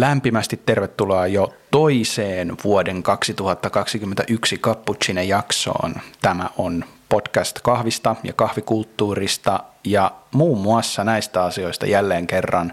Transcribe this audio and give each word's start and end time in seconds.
Lämpimästi 0.00 0.60
tervetuloa 0.66 1.26
jo 1.26 1.54
toiseen 1.70 2.56
vuoden 2.64 3.02
2021 3.02 4.58
Cappuccine 4.58 5.24
jaksoon. 5.24 5.94
Tämä 6.20 6.50
on 6.56 6.84
podcast 7.08 7.58
kahvista 7.62 8.16
ja 8.24 8.32
kahvikulttuurista 8.32 9.60
ja 9.84 10.10
muun 10.32 10.58
muassa 10.58 11.04
näistä 11.04 11.44
asioista 11.44 11.86
jälleen 11.86 12.26
kerran 12.26 12.72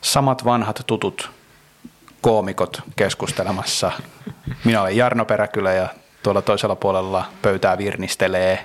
samat 0.00 0.44
vanhat 0.44 0.82
tutut 0.86 1.30
koomikot 2.20 2.82
keskustelemassa. 2.96 3.92
Minä 4.64 4.82
olen 4.82 4.96
Jarno 4.96 5.24
Peräkylä 5.24 5.72
ja 5.72 5.88
tuolla 6.22 6.42
toisella 6.42 6.76
puolella 6.76 7.24
pöytää 7.42 7.78
virnistelee 7.78 8.64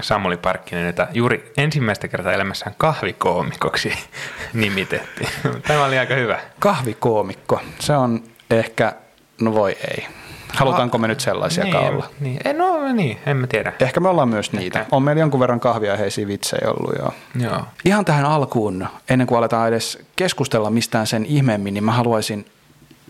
Samuli 0.00 0.36
Parkkinen, 0.36 0.86
jota 0.86 1.06
juuri 1.12 1.52
ensimmäistä 1.56 2.08
kertaa 2.08 2.32
elämässään 2.32 2.74
kahvikoomikoksi 2.78 3.92
nimitettiin. 4.52 5.28
Tämä 5.66 5.84
oli 5.84 5.98
aika 5.98 6.14
hyvä. 6.14 6.40
Kahvikoomikko, 6.58 7.60
se 7.78 7.96
on 7.96 8.22
ehkä, 8.50 8.92
no 9.40 9.54
voi 9.54 9.76
ei. 9.90 10.06
Halutaanko 10.54 10.98
me 10.98 11.08
nyt 11.08 11.20
sellaisia 11.20 11.64
niin, 11.64 11.76
olla? 11.76 12.10
Niin. 12.20 12.40
No 12.56 12.92
niin, 12.92 13.18
en 13.26 13.36
mä 13.36 13.46
tiedä. 13.46 13.72
Ehkä 13.80 14.00
me 14.00 14.08
ollaan 14.08 14.28
myös 14.28 14.52
niitä. 14.52 14.80
Ehkä. 14.80 14.96
On 14.96 15.02
meillä 15.02 15.20
jonkun 15.20 15.40
verran 15.40 15.60
kahviaiheisia 15.60 16.26
vitsejä 16.26 16.70
ollut 16.70 16.94
jo. 16.98 17.14
Joo. 17.44 17.62
Ihan 17.84 18.04
tähän 18.04 18.24
alkuun, 18.24 18.86
ennen 19.10 19.26
kuin 19.26 19.38
aletaan 19.38 19.68
edes 19.68 19.98
keskustella 20.16 20.70
mistään 20.70 21.06
sen 21.06 21.26
ihmeemmin, 21.26 21.74
niin 21.74 21.84
mä 21.84 21.92
haluaisin 21.92 22.46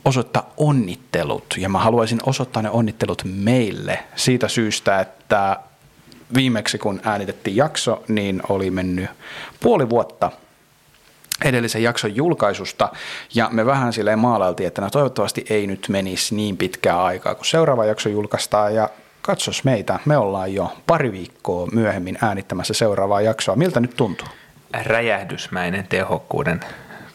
osoittaa 0.05 0.51
onnittelut. 0.57 1.55
Ja 1.59 1.69
mä 1.69 1.79
haluaisin 1.79 2.21
osoittaa 2.27 2.63
ne 2.63 2.71
onnittelut 2.71 3.23
meille 3.25 3.99
siitä 4.17 4.49
syystä, 4.49 5.01
että 5.01 5.57
viimeksi 6.35 6.79
kun 6.79 7.01
äänitettiin 7.05 7.57
jakso, 7.57 8.05
niin 8.09 8.43
oli 8.49 8.71
mennyt 8.71 9.11
puoli 9.61 9.91
vuotta 9.91 10.31
edellisen 11.45 11.83
jakson 11.83 12.17
julkaisusta, 12.17 12.89
ja 13.35 13.49
me 13.53 13.67
vähän 13.67 13.93
silleen 13.93 14.19
maalailtiin, 14.19 14.67
että 14.67 14.83
no 14.83 14.91
toivottavasti 14.91 15.45
ei 15.51 15.67
nyt 15.67 15.87
menisi 15.89 16.35
niin 16.35 16.57
pitkää 16.57 17.05
aikaa, 17.05 17.35
kun 17.35 17.45
seuraava 17.45 17.85
jakso 17.85 18.09
julkaistaan, 18.09 18.75
ja 18.75 18.91
katsos 19.23 19.65
meitä, 19.65 19.99
me 20.05 20.17
ollaan 20.17 20.55
jo 20.55 20.73
pari 20.87 21.13
viikkoa 21.13 21.67
myöhemmin 21.73 22.19
äänittämässä 22.23 22.75
seuraavaa 22.75 23.21
jaksoa. 23.21 23.57
Miltä 23.57 23.81
nyt 23.81 23.97
tuntuu? 23.97 24.29
Räjähdysmäinen 24.85 25.87
tehokkuuden 25.89 26.61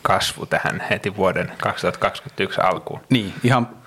kasvu 0.01 0.45
tähän 0.45 0.83
heti 0.89 1.15
vuoden 1.15 1.51
2021 1.61 2.61
alkuun. 2.61 2.99
Niin, 3.09 3.33
ihan 3.43 3.80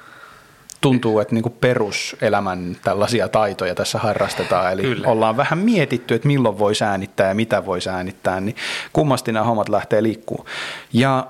tuntuu, 0.85 1.21
että 1.21 1.35
niin 1.35 1.55
peruselämän 1.61 2.77
tällaisia 2.85 3.29
taitoja 3.29 3.75
tässä 3.75 3.99
harrastetaan. 3.99 4.73
Eli 4.73 4.83
Kyllä. 4.83 5.09
ollaan 5.09 5.37
vähän 5.37 5.59
mietitty, 5.59 6.15
että 6.15 6.29
milloin 6.29 6.59
voi 6.59 6.73
äänittää 6.83 7.29
ja 7.29 7.35
mitä 7.35 7.67
voi 7.67 7.79
äänittää, 7.91 8.41
niin 8.41 8.57
kummasti 8.93 9.33
nämä 9.33 9.45
hommat 9.45 9.69
lähtee 9.69 10.03
liikkumaan. 10.03 10.47
Ja 10.93 11.27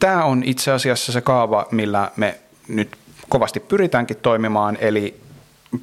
tämä 0.00 0.24
on 0.24 0.42
itse 0.44 0.72
asiassa 0.72 1.12
se 1.12 1.20
kaava, 1.20 1.66
millä 1.70 2.10
me 2.16 2.38
nyt 2.68 2.96
kovasti 3.28 3.60
pyritäänkin 3.60 4.16
toimimaan, 4.16 4.78
eli 4.80 5.20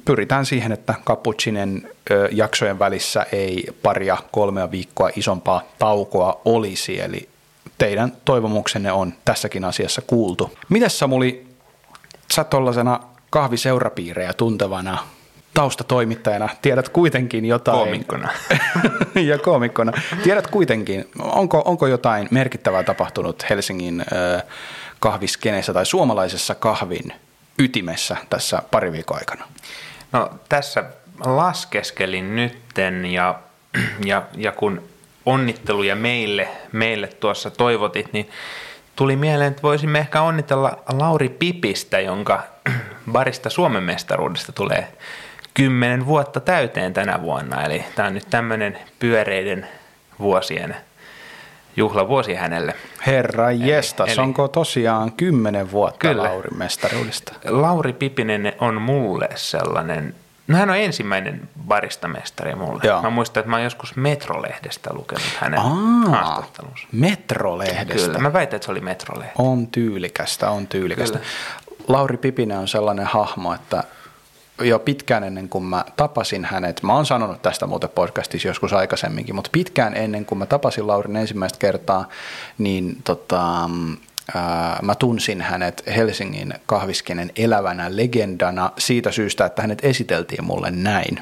pyritään 0.04 0.46
siihen, 0.46 0.72
että 0.72 0.94
Cappuccinen 1.06 1.88
jaksojen 2.30 2.78
välissä 2.78 3.26
ei 3.32 3.66
paria 3.82 4.16
kolmea 4.30 4.70
viikkoa 4.70 5.10
isompaa 5.16 5.62
taukoa 5.78 6.40
olisi, 6.44 7.00
eli 7.00 7.28
teidän 7.78 8.12
toivomuksenne 8.24 8.92
on 8.92 9.14
tässäkin 9.24 9.64
asiassa 9.64 10.02
kuultu. 10.02 10.50
Mitäs 10.68 10.98
Samuli, 10.98 11.51
sä 12.32 12.44
tollasena 12.44 13.00
kahviseurapiirejä 13.30 14.32
tuntevana 14.32 14.98
taustatoimittajana 15.54 16.48
tiedät 16.62 16.88
kuitenkin 16.88 17.44
jotain. 17.44 17.78
Koomikkona. 17.78 18.28
ja 19.30 19.38
koomikkona. 19.38 19.92
Tiedät 20.22 20.46
kuitenkin, 20.46 21.08
onko, 21.18 21.62
onko 21.64 21.86
jotain 21.86 22.28
merkittävää 22.30 22.82
tapahtunut 22.82 23.50
Helsingin 23.50 24.04
kahviskeneessä 25.00 25.72
tai 25.72 25.86
suomalaisessa 25.86 26.54
kahvin 26.54 27.12
ytimessä 27.58 28.16
tässä 28.30 28.62
pari 28.70 28.92
viikon 28.92 29.18
aikana? 29.18 29.44
No 30.12 30.30
tässä 30.48 30.84
laskeskelin 31.24 32.36
nytten 32.36 33.06
ja, 33.06 33.40
ja, 34.04 34.22
ja 34.36 34.52
kun 34.52 34.82
onnitteluja 35.26 35.96
meille, 35.96 36.48
meille 36.72 37.06
tuossa 37.06 37.50
toivotit, 37.50 38.12
niin 38.12 38.30
tuli 38.96 39.16
mieleen, 39.16 39.50
että 39.50 39.62
voisimme 39.62 39.98
ehkä 39.98 40.22
onnitella 40.22 40.78
Lauri 40.92 41.28
Pipistä, 41.28 42.00
jonka 42.00 42.42
barista 43.12 43.50
Suomen 43.50 43.82
mestaruudesta 43.82 44.52
tulee 44.52 44.88
kymmenen 45.54 46.06
vuotta 46.06 46.40
täyteen 46.40 46.92
tänä 46.92 47.22
vuonna. 47.22 47.64
Eli 47.64 47.84
tämä 47.94 48.08
on 48.08 48.14
nyt 48.14 48.26
tämmöinen 48.30 48.78
pyöreiden 48.98 49.66
vuosien 50.18 50.76
juhlavuosi 51.76 52.34
hänelle. 52.34 52.74
Herra 53.06 53.50
jestas, 53.50 54.10
eli, 54.10 54.20
onko 54.20 54.48
tosiaan 54.48 55.12
kymmenen 55.12 55.72
vuotta 55.72 55.98
kyllä. 55.98 56.22
Lauri 56.22 56.50
mestaruudesta? 56.56 57.32
Lauri 57.44 57.92
Pipinen 57.92 58.52
on 58.60 58.82
mulle 58.82 59.28
sellainen 59.34 60.14
No 60.52 60.58
hän 60.58 60.70
on 60.70 60.76
ensimmäinen 60.76 61.48
baristamestari 61.66 62.54
mulle. 62.54 62.80
Joo. 62.84 63.02
Mä 63.02 63.10
muistan, 63.10 63.40
että 63.40 63.50
mä 63.50 63.56
oon 63.56 63.64
joskus 63.64 63.96
Metrolehdestä 63.96 64.90
lukenut 64.94 65.26
hänen 65.38 65.60
Aa, 65.60 66.10
haastattelunsa. 66.10 66.86
Metrolehdestä? 66.92 68.06
Kyllä, 68.06 68.18
mä 68.18 68.32
väitän, 68.32 68.56
että 68.56 68.66
se 68.66 68.72
oli 68.72 68.80
Metrolehde. 68.80 69.32
On 69.38 69.66
tyylikästä, 69.66 70.50
on 70.50 70.66
tyylikästä. 70.66 71.18
Kyllä. 71.18 71.30
Lauri 71.88 72.16
Pipinen 72.16 72.58
on 72.58 72.68
sellainen 72.68 73.06
hahmo, 73.06 73.54
että 73.54 73.84
jo 74.60 74.78
pitkään 74.78 75.24
ennen 75.24 75.48
kuin 75.48 75.64
mä 75.64 75.84
tapasin 75.96 76.44
hänet, 76.44 76.82
mä 76.82 76.94
oon 76.94 77.06
sanonut 77.06 77.42
tästä 77.42 77.66
muuten 77.66 77.90
podcastissa 77.90 78.48
joskus 78.48 78.72
aikaisemminkin, 78.72 79.34
mutta 79.34 79.50
pitkään 79.52 79.96
ennen 79.96 80.24
kuin 80.24 80.38
mä 80.38 80.46
tapasin 80.46 80.86
Laurin 80.86 81.16
ensimmäistä 81.16 81.58
kertaa, 81.58 82.08
niin 82.58 82.96
tota, 83.04 83.70
mä 84.82 84.94
tunsin 84.94 85.40
hänet 85.40 85.82
Helsingin 85.86 86.54
kahviskenen 86.66 87.30
elävänä 87.36 87.96
legendana 87.96 88.70
siitä 88.78 89.12
syystä, 89.12 89.46
että 89.46 89.62
hänet 89.62 89.84
esiteltiin 89.84 90.44
mulle 90.44 90.70
näin. 90.70 91.18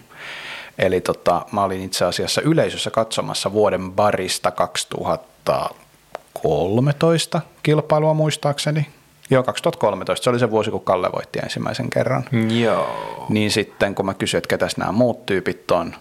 Eli 0.78 1.00
tota, 1.00 1.46
mä 1.52 1.64
olin 1.64 1.82
itse 1.82 2.04
asiassa 2.04 2.40
yleisössä 2.40 2.90
katsomassa 2.90 3.52
vuoden 3.52 3.92
barista 3.92 4.50
2013 4.50 7.40
kilpailua 7.62 8.14
muistaakseni. 8.14 8.86
Joo, 9.30 9.42
2013. 9.42 10.24
Se 10.24 10.30
oli 10.30 10.38
se 10.38 10.50
vuosi, 10.50 10.70
kun 10.70 10.84
Kalle 10.84 11.12
voitti 11.12 11.38
ensimmäisen 11.38 11.90
kerran. 11.90 12.24
Joo. 12.60 13.26
Niin 13.28 13.50
sitten, 13.50 13.94
kun 13.94 14.06
mä 14.06 14.14
kysyin, 14.14 14.38
että 14.38 14.48
ketäs 14.48 14.76
nämä 14.76 14.92
muut 14.92 15.26
tyypit 15.26 15.70
on, 15.70 15.94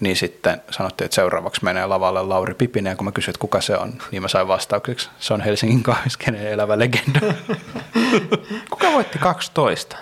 niin 0.00 0.16
sitten 0.16 0.62
sanottiin, 0.70 1.06
että 1.06 1.14
seuraavaksi 1.14 1.64
menee 1.64 1.86
lavalle 1.86 2.22
Lauri 2.22 2.54
Pipinen, 2.54 2.90
ja 2.90 2.96
kun 2.96 3.04
mä 3.04 3.12
kysyin, 3.12 3.32
että 3.32 3.40
kuka 3.40 3.60
se 3.60 3.76
on, 3.76 3.92
niin 4.10 4.22
mä 4.22 4.28
sain 4.28 4.48
vastaukseksi, 4.48 5.10
se 5.18 5.34
on 5.34 5.40
Helsingin 5.40 5.82
kahviskenen 5.82 6.46
elävä 6.46 6.78
legenda. 6.78 7.20
kuka 8.70 8.92
voitti 8.92 9.18
12? 9.18 9.96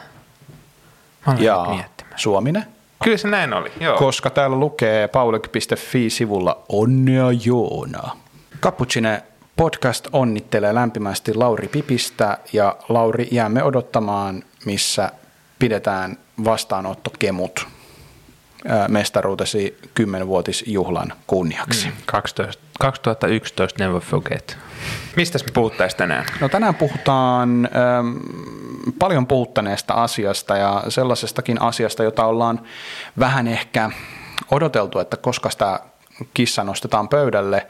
Mä 1.27 1.37
ja 1.39 1.67
Suominen. 2.17 2.65
Kyllä 3.05 3.17
se 3.17 3.29
näin 3.29 3.53
oli, 3.53 3.73
joo. 3.81 3.99
Koska 3.99 4.31
täällä 4.31 4.57
lukee 4.57 5.09
paulik.fi-sivulla 5.09 6.65
Onnea 6.69 7.27
Joona. 7.45 8.17
Cappuccine 8.61 9.23
podcast 9.57 10.09
onnittelee 10.13 10.75
lämpimästi 10.75 11.35
Lauri 11.35 11.69
Pipistä 11.69 12.39
ja 12.53 12.77
Lauri 12.89 13.29
jäämme 13.31 13.63
odottamaan, 13.63 14.43
missä 14.65 15.11
pidetään 15.59 16.17
vastaanottokemut 16.45 17.67
mestaruutesi 18.89 19.79
10-vuotisjuhlan 20.01 21.13
kunniaksi. 21.27 21.87
Mm, 21.87 21.93
12, 22.07 22.63
2011 22.79 23.85
Never 23.85 24.01
Forget. 24.01 24.59
Mistä 25.17 25.39
me 25.39 25.45
puhuttaisiin 25.55 25.99
tänään? 25.99 26.25
No 26.41 26.49
tänään 26.49 26.75
puhutaan 26.75 27.69
ähm, 27.77 28.17
paljon 28.99 29.27
puhuttaneesta 29.27 29.95
asiasta 29.95 30.57
ja 30.57 30.85
sellaisestakin 30.89 31.63
asiasta, 31.63 32.03
jota 32.03 32.25
ollaan 32.25 32.61
vähän 33.19 33.49
ehkä 33.49 33.91
odoteltu, 34.51 34.99
että 34.99 35.17
koska 35.17 35.51
sitä 35.51 35.81
kissa 36.35 36.65
nostetaan 36.65 37.09
pöydälle, 37.09 37.67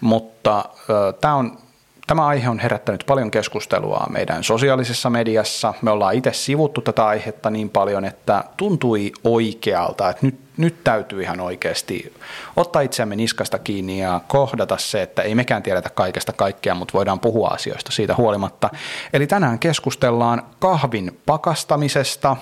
mutta 0.00 0.58
äh, 0.58 1.14
tämä 1.20 1.34
on 1.34 1.58
Tämä 2.06 2.26
aihe 2.26 2.48
on 2.48 2.58
herättänyt 2.58 3.04
paljon 3.06 3.30
keskustelua 3.30 4.06
meidän 4.10 4.44
sosiaalisessa 4.44 5.10
mediassa. 5.10 5.74
Me 5.82 5.90
ollaan 5.90 6.14
itse 6.14 6.32
sivuttu 6.32 6.80
tätä 6.80 7.06
aihetta 7.06 7.50
niin 7.50 7.70
paljon, 7.70 8.04
että 8.04 8.44
tuntui 8.56 9.12
oikealta, 9.24 10.10
että 10.10 10.26
nyt, 10.26 10.40
nyt 10.56 10.84
täytyy 10.84 11.22
ihan 11.22 11.40
oikeasti 11.40 12.14
ottaa 12.56 12.82
itseämme 12.82 13.16
niskasta 13.16 13.58
kiinni 13.58 14.00
ja 14.00 14.20
kohdata 14.28 14.76
se, 14.78 15.02
että 15.02 15.22
ei 15.22 15.34
mekään 15.34 15.62
tiedetä 15.62 15.90
kaikesta 15.90 16.32
kaikkea, 16.32 16.74
mutta 16.74 16.92
voidaan 16.92 17.20
puhua 17.20 17.48
asioista 17.48 17.92
siitä 17.92 18.14
huolimatta. 18.14 18.70
Eli 19.12 19.26
tänään 19.26 19.58
keskustellaan 19.58 20.42
kahvin 20.58 21.20
pakastamisesta, 21.26 22.36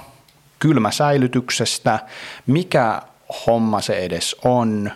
kylmäsäilytyksestä, 0.59 1.99
mikä 2.47 3.03
homma 3.47 3.81
se 3.81 3.99
edes 3.99 4.37
on, 4.45 4.91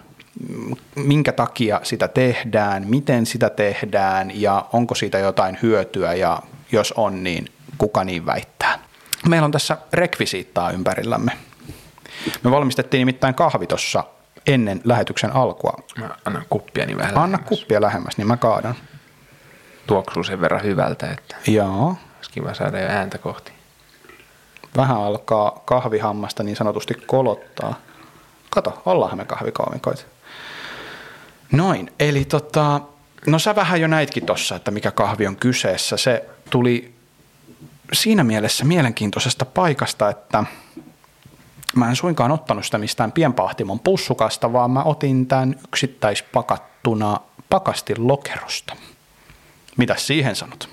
minkä 0.94 1.32
takia 1.32 1.80
sitä 1.82 2.08
tehdään, 2.08 2.84
miten 2.86 3.26
sitä 3.26 3.50
tehdään 3.50 4.40
ja 4.40 4.66
onko 4.72 4.94
siitä 4.94 5.18
jotain 5.18 5.58
hyötyä 5.62 6.14
ja 6.14 6.38
jos 6.72 6.92
on, 6.96 7.24
niin 7.24 7.52
kuka 7.78 8.04
niin 8.04 8.26
väittää. 8.26 8.78
Meillä 9.28 9.44
on 9.44 9.52
tässä 9.52 9.78
rekvisiittaa 9.92 10.70
ympärillämme. 10.70 11.32
Me 12.42 12.50
valmistettiin 12.50 12.98
nimittäin 13.00 13.34
kahvi 13.34 13.66
tuossa 13.66 14.04
ennen 14.46 14.80
lähetyksen 14.84 15.36
alkua. 15.36 15.72
Mä 15.98 16.10
annan 16.24 16.44
kuppia 16.50 16.86
niin 16.86 16.98
vähän 16.98 17.10
Anna 17.10 17.22
lähemmäs. 17.22 17.48
kuppia 17.48 17.80
lähemmäs, 17.80 18.16
niin 18.18 18.26
mä 18.28 18.36
kaadan. 18.36 18.74
tuoksuu 19.86 20.24
sen 20.24 20.40
verran 20.40 20.62
hyvältä, 20.62 21.06
että 21.10 21.36
Joo. 21.46 21.86
olisi 22.16 22.30
kiva 22.30 22.54
saada 22.54 22.80
jo 22.80 22.88
ääntä 22.88 23.18
kohti. 23.18 23.52
Vähän 24.76 24.96
alkaa 24.96 25.62
kahvihammasta 25.64 26.42
niin 26.42 26.56
sanotusti 26.56 26.94
kolottaa. 26.94 27.74
Kato, 28.50 28.82
ollaan 28.86 29.16
me 29.16 29.24
kahvikoomikoita. 29.24 30.02
Noin, 31.52 31.92
eli 31.98 32.24
tota, 32.24 32.80
no 33.26 33.38
sä 33.38 33.54
vähän 33.54 33.80
jo 33.80 33.86
näitkin 33.86 34.26
tossa, 34.26 34.56
että 34.56 34.70
mikä 34.70 34.90
kahvi 34.90 35.26
on 35.26 35.36
kyseessä. 35.36 35.96
Se 35.96 36.24
tuli 36.50 36.94
siinä 37.92 38.24
mielessä 38.24 38.64
mielenkiintoisesta 38.64 39.44
paikasta, 39.44 40.08
että 40.10 40.44
mä 41.76 41.88
en 41.88 41.96
suinkaan 41.96 42.30
ottanut 42.30 42.64
sitä 42.64 42.78
mistään 42.78 43.12
pienpahtimon 43.12 43.80
pussukasta, 43.80 44.52
vaan 44.52 44.70
mä 44.70 44.82
otin 44.82 45.26
tämän 45.26 45.54
yksittäispakattuna 45.68 47.20
pakastin 47.50 48.08
lokerosta. 48.08 48.76
Mitä 49.76 49.94
siihen 49.96 50.36
sanot? 50.36 50.68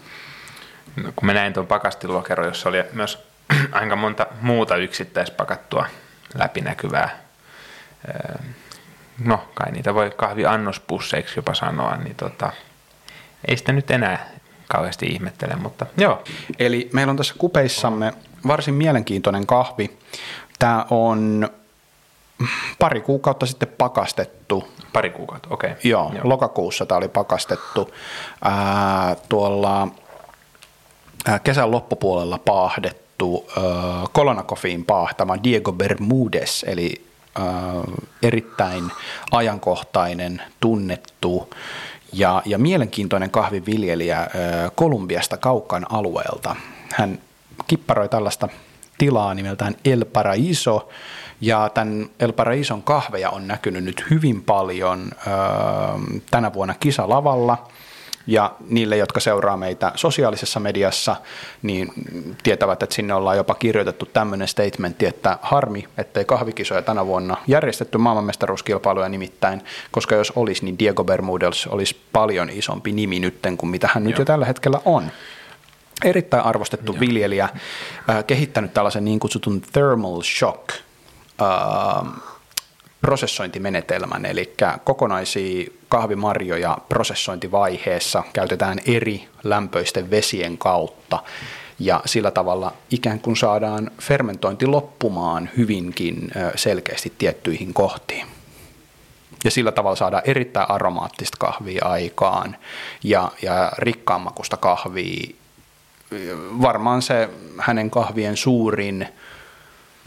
No, 0.96 1.12
kun 1.16 1.26
mä 1.26 1.34
näin 1.34 1.54
tuon 1.54 1.68
pakastilokero, 1.68 2.46
jossa 2.46 2.70
oli 2.70 2.84
myös 2.94 3.28
aika 3.72 3.96
monta 3.96 4.28
muuta 4.42 4.76
yksittäispakattua 4.76 5.86
läpinäkyvää. 6.36 7.20
No, 9.24 9.44
kai 9.54 9.72
niitä 9.72 9.94
voi 9.94 10.12
kahviannospusseiksi 10.16 11.34
jopa 11.36 11.54
sanoa, 11.54 11.96
niin 11.96 12.16
tota, 12.16 12.52
ei 13.48 13.58
sitä 13.58 13.74
nyt 13.74 13.92
enää 13.92 14.30
kauheasti 14.68 15.06
ihmettele, 15.06 15.56
mutta 15.56 15.86
joo. 15.98 16.24
Eli 16.60 16.90
meillä 16.94 17.12
on 17.12 17.18
tässä 17.18 17.36
kupeissamme 17.38 18.14
varsin 18.48 18.74
mielenkiintoinen 18.74 19.48
kahvi. 19.48 19.98
Tämä 20.60 20.86
on 20.90 21.50
pari 22.80 23.02
kuukautta 23.02 23.46
sitten 23.46 23.68
pakastettu. 23.78 24.68
Pari 24.94 25.10
kuukautta, 25.10 25.50
okei. 25.52 25.72
Okay. 25.72 25.82
Joo, 25.84 26.12
Joo, 26.16 26.30
lokakuussa 26.30 26.86
tämä 26.86 26.98
oli 26.98 27.08
pakastettu. 27.08 27.92
Ää, 28.42 29.16
tuolla 29.30 29.88
ää, 31.26 31.40
kesän 31.40 31.72
loppupuolella 31.72 32.38
paahdettu 32.38 33.06
Kolonakofiin 34.12 34.86
paahtama 34.86 35.44
Diego 35.44 35.72
Bermudez, 35.72 36.64
eli 36.68 37.06
ää, 37.36 37.46
erittäin 38.24 38.92
ajankohtainen, 39.32 40.42
tunnettu 40.60 41.54
ja, 42.14 42.42
ja 42.46 42.58
mielenkiintoinen 42.58 43.30
kahviviljelijä 43.30 44.18
ää, 44.20 44.30
Kolumbiasta 44.76 45.38
Kaukan 45.38 45.86
alueelta. 45.90 46.56
Hän 46.94 47.20
kipparoi 47.68 48.10
tällaista 48.10 48.50
tilaa 48.98 49.34
nimeltään 49.34 49.76
El 49.86 50.06
Paraíso, 50.06 50.90
ja 51.42 51.70
tämän 51.74 52.10
El 52.20 52.34
Paraíson 52.34 52.84
kahveja 52.84 53.30
on 53.30 53.48
näkynyt 53.48 53.84
nyt 53.84 54.06
hyvin 54.10 54.44
paljon 54.44 55.12
ö, 55.12 55.30
tänä 56.32 56.54
vuonna 56.54 56.76
kisalavalla. 56.80 57.68
Ja 58.28 58.52
niille, 58.70 58.98
jotka 58.98 59.20
seuraa 59.20 59.58
meitä 59.58 59.92
sosiaalisessa 59.96 60.60
mediassa, 60.60 61.16
niin 61.62 61.94
tietävät, 62.44 62.84
että 62.84 62.96
sinne 62.96 63.14
ollaan 63.14 63.38
jopa 63.38 63.56
kirjoitettu 63.56 64.06
tämmöinen 64.06 64.48
statementti, 64.48 65.06
että 65.06 65.38
harmi, 65.42 65.88
ettei 65.98 66.26
kahvikisoja 66.26 66.82
tänä 66.82 67.06
vuonna 67.06 67.38
järjestetty 67.48 67.98
maailmanmestaruuskilpailuja 67.98 69.10
nimittäin, 69.10 69.62
koska 69.92 70.16
jos 70.16 70.34
olisi, 70.36 70.66
niin 70.66 70.80
Diego 70.80 71.04
Bermudez 71.04 71.68
olisi 71.68 71.98
paljon 72.12 72.50
isompi 72.50 72.92
nimi 72.92 73.20
nytten 73.20 73.58
kuin 73.58 73.70
mitä 73.70 73.90
hän 73.94 74.04
nyt 74.04 74.12
Joo. 74.12 74.22
jo 74.22 74.26
tällä 74.26 74.46
hetkellä 74.46 74.82
on 74.86 75.12
erittäin 76.04 76.44
arvostettu 76.44 76.92
Joo. 76.92 77.00
viljelijä, 77.00 77.50
äh, 78.10 78.26
kehittänyt 78.26 78.74
tällaisen 78.74 79.06
niin 79.06 79.20
kutsutun 79.20 79.62
thermal 79.62 80.22
shock 80.22 80.70
äh, 81.42 82.12
prosessointimenetelmän, 83.06 84.26
eli 84.26 84.54
kokonaisia 84.84 85.72
kahvimarjoja 85.90 86.78
prosessointivaiheessa 86.90 88.24
käytetään 88.34 88.80
eri 88.86 89.28
lämpöisten 89.44 90.12
vesien 90.12 90.58
kautta, 90.58 91.20
ja 91.80 92.02
sillä 92.06 92.32
tavalla 92.32 92.74
ikään 92.92 93.20
kuin 93.20 93.36
saadaan 93.36 93.92
fermentointi 94.02 94.66
loppumaan 94.68 95.50
hyvinkin 95.58 96.32
selkeästi 96.56 97.14
tiettyihin 97.18 97.74
kohtiin. 97.74 98.28
Ja 99.44 99.52
sillä 99.52 99.72
tavalla 99.72 99.96
saadaan 99.96 100.24
erittäin 100.26 100.72
aromaattista 100.72 101.38
kahvia 101.40 101.86
aikaan 101.86 102.56
ja, 103.04 103.32
ja 103.42 103.72
rikkaammakusta 103.78 104.58
kahvia 104.58 105.36
varmaan 106.62 107.02
se 107.02 107.30
hänen 107.58 107.90
kahvien 107.90 108.38
suurin 108.38 109.08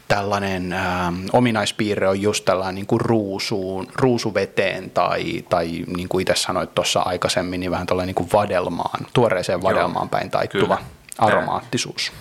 tällainen 0.09 0.73
ä, 0.73 1.13
ominaispiirre 1.33 2.09
on 2.09 2.23
just 2.23 2.45
tällainen 2.45 2.75
niin 2.75 2.87
kuin 2.87 3.01
ruusuun, 3.01 3.87
ruusuveteen 3.95 4.91
tai, 4.91 5.45
tai 5.49 5.85
niin 5.97 6.09
kuin 6.09 6.23
itse 6.23 6.35
sanoit 6.37 6.75
tuossa 6.75 7.01
aikaisemmin, 7.01 7.61
niin 7.61 7.71
vähän 7.71 7.87
tällainen 7.87 8.07
niin 8.07 8.15
kuin 8.15 8.29
vadelmaan, 8.33 9.07
tuoreeseen 9.13 9.63
vadelmaan 9.63 10.05
Joo, 10.05 10.11
päin 10.11 10.31
taittuva 10.31 10.77
kyllä. 10.77 10.89
aromaattisuus. 11.19 12.13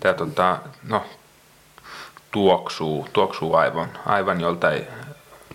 Tämä, 0.00 0.14
tämä 0.14 0.14
tota, 0.14 0.58
no, 0.88 1.04
tuoksuu, 2.30 3.08
tuoksuu 3.12 3.54
aivan, 3.54 3.88
aivan 4.06 4.40
joltain 4.40 4.86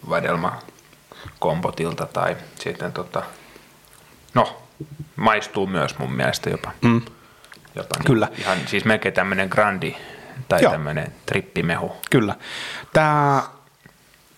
vadelmakompotilta 0.09 2.05
tai 2.05 2.37
sitten 2.59 2.93
tota, 2.93 3.23
no, 4.33 4.61
maistuu 5.15 5.67
myös 5.67 5.97
mun 5.97 6.13
mielestä 6.13 6.49
jopa. 6.49 6.71
Mm 6.81 7.01
jopa 7.75 7.95
niin 7.97 8.05
Kyllä. 8.05 8.27
Ihan, 8.37 8.57
siis 8.65 8.85
melkein 8.85 9.13
tämmöinen 9.13 9.47
grandi 9.51 9.95
tai 10.49 10.63
Joo. 10.63 10.71
tämmöinen 10.71 11.13
trippimehu. 11.25 11.91
Kyllä. 12.09 12.35
Tämä 12.93 13.43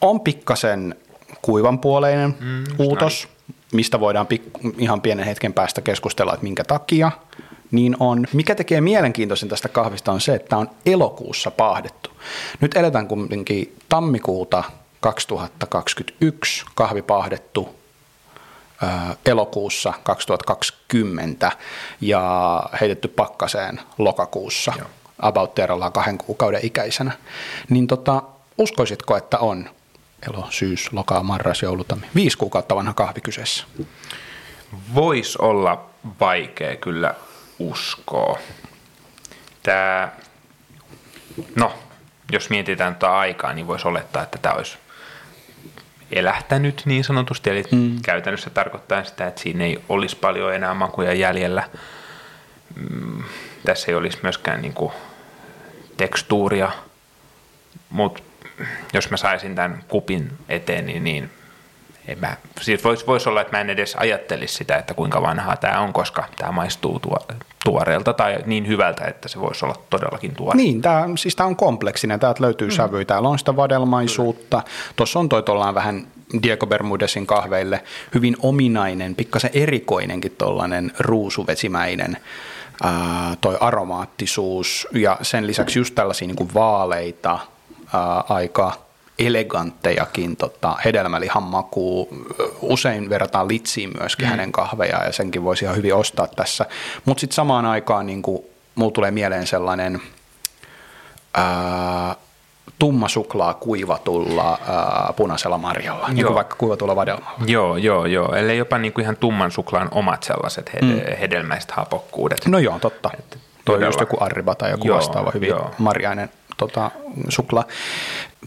on 0.01 0.21
pikkasen 0.21 0.95
kuivanpuoleinen 1.41 2.35
mm, 2.39 2.63
uutos, 2.79 3.27
näin. 3.27 3.55
mistä 3.73 3.99
voidaan 3.99 4.27
pik- 4.33 4.73
ihan 4.77 5.01
pienen 5.01 5.25
hetken 5.25 5.53
päästä 5.53 5.81
keskustella, 5.81 6.33
että 6.33 6.43
minkä 6.43 6.63
takia 6.63 7.11
niin 7.71 7.95
on. 7.99 8.27
Mikä 8.33 8.55
tekee 8.55 8.81
mielenkiintoisen 8.81 9.49
tästä 9.49 9.69
kahvista 9.69 10.11
on 10.11 10.21
se, 10.21 10.35
että 10.35 10.49
tämä 10.49 10.59
on 10.59 10.69
elokuussa 10.85 11.51
paahdettu. 11.51 12.09
Nyt 12.61 12.77
eletään 12.77 13.07
kuitenkin 13.07 13.75
tammikuuta 13.89 14.63
2021, 14.99 16.65
kahvi 16.75 17.01
paahdettu 17.01 17.75
elokuussa 19.25 19.93
2020 20.03 21.51
ja 22.01 22.63
heitetty 22.81 23.07
pakkaseen 23.07 23.79
lokakuussa 23.97 24.73
Joo. 24.77 24.87
About 25.19 25.55
kahden 25.93 26.17
kuukauden 26.17 26.65
ikäisenä. 26.65 27.11
Niin 27.69 27.87
tota, 27.87 28.23
uskoisitko, 28.57 29.17
että 29.17 29.37
on 29.37 29.69
elo, 30.29 30.47
syys, 30.49 30.93
loka, 30.93 31.23
marras, 31.23 31.61
joulutammi, 31.61 32.07
viisi 32.15 32.37
kuukautta 32.37 32.75
vanha 32.75 32.93
kahvi 32.93 33.21
kyseessä? 33.21 33.65
Voisi 34.95 35.37
olla 35.41 35.85
vaikea 36.19 36.75
kyllä 36.75 37.15
uskoa. 37.59 38.39
Tämä, 39.63 40.09
no, 41.55 41.73
jos 42.31 42.49
mietitään 42.49 42.95
tuota 42.95 43.19
aikaa, 43.19 43.53
niin 43.53 43.67
voisi 43.67 43.87
olettaa, 43.87 44.23
että 44.23 44.37
tämä 44.37 44.55
olisi 44.55 44.77
elähtänyt 46.11 46.81
niin 46.85 47.03
sanotusti, 47.03 47.49
eli 47.49 47.63
mm. 47.71 48.01
käytännössä 48.05 48.49
tarkoittaa 48.49 49.03
sitä, 49.03 49.27
että 49.27 49.41
siinä 49.41 49.63
ei 49.63 49.83
olisi 49.89 50.15
paljon 50.15 50.55
enää 50.55 50.73
makuja 50.73 51.13
jäljellä. 51.13 51.63
Tässä 53.65 53.91
ei 53.91 53.95
olisi 53.95 54.17
myöskään 54.23 54.61
niin 54.61 54.73
kuin 54.73 54.91
tekstuuria, 55.97 56.71
mutta 57.89 58.23
jos 58.93 59.11
mä 59.11 59.17
saisin 59.17 59.55
tämän 59.55 59.83
kupin 59.87 60.31
eteen, 60.49 60.85
niin, 60.85 61.03
niin 61.03 61.29
en 62.07 62.19
mä, 62.19 62.37
siis 62.61 62.83
voisi 62.83 63.07
vois 63.07 63.27
olla, 63.27 63.41
että 63.41 63.57
mä 63.57 63.61
en 63.61 63.69
edes 63.69 63.95
ajattelisi 63.95 64.55
sitä, 64.55 64.77
että 64.77 64.93
kuinka 64.93 65.21
vanhaa 65.21 65.57
tämä 65.57 65.79
on, 65.79 65.93
koska 65.93 66.23
tämä 66.37 66.51
maistuu 66.51 66.99
tuo, 66.99 67.17
tuoreelta 67.63 68.13
tai 68.13 68.37
niin 68.45 68.67
hyvältä, 68.67 69.05
että 69.05 69.27
se 69.27 69.39
voisi 69.39 69.65
olla 69.65 69.75
todellakin 69.89 70.35
tuore. 70.35 70.57
Niin, 70.57 70.81
tämä, 70.81 71.05
siis 71.17 71.35
tämä 71.35 71.47
on 71.47 71.55
kompleksinen. 71.55 72.19
Täältä 72.19 72.43
löytyy 72.43 72.67
mm. 72.67 72.73
sävyä, 72.73 73.05
täällä 73.05 73.29
on 73.29 73.39
sitä 73.39 73.55
vadelmaisuutta. 73.55 74.61
Tuossa 74.95 75.19
on 75.19 75.29
toi 75.29 75.43
vähän 75.73 76.07
Diego 76.43 76.67
Bermudesin 76.67 77.27
kahveille 77.27 77.83
hyvin 78.13 78.35
ominainen, 78.39 79.15
pikkasen 79.15 79.51
erikoinenkin 79.53 80.35
tuollainen 80.37 80.91
ruusuvesimäinen 80.99 82.17
ää, 82.83 83.37
toi 83.41 83.57
aromaattisuus 83.59 84.87
ja 84.91 85.17
sen 85.21 85.47
lisäksi 85.47 85.79
just 85.79 85.95
tällaisia 85.95 86.27
niin 86.27 86.35
kuin 86.35 86.53
vaaleita, 86.53 87.39
ää, 87.93 88.23
aika 88.29 88.73
eleganttejakin 89.19 90.37
tota, 90.37 90.75
hedelmälihan 90.85 91.43
makuu. 91.43 92.09
Usein 92.61 93.09
verrataan 93.09 93.47
litsiin 93.47 93.91
myöskin 93.99 94.25
mm. 94.25 94.29
hänen 94.29 94.51
kahveja 94.51 95.03
ja 95.03 95.11
senkin 95.11 95.43
voisi 95.43 95.65
ihan 95.65 95.77
hyvin 95.77 95.95
ostaa 95.95 96.27
tässä. 96.27 96.65
Mutta 97.05 97.21
sitten 97.21 97.35
samaan 97.35 97.65
aikaan 97.65 98.05
niin 98.05 98.21
mulla 98.75 98.91
tulee 98.91 99.11
mieleen 99.11 99.47
sellainen 99.47 100.01
ää, 101.33 102.15
tumma 102.79 103.07
suklaa 103.07 103.53
kuivatulla 103.53 104.59
ää, 104.67 105.13
punaisella 105.15 105.57
marjalla, 105.57 106.09
niin 106.09 106.25
kuin 106.25 106.35
vaikka 106.35 106.55
kuivatulla 106.55 106.95
vadelmalla. 106.95 107.39
Joo, 107.45 107.77
joo, 107.77 108.05
joo. 108.05 108.35
Eli 108.35 108.57
jopa 108.57 108.77
niin 108.77 108.93
kuin 108.93 109.03
ihan 109.03 109.17
tumman 109.17 109.51
suklaan 109.51 109.87
omat 109.91 110.23
sellaiset 110.23 110.73
he- 110.73 110.81
mm. 110.81 111.17
hedelmäiset 111.19 111.71
hapokkuudet. 111.71 112.45
No 112.47 112.59
joo, 112.59 112.79
totta. 112.79 113.09
Että 113.19 113.37
on 113.69 113.83
just 113.83 113.99
joku 113.99 114.17
arriba 114.19 114.55
tai 114.55 114.71
joku 114.71 114.87
joo, 114.87 114.97
vastaava 114.97 115.31
hyvin 115.33 115.49
joo. 115.49 115.71
marjainen 115.77 116.29
tota, 116.57 116.91
suklaa. 117.29 117.63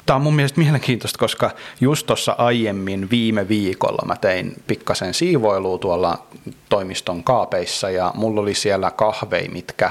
Tämä 0.06 0.14
on 0.14 0.22
mun 0.22 0.36
mielestä 0.36 0.60
mielenkiintoista, 0.60 1.18
koska 1.18 1.50
just 1.80 2.06
tuossa 2.06 2.34
aiemmin 2.38 3.10
viime 3.10 3.48
viikolla 3.48 4.02
mä 4.06 4.16
tein 4.16 4.54
pikkasen 4.66 5.14
siivoilua 5.14 5.78
tuolla 5.78 6.18
toimiston 6.68 7.24
kaapeissa 7.24 7.90
ja 7.90 8.12
mulla 8.14 8.40
oli 8.40 8.54
siellä 8.54 8.90
kahvei, 8.90 9.48
mitkä, 9.48 9.90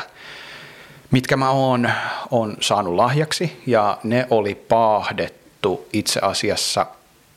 mitkä 1.11 1.37
mä 1.37 1.49
oon, 1.49 1.89
oon 2.31 2.57
saanut 2.59 2.95
lahjaksi 2.95 3.61
ja 3.67 3.97
ne 4.03 4.27
oli 4.29 4.55
paahdettu 4.55 5.87
itse 5.93 6.19
asiassa 6.19 6.85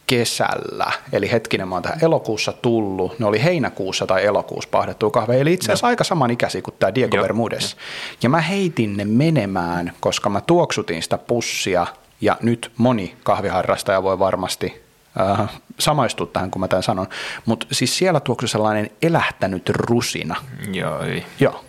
kesällä, 0.07 0.93
eli 1.13 1.31
hetkinen 1.31 1.69
mä 1.69 1.75
oon 1.75 1.83
tähän 1.83 2.05
elokuussa 2.05 2.53
tullut, 2.53 3.19
ne 3.19 3.27
oli 3.27 3.45
heinäkuussa 3.45 4.07
tai 4.07 4.25
elokuussa 4.25 4.71
pahdettu 4.71 5.11
kahve, 5.11 5.41
eli 5.41 5.53
itse 5.53 5.73
asiassa 5.73 5.87
no. 5.87 5.89
aika 5.89 6.05
samanikäisiä 6.05 6.63
kuin 6.63 6.75
tämä 6.79 6.95
Diego 6.95 7.17
Joo. 7.17 7.23
Bermudez. 7.23 7.75
Ja 8.23 8.29
mä 8.29 8.41
heitin 8.41 8.97
ne 8.97 9.05
menemään, 9.05 9.93
koska 10.01 10.31
mä 10.31 10.41
tuoksutin 10.41 11.03
sitä 11.03 11.19
pussia, 11.19 11.87
ja 12.21 12.37
nyt 12.43 12.73
moni 12.77 13.17
kahviharrastaja 13.23 14.03
voi 14.03 14.19
varmasti 14.19 14.83
äh, 15.21 15.51
samaistua 15.79 16.27
tähän, 16.27 16.51
kun 16.51 16.61
mä 16.61 16.69
tämän 16.69 16.83
sanon, 16.83 17.07
mutta 17.47 17.67
siis 17.73 17.99
siellä 17.99 18.21
tuoksui 18.21 18.49
sellainen 18.49 18.91
elähtänyt 19.03 19.69
rusina. 19.69 20.37
Joo. 20.73 20.99
Joo. 21.41 21.65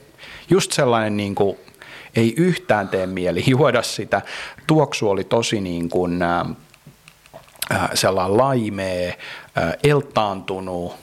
Just 0.50 0.72
sellainen 0.72 1.18
niin 1.18 1.36
kuin, 1.36 1.58
ei 2.16 2.34
yhtään 2.38 2.90
tee 2.90 3.08
mieli 3.08 3.44
juoda 3.48 3.82
sitä. 3.82 4.22
Tuoksu 4.68 5.10
oli 5.10 5.24
tosi 5.24 5.62
niin 5.62 5.90
kuin, 5.90 6.20
sellainen 7.94 8.38
laimee, 8.38 9.18
eltaantunut, 9.84 10.96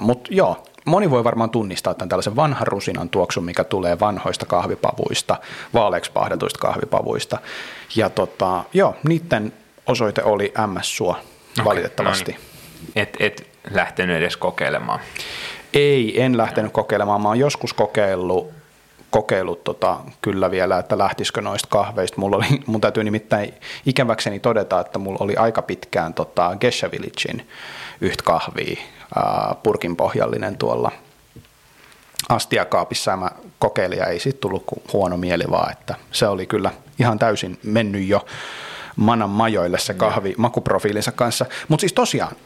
mutta 0.00 0.34
joo, 0.34 0.64
moni 0.84 1.10
voi 1.10 1.24
varmaan 1.24 1.50
tunnistaa 1.50 1.94
tämän 1.94 2.08
tällaisen 2.08 2.36
vanhan 2.36 2.66
rusinan 2.66 3.08
tuoksun, 3.08 3.44
mikä 3.44 3.64
tulee 3.64 4.00
vanhoista 4.00 4.46
kahvipavuista, 4.46 5.36
vaaleiksi 5.74 6.12
pahdetuista 6.12 6.58
kahvipavuista. 6.58 7.38
Ja 7.96 8.10
tota, 8.10 8.64
joo, 8.72 8.96
niiden 9.08 9.52
osoite 9.86 10.22
oli 10.22 10.52
MS-suo 10.66 11.10
okay, 11.10 11.64
valitettavasti. 11.64 12.32
No 12.32 12.38
niin. 12.38 12.90
et, 12.96 13.16
et 13.20 13.46
lähtenyt 13.70 14.16
edes 14.16 14.36
kokeilemaan? 14.36 15.00
Ei, 15.72 16.22
en 16.22 16.36
lähtenyt 16.36 16.72
kokeilemaan. 16.72 17.22
Mä 17.22 17.28
oon 17.28 17.38
joskus 17.38 17.72
kokeillut 17.72 18.59
kokeillut 19.10 19.64
tota, 19.64 19.96
kyllä 20.22 20.50
vielä, 20.50 20.78
että 20.78 20.98
lähtisikö 20.98 21.40
noista 21.40 21.68
kahveista. 21.70 22.20
Mulla 22.20 22.36
oli, 22.36 22.46
mun 22.66 22.80
täytyy 22.80 23.04
nimittäin 23.04 23.54
ikäväkseni 23.86 24.40
todeta, 24.40 24.80
että 24.80 24.98
mulla 24.98 25.18
oli 25.20 25.36
aika 25.36 25.62
pitkään 25.62 26.14
tota, 26.14 26.56
Gesha 26.60 26.90
Villagein 26.90 27.48
yhtä 28.00 28.24
kahvia, 28.24 28.80
ää, 29.16 29.54
purkin 29.62 29.96
pohjallinen 29.96 30.56
tuolla 30.56 30.90
astiakaapissa 32.28 33.10
ja 33.10 33.16
mä 33.16 33.30
kokeilin 33.58 33.98
ja 33.98 34.06
ei 34.06 34.20
siitä 34.20 34.40
tullut 34.40 34.64
kuin 34.66 34.82
huono 34.92 35.16
mieli 35.16 35.44
vaan, 35.50 35.72
että 35.72 35.94
se 36.12 36.26
oli 36.28 36.46
kyllä 36.46 36.70
ihan 36.98 37.18
täysin 37.18 37.58
mennyt 37.62 38.08
jo 38.08 38.26
manan 38.96 39.30
majoille 39.30 39.78
se 39.78 39.94
kahvi 39.94 40.34
makuprofiilinsa 40.38 41.12
kanssa. 41.12 41.46
Mutta 41.68 41.80
siis 41.80 41.92
tosiaan, 41.92 42.36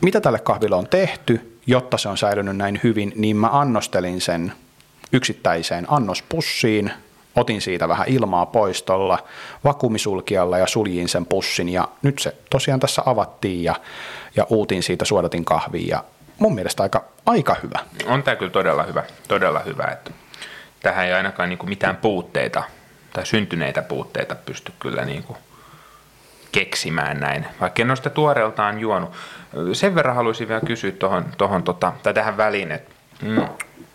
mitä 0.00 0.20
tälle 0.20 0.38
kahville 0.38 0.76
on 0.76 0.88
tehty, 0.88 1.58
jotta 1.66 1.98
se 1.98 2.08
on 2.08 2.18
säilynyt 2.18 2.56
näin 2.56 2.80
hyvin, 2.84 3.12
niin 3.16 3.36
mä 3.36 3.48
annostelin 3.52 4.20
sen 4.20 4.52
yksittäiseen 5.12 5.86
annospussiin, 5.88 6.92
otin 7.36 7.60
siitä 7.60 7.88
vähän 7.88 8.08
ilmaa 8.08 8.46
poistolla, 8.46 9.18
vakuumisulkialla 9.64 10.58
ja 10.58 10.66
suljin 10.66 11.08
sen 11.08 11.26
pussin 11.26 11.68
ja 11.68 11.88
nyt 12.02 12.18
se 12.18 12.34
tosiaan 12.50 12.80
tässä 12.80 13.02
avattiin 13.06 13.64
ja, 13.64 13.74
ja 14.36 14.46
uutin 14.48 14.82
siitä 14.82 15.04
suodatin 15.04 15.44
kahvia 15.44 15.96
ja 15.96 16.04
mun 16.38 16.54
mielestä 16.54 16.82
aika, 16.82 17.04
aika 17.26 17.56
hyvä. 17.62 17.78
On 18.06 18.22
tämä 18.22 18.36
kyllä 18.36 18.52
todella 18.52 18.82
hyvä, 18.82 19.04
todella 19.28 19.60
hyvä, 19.60 19.84
että 19.84 20.10
tähän 20.80 21.06
ei 21.06 21.12
ainakaan 21.12 21.48
niin 21.48 21.58
kuin 21.58 21.70
mitään 21.70 21.96
puutteita 21.96 22.62
tai 23.12 23.26
syntyneitä 23.26 23.82
puutteita 23.82 24.34
pysty 24.34 24.72
kyllä 24.78 25.04
niin 25.04 25.22
kuin 25.22 25.38
keksimään 26.52 27.20
näin, 27.20 27.46
vaikka 27.60 27.82
en 27.82 27.90
ole 27.90 27.96
sitä 27.96 28.10
tuoreeltaan 28.10 28.80
juonut. 28.80 29.10
Sen 29.72 29.94
verran 29.94 30.16
haluaisin 30.16 30.48
vielä 30.48 30.60
kysyä 30.60 30.92
tohon, 30.92 31.24
tohon 31.38 31.62
tota, 31.62 31.92
tai 32.02 32.14
tähän 32.14 32.36
väliin, 32.36 32.72
että 32.72 32.94
mm, 33.22 33.48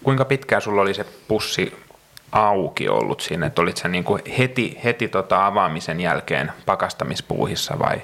kuinka 0.04 0.26
pitkään 0.26 0.62
sulla 0.62 0.82
oli 0.82 0.94
se 0.94 1.06
pussi 1.28 1.86
auki 2.32 2.90
ollut 2.90 3.22
siinä, 3.22 3.46
että 3.46 3.62
olit 3.62 3.78
sä 3.78 3.88
niin 3.88 4.04
kuin 4.04 4.22
heti, 4.38 4.80
heti 4.84 5.08
tota 5.08 5.46
avaamisen 5.46 6.02
jälkeen 6.02 6.52
pakastamispuuhissa 6.66 7.80
vai 7.80 8.02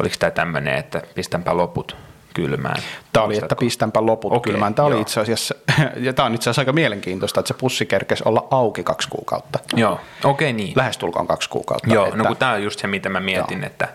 oliko 0.00 0.14
tämä 0.18 0.30
tämmöinen, 0.30 0.74
että 0.74 1.02
pistänpä 1.14 1.56
loput 1.56 1.96
kylmään? 2.34 2.82
Tämä 3.12 3.26
oli, 3.26 3.38
että 3.38 3.56
pistänpä 3.56 4.06
loput 4.06 4.32
okay, 4.32 4.52
kylmään. 4.52 4.74
Tämä 4.74 4.86
oli 4.86 5.00
itse 5.00 5.20
asiassa, 5.20 5.54
ja 5.96 6.12
tämä 6.12 6.26
on 6.26 6.34
itse 6.34 6.44
asiassa 6.50 6.62
aika 6.62 6.72
mielenkiintoista, 6.72 7.40
että 7.40 7.48
se 7.48 7.54
pussi 7.54 7.86
kerkesi 7.86 8.22
olla 8.26 8.48
auki 8.50 8.82
kaksi 8.82 9.08
kuukautta. 9.08 9.58
Joo, 9.76 10.00
okei 10.24 10.50
okay, 10.50 10.52
niin. 10.52 10.72
Lähestulkoon 10.76 11.26
kaksi 11.26 11.48
kuukautta. 11.50 11.94
Joo, 11.94 12.04
että, 12.04 12.16
no 12.16 12.24
kun 12.24 12.36
tämä 12.36 12.52
on 12.52 12.62
just 12.62 12.80
se, 12.80 12.86
mitä 12.86 13.08
mä 13.08 13.20
mietin, 13.20 13.58
joo. 13.58 13.66
että 13.66 13.88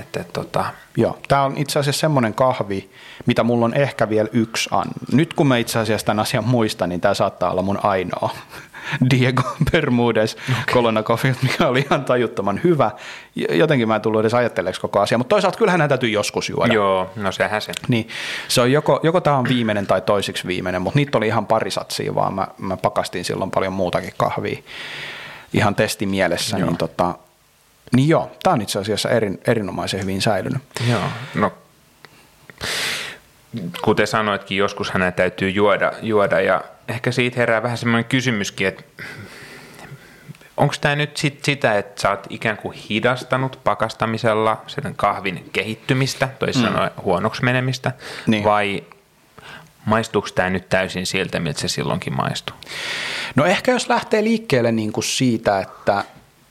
että, 0.00 0.24
tota... 0.32 0.64
Joo, 0.96 1.18
tämä 1.28 1.42
on 1.42 1.56
itse 1.56 1.78
asiassa 1.78 2.00
semmoinen 2.00 2.34
kahvi, 2.34 2.90
mitä 3.26 3.42
mulla 3.42 3.64
on 3.64 3.74
ehkä 3.74 4.08
vielä 4.08 4.28
yksi 4.32 4.68
an. 4.72 4.86
Nyt 5.12 5.34
kun 5.34 5.46
mä 5.46 5.56
itse 5.56 5.78
asiassa 5.78 6.06
tämän 6.06 6.20
asian 6.20 6.44
muistan, 6.44 6.88
niin 6.88 7.00
tämä 7.00 7.14
saattaa 7.14 7.50
olla 7.50 7.62
mun 7.62 7.78
ainoa 7.82 8.30
Diego 9.10 9.42
Bermudez 9.72 10.34
okay. 10.34 10.74
Colonna 10.74 11.02
Coffee, 11.02 11.34
mikä 11.42 11.68
oli 11.68 11.80
ihan 11.80 12.04
tajuttoman 12.04 12.60
hyvä. 12.64 12.90
Jotenkin 13.50 13.88
mä 13.88 13.96
en 13.96 14.02
tullut 14.02 14.20
edes 14.20 14.34
ajatteleeksi 14.34 14.80
koko 14.80 15.00
asia, 15.00 15.18
mutta 15.18 15.34
toisaalta 15.34 15.58
kyllähän 15.58 15.78
näitä 15.78 15.88
täytyy 15.88 16.10
joskus 16.10 16.48
juoda. 16.48 16.74
Joo, 16.74 17.10
no 17.16 17.32
sehän 17.32 17.62
se. 17.62 17.72
Niin, 17.88 18.08
se 18.48 18.60
on 18.60 18.72
joko, 18.72 19.00
joko 19.02 19.20
tämä 19.20 19.36
on 19.36 19.48
viimeinen 19.48 19.86
tai 19.86 20.00
toisiksi 20.00 20.46
viimeinen, 20.46 20.82
mutta 20.82 20.98
niitä 20.98 21.18
oli 21.18 21.26
ihan 21.26 21.46
pari 21.46 21.70
satsia, 21.70 22.14
vaan 22.14 22.34
mä, 22.34 22.48
mä 22.58 22.76
pakastin 22.76 23.24
silloin 23.24 23.50
paljon 23.50 23.72
muutakin 23.72 24.12
kahvia 24.16 24.58
ihan 25.52 25.74
testimielessä, 25.74 26.58
Joo. 26.58 26.66
niin 26.66 26.76
tota, 26.76 27.14
niin 27.92 28.08
joo, 28.08 28.30
tämä 28.42 28.54
on 28.54 28.60
itse 28.60 28.78
asiassa 28.78 29.10
erin, 29.10 29.40
erinomaisen 29.46 30.00
hyvin 30.00 30.22
säilynyt. 30.22 30.62
Joo, 30.88 31.02
no 31.34 31.52
kuten 33.82 34.06
sanoitkin, 34.06 34.58
joskus 34.58 34.90
hänen 34.90 35.12
täytyy 35.12 35.50
juoda, 35.50 35.92
juoda 36.02 36.40
ja 36.40 36.64
ehkä 36.88 37.12
siitä 37.12 37.36
herää 37.36 37.62
vähän 37.62 37.78
semmoinen 37.78 38.04
kysymyskin, 38.04 38.66
että 38.68 38.82
onko 40.56 40.74
tämä 40.80 40.96
nyt 40.96 41.16
sit 41.16 41.44
sitä, 41.44 41.78
että 41.78 42.02
sä 42.02 42.10
oot 42.10 42.26
ikään 42.30 42.56
kuin 42.56 42.78
hidastanut 42.90 43.60
pakastamisella 43.64 44.62
sen 44.66 44.94
kahvin 44.96 45.50
kehittymistä, 45.52 46.28
toisin 46.38 46.62
mm. 46.62 46.68
sanoen 46.68 46.90
huonoksi 47.02 47.44
menemistä, 47.44 47.92
niin. 48.26 48.44
vai 48.44 48.84
maistuuko 49.84 50.28
tämä 50.34 50.50
nyt 50.50 50.68
täysin 50.68 51.06
siltä, 51.06 51.40
miltä 51.40 51.60
se 51.60 51.68
silloinkin 51.68 52.16
maistuu? 52.16 52.56
No 53.34 53.44
ehkä 53.44 53.72
jos 53.72 53.88
lähtee 53.88 54.24
liikkeelle 54.24 54.72
niin 54.72 54.92
kuin 54.92 55.04
siitä, 55.04 55.60
että 55.60 56.04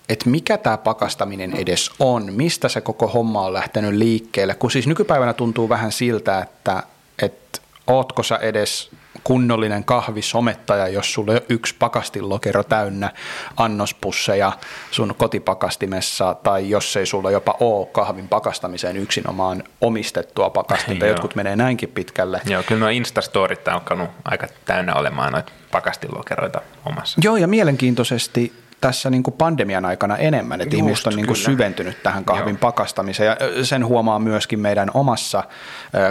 että 0.10 0.30
mikä 0.30 0.58
tämä 0.58 0.78
pakastaminen 0.78 1.54
edes 1.54 1.92
on, 2.00 2.34
mistä 2.34 2.70
se 2.70 2.82
koko 2.82 3.08
homma 3.08 3.46
on 3.46 3.54
lähtenyt 3.54 3.94
liikkeelle, 3.94 4.56
kun 4.56 4.72
siis 4.72 4.88
nykypäivänä 4.88 5.34
tuntuu 5.34 5.70
vähän 5.70 5.92
siltä, 5.92 6.40
että, 6.40 6.84
että 7.22 7.60
ootko 7.88 8.24
sä 8.24 8.36
edes 8.36 8.92
kunnollinen 9.24 9.84
kahvisomettaja, 9.84 10.88
jos 10.88 11.14
sulla 11.14 11.32
on 11.32 11.40
yksi 11.50 11.76
pakastilokero 11.80 12.64
täynnä 12.64 13.12
annospusseja 13.58 14.52
sun 14.92 15.16
kotipakastimessa, 15.18 16.34
tai 16.34 16.70
jos 16.70 16.98
ei 16.98 17.06
sulla 17.06 17.32
jopa 17.32 17.58
ole 17.60 17.86
kahvin 17.86 18.28
pakastamiseen 18.28 18.98
yksinomaan 18.98 19.64
omistettua 19.82 20.50
pakastinta, 20.50 21.06
jotkut 21.06 21.36
menee 21.36 21.56
näinkin 21.56 21.90
pitkälle. 21.90 22.42
Joo, 22.46 22.64
kyllä 22.64 22.80
nuo 22.80 22.90
Instastorit 22.90 23.68
on 23.68 23.74
alkanut 23.74 24.10
aika 24.26 24.48
täynnä 24.66 24.96
olemaan 24.96 25.32
noita 25.34 25.52
pakastilokeroita 25.72 26.62
omassa. 26.86 27.20
Joo, 27.24 27.38
ja 27.38 27.48
mielenkiintoisesti 27.48 28.54
tässä 28.82 29.10
niin 29.10 29.24
kuin 29.24 29.34
pandemian 29.34 29.86
aikana 29.86 30.18
enemmän, 30.18 30.62
että 30.62 30.76
Just, 30.76 30.84
ihmiset 30.84 31.08
on 31.08 31.16
niin 31.16 31.26
kuin 31.26 31.38
syventynyt 31.38 32.04
tähän 32.04 32.26
kahvin 32.26 32.54
Joo. 32.54 32.60
pakastamiseen 32.62 33.28
ja 33.28 33.66
sen 33.66 33.86
huomaa 33.86 34.20
myöskin 34.20 34.60
meidän 34.60 34.92
omassa 34.94 35.44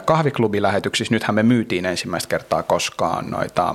kahviklubilähetyksissä. 0.04 1.14
Nythän 1.14 1.34
me 1.34 1.42
myytiin 1.42 1.86
ensimmäistä 1.86 2.28
kertaa 2.28 2.62
koskaan 2.62 3.30
noita 3.30 3.74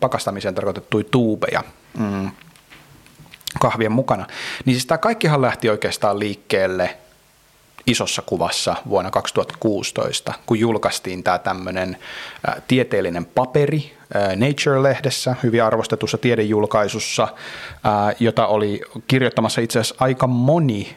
pakastamiseen 0.00 0.54
tarkoitettuja 0.54 1.04
tuubeja 1.10 1.64
mm, 1.98 2.30
kahvien 3.60 3.92
mukana. 3.92 4.26
Niin 4.64 4.74
siis 4.74 4.86
tämä 4.86 4.98
kaikkihan 4.98 5.42
lähti 5.42 5.70
oikeastaan 5.70 6.18
liikkeelle 6.18 6.96
isossa 7.86 8.22
kuvassa 8.22 8.76
vuonna 8.88 9.10
2016, 9.10 10.32
kun 10.46 10.58
julkaistiin 10.58 11.22
tämä 11.22 11.38
tämmöinen 11.38 11.96
tieteellinen 12.68 13.24
paperi 13.26 13.92
Nature-lehdessä, 14.36 15.36
hyvin 15.42 15.64
arvostetussa 15.64 16.18
tiedejulkaisussa, 16.18 17.28
jota 18.20 18.46
oli 18.46 18.80
kirjoittamassa 19.08 19.60
itse 19.60 19.78
asiassa 19.78 20.04
aika 20.04 20.26
moni 20.26 20.96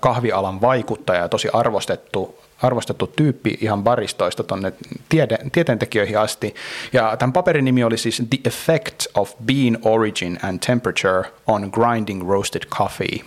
kahvialan 0.00 0.60
vaikuttaja 0.60 1.20
ja 1.20 1.28
tosi 1.28 1.48
arvostettu 1.52 2.38
arvostettu 2.62 3.06
tyyppi 3.06 3.58
ihan 3.60 3.84
baristoista 3.84 4.42
tuonne 4.42 4.72
tiede, 5.08 5.38
tieteentekijöihin 5.52 6.18
asti. 6.18 6.54
Ja 6.92 7.16
tämän 7.16 7.32
paperin 7.32 7.64
nimi 7.64 7.84
oli 7.84 7.98
siis 7.98 8.22
The 8.30 8.38
Effect 8.44 9.06
of 9.14 9.32
Bean 9.44 9.78
Origin 9.82 10.38
and 10.42 10.58
Temperature 10.66 11.30
on 11.46 11.70
Grinding 11.72 12.28
Roasted 12.28 12.62
Coffee. 12.66 13.20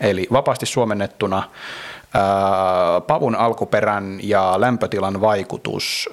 Eli 0.00 0.26
vapaasti 0.32 0.66
suomennettuna 0.66 1.42
pavun 3.06 3.34
alkuperän 3.36 4.18
ja 4.22 4.60
lämpötilan 4.60 5.20
vaikutus 5.20 6.08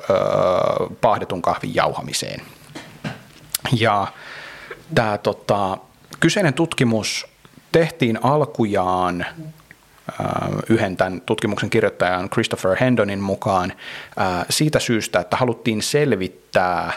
pahdetun 1.02 1.42
kahvin 1.42 1.76
jauhamiseen. 1.76 2.42
Ja 3.78 4.08
tämä 4.96 5.18
tota, 5.18 5.78
kyseinen 6.20 6.54
tutkimus 6.54 7.28
tehtiin 7.72 8.20
alkujaan 8.22 9.26
yhden 10.70 10.98
tämän 10.98 11.22
tutkimuksen 11.22 11.70
kirjoittajan 11.70 12.30
Christopher 12.30 12.78
Hendonin 12.80 13.20
mukaan 13.20 13.74
siitä 14.50 14.80
syystä, 14.80 15.20
että 15.20 15.38
haluttiin 15.38 15.82
selvittää, 15.82 16.94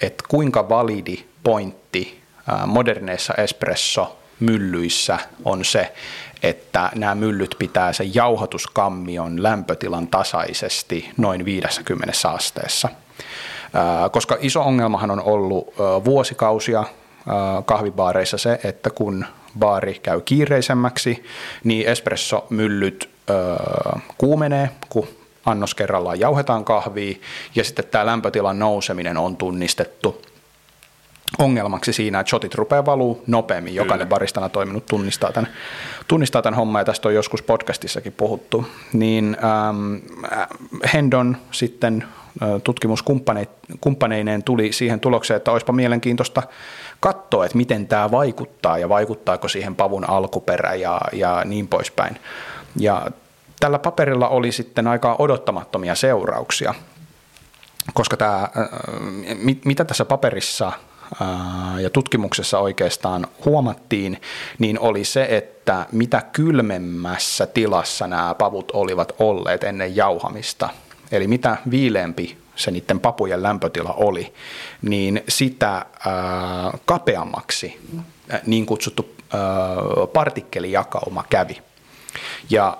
että 0.00 0.24
kuinka 0.28 0.68
validi 0.68 1.24
pointti 1.42 2.22
moderneissa 2.66 3.34
espresso 3.34 4.18
myllyissä 4.40 5.18
on 5.44 5.64
se, 5.64 5.92
että 6.42 6.90
nämä 6.94 7.14
myllyt 7.14 7.56
pitää 7.58 7.92
sen 7.92 8.14
jauhatuskammion 8.14 9.42
lämpötilan 9.42 10.08
tasaisesti 10.08 11.10
noin 11.16 11.44
50 11.44 12.12
asteessa. 12.24 12.88
Koska 14.12 14.36
iso 14.40 14.62
ongelmahan 14.62 15.10
on 15.10 15.20
ollut 15.20 15.74
vuosikausia 16.04 16.84
kahvibaareissa 17.64 18.38
se, 18.38 18.60
että 18.64 18.90
kun 18.90 19.26
baari 19.58 19.94
käy 19.94 20.20
kiireisemmäksi, 20.20 21.24
niin 21.64 21.86
espressomyllyt 21.86 23.10
kuumenee, 24.18 24.70
kun 24.88 25.08
annos 25.46 25.74
kerrallaan 25.74 26.20
jauhetaan 26.20 26.64
kahvia, 26.64 27.16
ja 27.54 27.64
sitten 27.64 27.84
tämä 27.84 28.06
lämpötilan 28.06 28.58
nouseminen 28.58 29.16
on 29.16 29.36
tunnistettu 29.36 30.22
ongelmaksi 31.38 31.92
siinä, 31.92 32.20
että 32.20 32.30
shotit 32.30 32.54
rupeaa 32.54 32.86
valuu 32.86 33.22
nopeammin. 33.26 33.74
Jokainen 33.74 34.08
baristana 34.08 34.48
toiminut 34.48 34.86
tunnistaa 34.86 35.32
tämän, 35.32 35.52
tunnistaa 36.08 36.42
tämän 36.42 36.56
homman, 36.56 36.80
ja 36.80 36.84
tästä 36.84 37.08
on 37.08 37.14
joskus 37.14 37.42
podcastissakin 37.42 38.12
puhuttu. 38.12 38.66
Niin 38.92 39.36
ähm, 39.44 39.94
Hendon 40.94 41.36
sitten 41.50 42.04
tutkimuskumppaneineen 42.64 44.42
tuli 44.42 44.72
siihen 44.72 45.00
tulokseen, 45.00 45.36
että 45.36 45.52
olisipa 45.52 45.72
mielenkiintoista 45.72 46.42
katsoa, 47.00 47.44
että 47.44 47.56
miten 47.56 47.86
tämä 47.86 48.10
vaikuttaa 48.10 48.78
ja 48.78 48.88
vaikuttaako 48.88 49.48
siihen 49.48 49.76
pavun 49.76 50.10
alkuperä 50.10 50.74
ja, 50.74 51.00
ja 51.12 51.42
niin 51.44 51.68
poispäin. 51.68 52.20
Ja 52.76 53.06
tällä 53.60 53.78
paperilla 53.78 54.28
oli 54.28 54.52
sitten 54.52 54.86
aika 54.86 55.16
odottamattomia 55.18 55.94
seurauksia, 55.94 56.74
koska 57.94 58.16
tämä, 58.16 58.48
mitä 59.64 59.84
tässä 59.84 60.04
paperissa 60.04 60.72
ja 61.80 61.90
tutkimuksessa 61.90 62.58
oikeastaan 62.58 63.26
huomattiin, 63.44 64.20
niin 64.58 64.78
oli 64.78 65.04
se, 65.04 65.26
että 65.30 65.57
mitä 65.92 66.22
kylmemmässä 66.32 67.46
tilassa 67.46 68.06
nämä 68.06 68.34
pavut 68.34 68.70
olivat 68.72 69.12
olleet 69.18 69.64
ennen 69.64 69.96
jauhamista, 69.96 70.68
eli 71.12 71.26
mitä 71.26 71.56
viileämpi 71.70 72.38
se 72.56 72.70
niiden 72.70 73.00
papujen 73.00 73.42
lämpötila 73.42 73.92
oli, 73.92 74.34
niin 74.82 75.22
sitä 75.28 75.72
ää, 75.72 75.86
kapeammaksi 76.84 77.80
niin 78.46 78.66
kutsuttu 78.66 79.18
partikkelijakauma 80.12 81.24
kävi. 81.30 81.62
Ja 82.50 82.76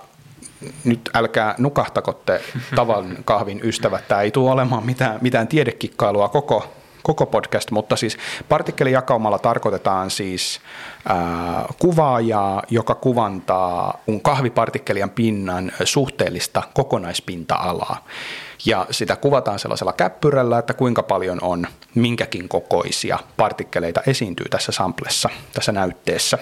nyt 0.84 1.10
älkää 1.14 1.54
nukahtako 1.58 2.12
te 2.12 2.40
tavan 2.76 3.16
kahvin 3.24 3.60
ystävät, 3.64 4.08
tämä 4.08 4.20
ei 4.20 4.30
tule 4.30 4.50
olemaan 4.50 4.86
mitään, 4.86 5.18
mitään 5.20 5.48
tiedekikkailua 5.48 6.28
koko 6.28 6.72
koko 7.02 7.26
podcast, 7.26 7.70
mutta 7.70 7.96
siis 7.96 8.16
partikkelijakaumalla 8.48 9.38
tarkoitetaan 9.38 10.10
siis 10.10 10.60
ää, 11.08 11.64
kuvaajaa, 11.78 12.62
joka 12.70 12.94
kuvantaa 12.94 14.00
kahvipartikkelian 14.22 15.10
pinnan 15.10 15.72
suhteellista 15.84 16.62
kokonaispinta-alaa. 16.74 18.04
Ja 18.66 18.86
sitä 18.90 19.16
kuvataan 19.16 19.58
sellaisella 19.58 19.92
käppyrällä, 19.92 20.58
että 20.58 20.74
kuinka 20.74 21.02
paljon 21.02 21.38
on 21.42 21.66
minkäkin 21.94 22.48
kokoisia 22.48 23.18
partikkeleita 23.36 24.02
esiintyy 24.06 24.46
tässä 24.48 24.72
samplessa, 24.72 25.28
tässä 25.52 25.72
näytteessä. 25.72 26.38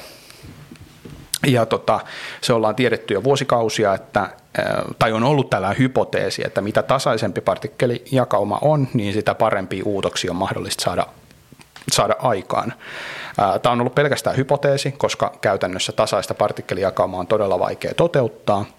Ja 1.47 1.67
tota, 1.67 2.01
se 2.41 2.53
ollaan 2.53 2.75
tiedetty 2.75 3.15
jo 3.15 3.25
vuosikausia, 3.25 3.95
että, 3.95 4.29
tai 4.99 5.13
on 5.13 5.25
ollut 5.25 5.51
tällainen 5.51 5.79
hypoteesi, 5.79 6.43
että 6.47 6.61
mitä 6.61 6.83
tasaisempi 6.83 7.41
partikkelijakauma 7.41 8.59
on, 8.63 8.89
niin 8.95 9.13
sitä 9.13 9.35
parempia 9.35 9.83
uutoksia 9.85 10.31
on 10.31 10.37
mahdollista 10.37 10.85
saada, 10.85 11.07
saada 11.93 12.17
aikaan. 12.19 12.73
Tämä 13.63 13.73
on 13.73 13.81
ollut 13.81 13.95
pelkästään 13.95 14.37
hypoteesi, 14.37 14.93
koska 14.93 15.33
käytännössä 15.41 15.93
tasaista 15.93 16.35
partikkelijakaumaa 16.35 17.21
on 17.21 17.27
todella 17.27 17.59
vaikea 17.59 17.95
toteuttaa– 17.95 18.65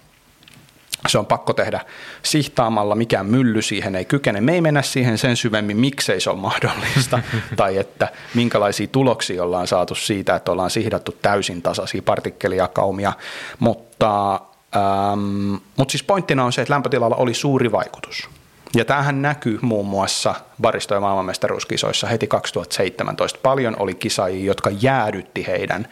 se 1.06 1.18
on 1.18 1.26
pakko 1.26 1.52
tehdä 1.52 1.80
sihtaamalla, 2.22 2.94
mikään 2.94 3.26
mylly 3.26 3.62
siihen 3.62 3.94
ei 3.94 4.04
kykene. 4.04 4.40
Me 4.40 4.52
ei 4.52 4.60
mennä 4.60 4.82
siihen 4.82 5.18
sen 5.18 5.36
syvemmin, 5.36 5.76
miksei 5.76 6.20
se 6.20 6.30
on 6.30 6.38
mahdollista, 6.38 7.18
tai 7.56 7.76
että 7.76 8.08
minkälaisia 8.34 8.86
tuloksia 8.86 9.42
ollaan 9.42 9.66
saatu 9.66 9.94
siitä, 9.94 10.36
että 10.36 10.52
ollaan 10.52 10.70
sihdattu 10.70 11.16
täysin 11.22 11.62
tasaisia 11.62 12.02
partikkelijakaumia, 12.02 13.12
mutta, 13.58 14.40
ähm, 14.76 15.54
mutta 15.76 15.92
siis 15.92 16.02
pointtina 16.02 16.44
on 16.44 16.52
se, 16.52 16.62
että 16.62 16.74
lämpötilalla 16.74 17.16
oli 17.16 17.34
suuri 17.34 17.72
vaikutus. 17.72 18.28
Ja 18.74 18.84
tämähän 18.84 19.22
näkyy 19.22 19.58
muun 19.62 19.86
muassa 19.86 20.34
baristojen 20.60 21.02
maailmanmestaruuskisoissa 21.02 22.06
heti 22.06 22.26
2017. 22.26 23.38
Paljon 23.42 23.76
oli 23.78 23.94
kisaajia, 23.94 24.44
jotka 24.44 24.70
jäädytti 24.80 25.46
heidän 25.46 25.88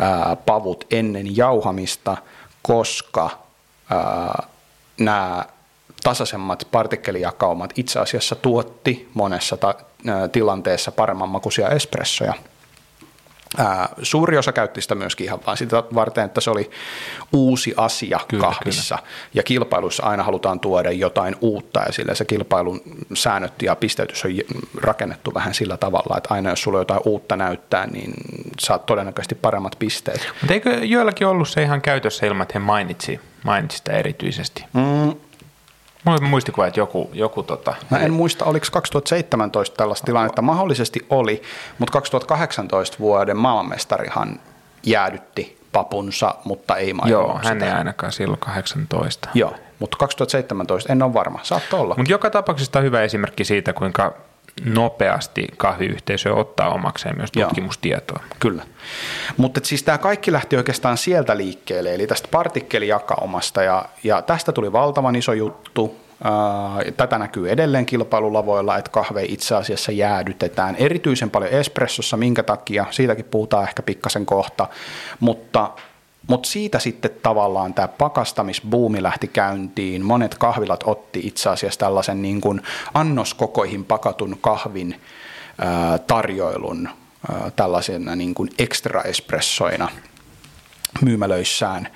ää, 0.00 0.36
pavut 0.36 0.84
ennen 0.90 1.36
jauhamista, 1.36 2.16
koska 2.62 3.45
nämä 5.00 5.44
tasaisemmat 6.02 6.68
partikkelijakaumat 6.70 7.72
itse 7.76 7.98
asiassa 8.00 8.34
tuotti 8.34 9.08
monessa 9.14 9.56
ta- 9.56 9.74
tilanteessa 10.32 10.92
paremman 10.92 11.28
makuisia 11.28 11.68
espressoja. 11.68 12.34
Ää, 13.58 13.88
suuri 14.02 14.38
osa 14.38 14.52
käytti 14.52 14.80
sitä 14.82 14.94
myöskin 14.94 15.24
ihan 15.24 15.38
vain 15.46 15.56
sitä 15.56 15.82
varten, 15.94 16.24
että 16.24 16.40
se 16.40 16.50
oli 16.50 16.70
uusi 17.32 17.74
asia 17.76 18.20
kyllä, 18.28 18.42
kahvissa. 18.42 18.96
Kyllä. 18.96 19.08
Ja 19.34 19.42
kilpailuissa 19.42 20.02
aina 20.02 20.22
halutaan 20.22 20.60
tuoda 20.60 20.90
jotain 20.90 21.36
uutta 21.40 21.80
ja 21.86 21.92
sillä 21.92 22.14
se 22.14 22.24
kilpailun 22.24 22.80
säännöt 23.14 23.62
ja 23.62 23.76
pisteytys 23.76 24.24
on 24.24 24.30
rakennettu 24.82 25.34
vähän 25.34 25.54
sillä 25.54 25.76
tavalla, 25.76 26.16
että 26.16 26.34
aina 26.34 26.50
jos 26.50 26.62
sulla 26.62 26.78
on 26.78 26.80
jotain 26.80 27.00
uutta 27.04 27.36
näyttää, 27.36 27.86
niin 27.86 28.14
saat 28.60 28.86
todennäköisesti 28.86 29.34
paremmat 29.34 29.76
pisteet. 29.78 30.28
Mutta 30.40 30.54
eikö 30.54 30.70
joillakin 30.70 31.26
ollut 31.26 31.48
se 31.48 31.62
ihan 31.62 31.82
käytössä 31.82 32.26
ilman, 32.26 32.42
että 32.42 32.58
he 32.58 32.58
mainitsi, 32.58 33.20
mainitsi 33.46 33.78
sitä 33.78 33.92
erityisesti? 33.92 34.64
Mm, 34.72 35.14
Mulla 36.04 36.18
on 36.22 36.28
muistikuva, 36.28 36.66
että 36.66 36.80
joku... 36.80 37.10
joku 37.12 37.42
tota... 37.42 37.74
Mä 37.90 37.98
en 37.98 38.12
muista, 38.12 38.44
oliko 38.44 38.66
2017 38.72 39.76
tällaista 39.76 40.04
tilannetta. 40.04 40.42
Mahdollisesti 40.42 41.06
oli, 41.10 41.42
mutta 41.78 41.92
2018 41.92 42.96
vuoden 42.98 43.36
maailmanmestarihan 43.36 44.40
jäädytti 44.82 45.58
papunsa, 45.72 46.34
mutta 46.44 46.76
ei 46.76 46.92
maininnut 46.92 47.28
Joo, 47.28 47.40
hän 47.44 47.62
ei 47.62 47.70
ainakaan 47.70 48.12
silloin 48.12 48.40
18. 48.40 49.28
Joo, 49.34 49.54
mutta 49.78 49.96
2017 49.96 50.92
en 50.92 51.02
ole 51.02 51.14
varma. 51.14 51.40
Saattaa 51.42 51.80
olla. 51.80 51.94
Mutta 51.98 52.12
joka 52.12 52.30
tapauksessa 52.30 52.78
on 52.78 52.84
hyvä 52.84 53.02
esimerkki 53.02 53.44
siitä, 53.44 53.72
kuinka 53.72 54.14
nopeasti 54.64 55.46
kahviyhteisö 55.56 56.34
ottaa 56.34 56.68
omakseen 56.68 57.16
myös 57.16 57.32
tutkimustietoa. 57.32 58.20
Joo, 58.22 58.36
kyllä. 58.38 58.62
Mutta 59.36 59.60
siis 59.62 59.82
tämä 59.82 59.98
kaikki 59.98 60.32
lähti 60.32 60.56
oikeastaan 60.56 60.96
sieltä 60.96 61.36
liikkeelle, 61.36 61.94
eli 61.94 62.06
tästä 62.06 62.28
partikkelijakaumasta, 62.30 63.62
ja, 63.62 63.84
ja 64.04 64.22
tästä 64.22 64.52
tuli 64.52 64.72
valtavan 64.72 65.16
iso 65.16 65.32
juttu. 65.32 65.96
Tätä 66.96 67.18
näkyy 67.18 67.50
edelleen 67.50 67.86
kilpailulavoilla, 67.86 68.76
että 68.76 68.90
kahve 68.90 69.24
itse 69.24 69.54
asiassa 69.54 69.92
jäädytetään 69.92 70.76
erityisen 70.76 71.30
paljon 71.30 71.52
espressossa, 71.52 72.16
minkä 72.16 72.42
takia, 72.42 72.86
siitäkin 72.90 73.24
puhutaan 73.24 73.64
ehkä 73.64 73.82
pikkasen 73.82 74.26
kohta, 74.26 74.66
mutta 75.20 75.70
mutta 76.26 76.48
siitä 76.48 76.78
sitten 76.78 77.10
tavallaan 77.22 77.74
tämä 77.74 77.88
pakastamisbuumi 77.88 79.02
lähti 79.02 79.28
käyntiin. 79.28 80.04
Monet 80.04 80.34
kahvilat 80.34 80.84
otti 80.86 81.20
itse 81.24 81.50
asiassa 81.50 81.80
tällaisen 81.80 82.22
niin 82.22 82.40
kuin 82.40 82.62
annoskokoihin 82.94 83.84
pakatun 83.84 84.38
kahvin 84.40 85.00
tarjoilun 86.06 86.88
tällaisena 87.56 88.16
niin 88.16 88.34
kuin 88.34 88.50
extra 88.58 89.02
espressoina 89.02 89.88
myymälöissään 91.00 91.84
ää, 91.84 91.92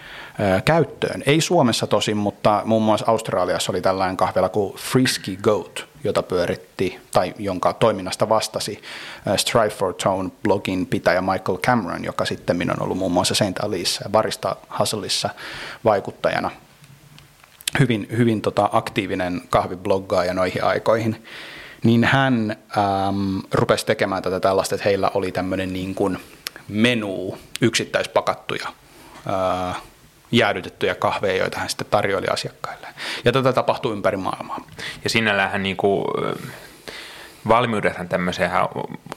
käyttöön. 0.65 1.23
Ei 1.27 1.41
Suomessa 1.41 1.87
tosin, 1.87 2.17
mutta 2.17 2.63
muun 2.65 2.83
muassa 2.83 3.07
Australiassa 3.09 3.73
oli 3.73 3.81
tällainen 3.81 4.17
kahvila 4.17 4.49
kuin 4.49 4.75
Frisky 4.77 5.37
Goat– 5.37 5.85
jota 6.05 6.23
pyöritti 6.23 6.99
tai 7.13 7.35
jonka 7.39 7.73
toiminnasta 7.73 8.29
vastasi 8.29 8.83
äh, 9.29 9.37
Strive 9.37 9.69
for 9.69 9.95
Tone 9.95 10.31
blogin 10.43 10.87
pitäjä 10.87 11.21
Michael 11.21 11.59
Cameron, 11.59 12.05
joka 12.05 12.25
sitten 12.25 12.71
on 12.71 12.83
ollut 12.83 12.99
muun 12.99 13.13
muassa 13.13 13.35
St. 13.35 13.61
Alice 13.63 14.05
ja 14.05 14.11
Barista 14.11 14.57
Hustleissa 14.79 15.31
vaikuttajana. 15.85 16.51
Hyvin, 17.79 18.09
hyvin 18.17 18.43
tota, 18.43 18.69
aktiivinen 18.73 19.43
kahvibloggaaja 19.51 20.35
noihin 20.35 20.65
aikoihin. 20.65 21.25
Niin 21.85 22.05
hän 22.05 22.51
äm, 22.51 23.43
rupesi 23.53 23.87
tekemään 23.87 24.23
tätä 24.23 24.41
tällaista, 24.41 24.75
että 24.75 24.89
heillä 24.89 25.11
oli 25.15 25.33
tämmöinen 25.33 25.73
niin 25.73 25.95
menu 26.69 27.39
yksittäispakattuja 27.61 28.69
ää, 29.27 29.75
jäädytettyjä 30.33 30.95
kahveja, 30.95 31.37
joita 31.37 31.59
hän 31.59 31.69
sitten 31.69 31.87
tarjoili 31.91 32.27
asiakkaille. 32.27 32.87
Ja 33.25 33.33
tätä 33.33 33.53
tapahtuu 33.53 33.93
ympäri 33.93 34.17
maailmaa. 34.17 34.67
Ja 35.05 35.11
sinällähän 35.11 35.63
niin 35.63 35.77
kuin, 35.77 36.05
valmiudethan 37.49 38.09
tämmöiseen 38.09 38.51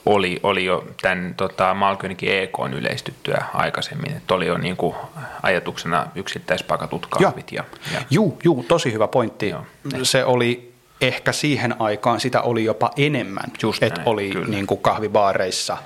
oli, 0.06 0.39
oli 0.43 0.65
jo 0.65 0.86
tämän 1.02 1.34
tota, 1.38 1.73
Malkönikin 1.73 2.32
EK 2.32 2.54
yleistyttyä 2.76 3.45
aikaisemmin, 3.54 4.17
että 4.17 4.34
oli 4.34 4.47
jo 4.47 4.58
niin 4.58 4.78
kuin 4.78 4.95
ajatuksena 5.43 6.08
yksittäispakatut 6.15 7.06
kahvit. 7.06 7.52
Ja, 7.52 7.63
ja... 7.93 8.02
Juu, 8.10 8.39
juu, 8.43 8.65
tosi 8.67 8.93
hyvä 8.93 9.08
pointti. 9.08 9.49
Joo. 9.49 9.65
Se 10.04 10.26
oli 10.26 10.73
ehkä 11.02 11.32
siihen 11.32 11.82
aikaan, 11.82 12.19
sitä 12.19 12.41
oli 12.41 12.63
jopa 12.63 12.91
enemmän, 12.97 13.52
että 13.82 14.02
oli 14.06 14.32
niin 14.47 14.67
kuin 14.67 14.82
kahvibaareissa 14.82 15.78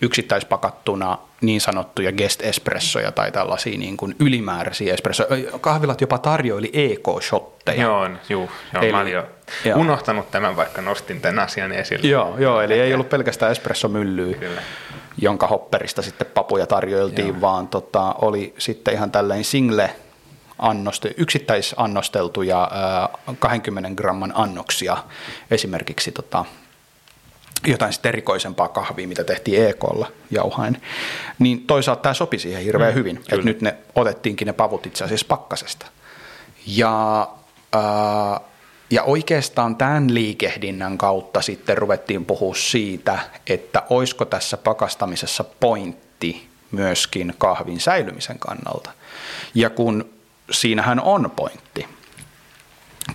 yksittäispakattuna 0.00 1.18
niin 1.40 1.60
sanottuja 1.60 2.12
guest 2.12 2.42
espressoja 2.42 3.12
tai 3.12 3.32
tällaisia 3.32 3.78
niin 3.78 3.96
kuin 3.96 4.16
ylimääräisiä 4.18 4.94
espressoja. 4.94 5.58
Kahvilat 5.60 6.00
jopa 6.00 6.18
tarjoili 6.18 6.70
EK-shotteja. 6.72 7.82
Joo, 7.82 8.08
juu, 8.28 8.50
joo 8.74 8.82
eli, 8.82 8.92
mä 8.92 9.00
olin 9.00 9.12
jo 9.12 9.26
joo. 9.64 9.78
unohtanut 9.78 10.30
tämän, 10.30 10.56
vaikka 10.56 10.82
nostin 10.82 11.20
tämän 11.20 11.38
asian 11.38 11.72
esille. 11.72 12.08
Joo, 12.08 12.38
joo 12.38 12.60
eli 12.60 12.80
ei 12.80 12.94
ollut 12.94 13.08
pelkästään 13.08 13.52
espressomyllyä, 13.52 14.34
Kyllä. 14.34 14.62
jonka 15.18 15.46
hopperista 15.46 16.02
sitten 16.02 16.26
papuja 16.34 16.66
tarjoiltiin, 16.66 17.28
joo. 17.28 17.40
vaan 17.40 17.68
tota, 17.68 18.14
oli 18.18 18.54
sitten 18.58 18.94
ihan 18.94 19.10
tällainen 19.10 19.44
single 19.44 19.90
annoste, 20.58 21.14
yksittäisannosteltuja 21.16 22.70
20 23.38 23.90
gramman 23.96 24.32
annoksia 24.34 24.96
esimerkiksi 25.50 26.12
tota, 26.12 26.44
jotain 27.66 27.92
sitten 27.92 28.08
erikoisempaa 28.08 28.68
kahvia, 28.68 29.08
mitä 29.08 29.24
tehtiin 29.24 29.68
EKlla 29.68 30.12
jauhain, 30.30 30.82
niin 31.38 31.66
toisaalta 31.66 32.02
tämä 32.02 32.14
sopi 32.14 32.38
siihen 32.38 32.62
hirveän 32.62 32.92
mm, 32.92 32.98
hyvin, 32.98 33.16
kyllä. 33.16 33.26
että 33.30 33.44
nyt 33.44 33.62
ne 33.62 33.76
otettiinkin 33.94 34.46
ne 34.46 34.52
pavut 34.52 34.86
itse 34.86 35.04
asiassa 35.04 35.26
pakkasesta. 35.28 35.86
Ja, 36.66 37.28
ää, 37.72 38.40
ja 38.90 39.02
oikeastaan 39.02 39.76
tämän 39.76 40.14
liikehdinnän 40.14 40.98
kautta 40.98 41.42
sitten 41.42 41.78
ruvettiin 41.78 42.24
puhua 42.24 42.54
siitä, 42.54 43.18
että 43.46 43.82
olisiko 43.90 44.24
tässä 44.24 44.56
pakastamisessa 44.56 45.44
pointti 45.44 46.48
myöskin 46.70 47.34
kahvin 47.38 47.80
säilymisen 47.80 48.38
kannalta. 48.38 48.90
Ja 49.54 49.70
kun 49.70 50.10
siinähän 50.50 51.00
on 51.00 51.30
pointti, 51.36 51.86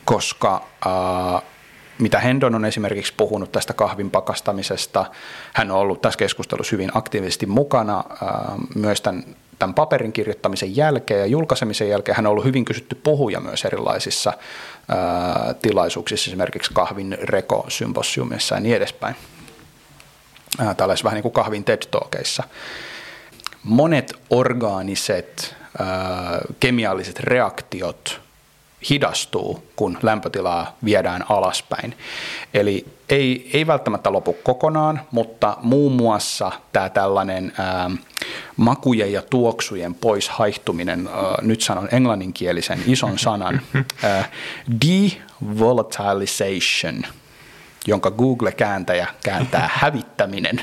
koska 0.06 0.68
ää, 0.86 1.53
mitä 2.00 2.20
Hendon 2.20 2.56
on 2.56 2.66
esimerkiksi 2.66 3.14
puhunut 3.18 3.52
tästä 3.52 3.74
kahvin 3.74 4.12
pakastamisesta. 4.12 5.06
Hän 5.54 5.72
on 5.72 5.78
ollut 5.78 6.02
tässä 6.02 6.18
keskustelussa 6.18 6.72
hyvin 6.72 6.92
aktiivisesti 6.94 7.46
mukana 7.46 8.04
myös 8.76 9.02
tämän, 9.02 9.24
tämän 9.60 9.74
paperin 9.74 10.14
kirjoittamisen 10.14 10.76
jälkeen 10.76 11.20
ja 11.20 11.26
julkaisemisen 11.26 11.90
jälkeen. 11.90 12.16
Hän 12.16 12.26
on 12.26 12.32
ollut 12.32 12.46
hyvin 12.46 12.66
kysytty 12.66 12.96
puhuja 12.96 13.40
myös 13.40 13.66
erilaisissa 13.66 14.34
tilaisuuksissa, 15.62 16.30
esimerkiksi 16.30 16.72
kahvin 16.74 17.18
reko-symposiumissa 17.22 18.56
ja 18.56 18.62
niin 18.62 18.76
edespäin. 18.76 19.16
Tällaisissa 20.78 21.06
vähän 21.06 21.16
niin 21.16 21.22
kuin 21.24 21.34
kahvin 21.34 21.64
TED-talkeissa. 21.64 22.44
Monet 23.64 24.14
orgaaniset, 24.30 25.56
kemialliset 26.60 27.20
reaktiot– 27.20 28.23
hidastuu, 28.90 29.64
kun 29.76 29.98
lämpötilaa 30.02 30.78
viedään 30.86 31.26
alaspäin. 31.30 31.98
Eli 32.54 32.86
ei, 33.10 33.50
ei 33.54 33.68
välttämättä 33.68 34.12
lopu 34.12 34.34
kokonaan, 34.44 35.02
mutta 35.12 35.58
muun 35.62 35.92
muassa 35.92 36.52
tämä 36.74 36.90
tällainen 36.90 37.54
ää, 37.58 37.92
makujen 38.58 39.12
ja 39.12 39.22
tuoksujen 39.22 39.96
pois 39.96 40.30
haihtuminen, 40.30 41.08
ää, 41.08 41.14
nyt 41.42 41.62
sanon 41.62 41.88
englanninkielisen 41.92 42.80
ison 42.88 43.20
sanan, 43.20 43.62
ää, 44.04 44.30
devolatilization, 44.86 47.04
jonka 47.88 48.12
Google-kääntäjä 48.12 49.08
kääntää 49.24 49.70
hävittäminen, 49.82 50.62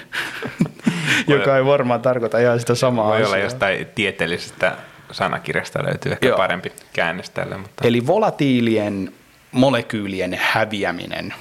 joka 1.27 1.57
ei 1.57 1.65
varmaan 1.65 2.03
tarkoita 2.03 2.39
ihan 2.39 2.61
sitä 2.61 2.75
samaa 2.75 3.07
Voi 3.07 3.17
asiaa. 3.17 3.29
olla 3.29 3.39
jostain 3.39 3.87
tieteellisestä 3.95 4.77
sanakirjasta 5.13 5.85
löytyy 5.85 6.13
ehkä 6.13 6.29
Joo. 6.29 6.37
parempi 6.37 6.73
käännös 6.93 7.31
tälle. 7.31 7.57
Mutta. 7.57 7.87
Eli 7.89 8.07
volatiilien 8.07 9.13
molekyylien 9.53 10.39
häviäminen 10.43 11.35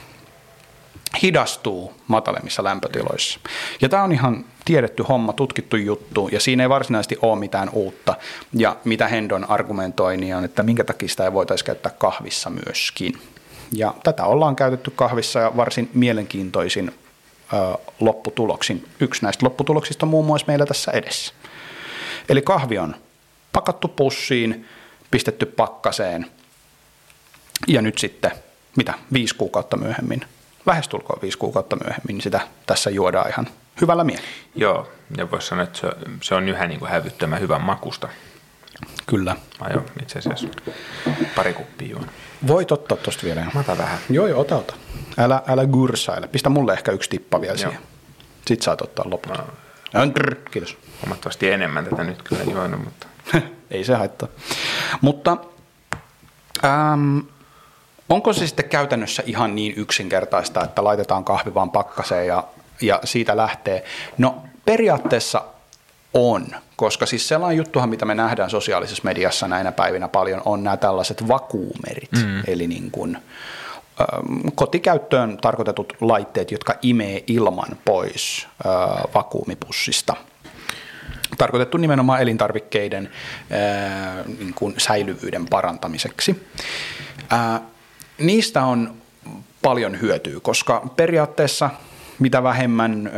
hidastuu 1.21 1.93
matalemmissa 2.07 2.63
lämpötiloissa. 2.63 3.39
Ja 3.81 3.89
tämä 3.89 4.03
on 4.03 4.11
ihan 4.11 4.45
tiedetty 4.65 5.03
homma, 5.03 5.33
tutkittu 5.33 5.75
juttu, 5.75 6.29
ja 6.31 6.39
siinä 6.39 6.63
ei 6.63 6.69
varsinaisesti 6.69 7.17
ole 7.21 7.39
mitään 7.39 7.69
uutta. 7.69 8.15
Ja 8.53 8.75
mitä 8.83 9.07
Hendon 9.07 9.49
argumentoi, 9.49 10.17
niin 10.17 10.35
on, 10.35 10.45
että 10.45 10.63
minkä 10.63 10.83
takia 10.83 11.09
sitä 11.09 11.23
ei 11.23 11.33
voitaisiin 11.33 11.65
käyttää 11.65 11.91
kahvissa 11.97 12.49
myöskin. 12.49 13.21
Ja 13.71 13.93
tätä 14.03 14.25
ollaan 14.25 14.55
käytetty 14.55 14.91
kahvissa 14.91 15.39
ja 15.39 15.57
varsin 15.57 15.89
mielenkiintoisin 15.93 16.91
ö, 17.53 17.77
lopputuloksin. 17.99 18.85
Yksi 18.99 19.21
näistä 19.21 19.45
lopputuloksista 19.45 20.05
on 20.05 20.09
muun 20.09 20.25
muassa 20.25 20.47
meillä 20.47 20.65
tässä 20.65 20.91
edessä. 20.91 21.33
Eli 22.29 22.41
kahvi 22.41 22.77
on 22.77 22.95
pakattu 23.53 23.87
pussiin, 23.87 24.67
pistetty 25.11 25.45
pakkaseen 25.45 26.31
ja 27.67 27.81
nyt 27.81 27.97
sitten, 27.97 28.31
mitä, 28.75 28.93
viisi 29.13 29.35
kuukautta 29.35 29.77
myöhemmin, 29.77 30.21
lähestulkoon 30.65 31.21
viisi 31.21 31.37
kuukautta 31.37 31.75
myöhemmin, 31.75 32.07
niin 32.07 32.21
sitä 32.21 32.41
tässä 32.65 32.89
juodaan 32.89 33.29
ihan 33.29 33.47
hyvällä 33.81 34.03
mielellä. 34.03 34.29
Joo, 34.55 34.91
ja 35.17 35.31
voisi 35.31 35.47
sanoa, 35.47 35.63
että 35.63 35.79
se 36.21 36.35
on 36.35 36.49
yhä 36.49 36.67
niin 36.67 36.79
kuin 36.79 36.91
hävyttömän 36.91 37.39
hyvän 37.39 37.61
makusta. 37.61 38.09
Kyllä. 39.05 39.35
Mä 39.59 39.67
jo 39.73 39.85
itse 40.01 40.19
asiassa 40.19 40.47
pari 41.35 41.53
kuppia 41.53 41.87
juon. 41.87 42.09
Voit 42.47 42.71
ottaa 42.71 42.97
tuosta 42.97 43.23
vielä. 43.23 43.45
Mä 43.53 43.59
otan 43.59 43.77
vähän. 43.77 43.99
Joo, 44.09 44.27
joo, 44.27 44.41
ota, 44.41 44.55
ota. 44.55 44.73
Älä, 45.17 45.41
älä 45.47 45.65
gursaile. 45.65 46.27
Pistä 46.27 46.49
mulle 46.49 46.73
ehkä 46.73 46.91
yksi 46.91 47.09
tippa 47.09 47.41
vielä 47.41 47.57
siihen. 47.57 47.79
Sitten 48.45 48.65
saat 48.65 48.81
ottaa 48.81 49.05
loput. 49.09 49.37
No. 49.37 50.01
Kiitos. 50.51 50.77
Huomattavasti 51.01 51.51
enemmän 51.51 51.85
tätä 51.85 52.03
nyt 52.03 52.21
kyllä 52.21 52.43
juonut, 52.43 52.83
mutta 52.83 53.07
ei 53.71 53.83
se 53.83 53.95
haittaa. 53.95 54.29
Mutta 55.01 55.37
äm, 56.65 57.23
onko 58.09 58.33
se 58.33 58.47
sitten 58.47 58.69
käytännössä 58.69 59.23
ihan 59.25 59.55
niin 59.55 59.73
yksinkertaista, 59.77 60.63
että 60.63 60.83
laitetaan 60.83 61.25
kahvi 61.25 61.53
vaan 61.53 61.71
pakkaseen 61.71 62.27
ja, 62.27 62.43
ja 62.81 62.99
siitä 63.03 63.37
lähtee? 63.37 63.83
No 64.17 64.35
periaatteessa 64.65 65.41
on, 66.13 66.47
koska 66.75 67.05
siis 67.05 67.27
sellainen 67.27 67.57
juttuhan, 67.57 67.89
mitä 67.89 68.05
me 68.05 68.15
nähdään 68.15 68.49
sosiaalisessa 68.49 69.03
mediassa 69.03 69.47
näinä 69.47 69.71
päivinä 69.71 70.07
paljon, 70.07 70.41
on 70.45 70.63
nämä 70.63 70.77
tällaiset 70.77 71.27
vakuumerit, 71.27 72.11
mm. 72.11 72.43
eli 72.47 72.67
niin 72.67 72.91
kuin, 72.91 73.17
kotikäyttöön 74.55 75.37
tarkoitetut 75.37 75.93
laitteet, 76.01 76.51
jotka 76.51 76.75
imee 76.81 77.23
ilman 77.27 77.67
pois 77.85 78.47
vakuumipussista– 79.13 80.15
tarkoitettu 81.37 81.77
nimenomaan 81.77 82.21
elintarvikkeiden 82.21 83.09
ää, 83.49 84.23
niin 84.39 84.53
kuin 84.53 84.73
säilyvyyden 84.77 85.45
parantamiseksi. 85.45 86.47
Ää, 87.29 87.61
niistä 88.17 88.65
on 88.65 88.93
paljon 89.61 90.01
hyötyä, 90.01 90.39
koska 90.39 90.89
periaatteessa 90.95 91.69
mitä 92.19 92.43
vähemmän 92.43 93.07
ö, 93.07 93.11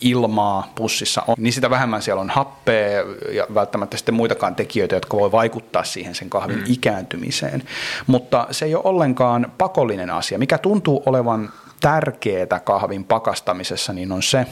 ilmaa 0.00 0.72
pussissa 0.74 1.22
on, 1.26 1.34
niin 1.38 1.52
sitä 1.52 1.70
vähemmän 1.70 2.02
siellä 2.02 2.20
on 2.20 2.30
happea 2.30 3.04
ja 3.32 3.46
välttämättä 3.54 3.96
sitten 3.96 4.14
muitakaan 4.14 4.54
tekijöitä, 4.54 4.96
jotka 4.96 5.16
voi 5.16 5.32
vaikuttaa 5.32 5.84
siihen 5.84 6.14
sen 6.14 6.30
kahvin 6.30 6.58
mm. 6.58 6.64
ikääntymiseen. 6.66 7.62
Mutta 8.06 8.46
se 8.50 8.64
ei 8.64 8.74
ole 8.74 8.84
ollenkaan 8.84 9.52
pakollinen 9.58 10.10
asia. 10.10 10.38
Mikä 10.38 10.58
tuntuu 10.58 11.02
olevan 11.06 11.52
tärkeää 11.80 12.60
kahvin 12.64 13.04
pakastamisessa, 13.04 13.92
niin 13.92 14.12
on 14.12 14.22
se, 14.22 14.46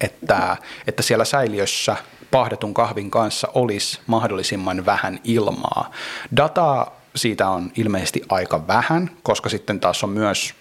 että, 0.00 0.56
että 0.86 1.02
siellä 1.02 1.24
säiliössä 1.24 1.96
pahdetun 2.30 2.74
kahvin 2.74 3.10
kanssa 3.10 3.48
olisi 3.54 4.00
mahdollisimman 4.06 4.86
vähän 4.86 5.20
ilmaa. 5.24 5.90
Dataa 6.36 7.00
siitä 7.16 7.48
on 7.48 7.72
ilmeisesti 7.76 8.22
aika 8.28 8.66
vähän, 8.66 9.10
koska 9.22 9.48
sitten 9.48 9.80
taas 9.80 10.04
on 10.04 10.10
myös 10.10 10.54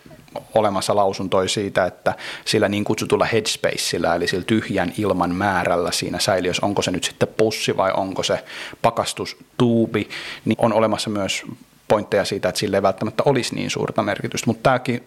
olemassa 0.54 0.96
lausuntoja 0.96 1.50
siitä, 1.50 1.86
että 1.86 2.14
sillä 2.46 2.70
niin 2.70 2.84
kutsutulla 2.84 3.26
headspaceillä, 3.26 4.16
eli 4.16 4.28
sillä 4.28 4.44
tyhjän 4.44 4.94
ilman 4.98 5.36
määrällä 5.36 5.92
siinä 5.92 6.20
säiliössä, 6.20 6.66
onko 6.66 6.82
se 6.82 6.92
nyt 6.92 7.04
sitten 7.04 7.28
pussi 7.38 7.78
vai 7.78 7.92
onko 7.98 8.24
se 8.24 8.46
pakastustuubi, 8.82 10.10
niin 10.46 10.56
on 10.60 10.74
olemassa 10.74 11.10
myös 11.10 11.44
pointteja 11.88 12.26
siitä, 12.26 12.50
että 12.50 12.60
sille 12.60 12.78
ei 12.78 12.82
välttämättä 12.82 13.24
olisi 13.26 13.56
niin 13.56 13.70
suurta 13.70 14.04
merkitystä, 14.04 14.48
mutta 14.48 14.64
tämäkin, 14.64 15.06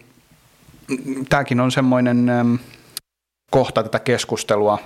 tämäkin 1.29 1.59
on 1.59 1.71
semmoinen 1.71 2.31
kohta 3.49 3.83
tätä 3.83 3.99
keskustelua, 3.99 4.79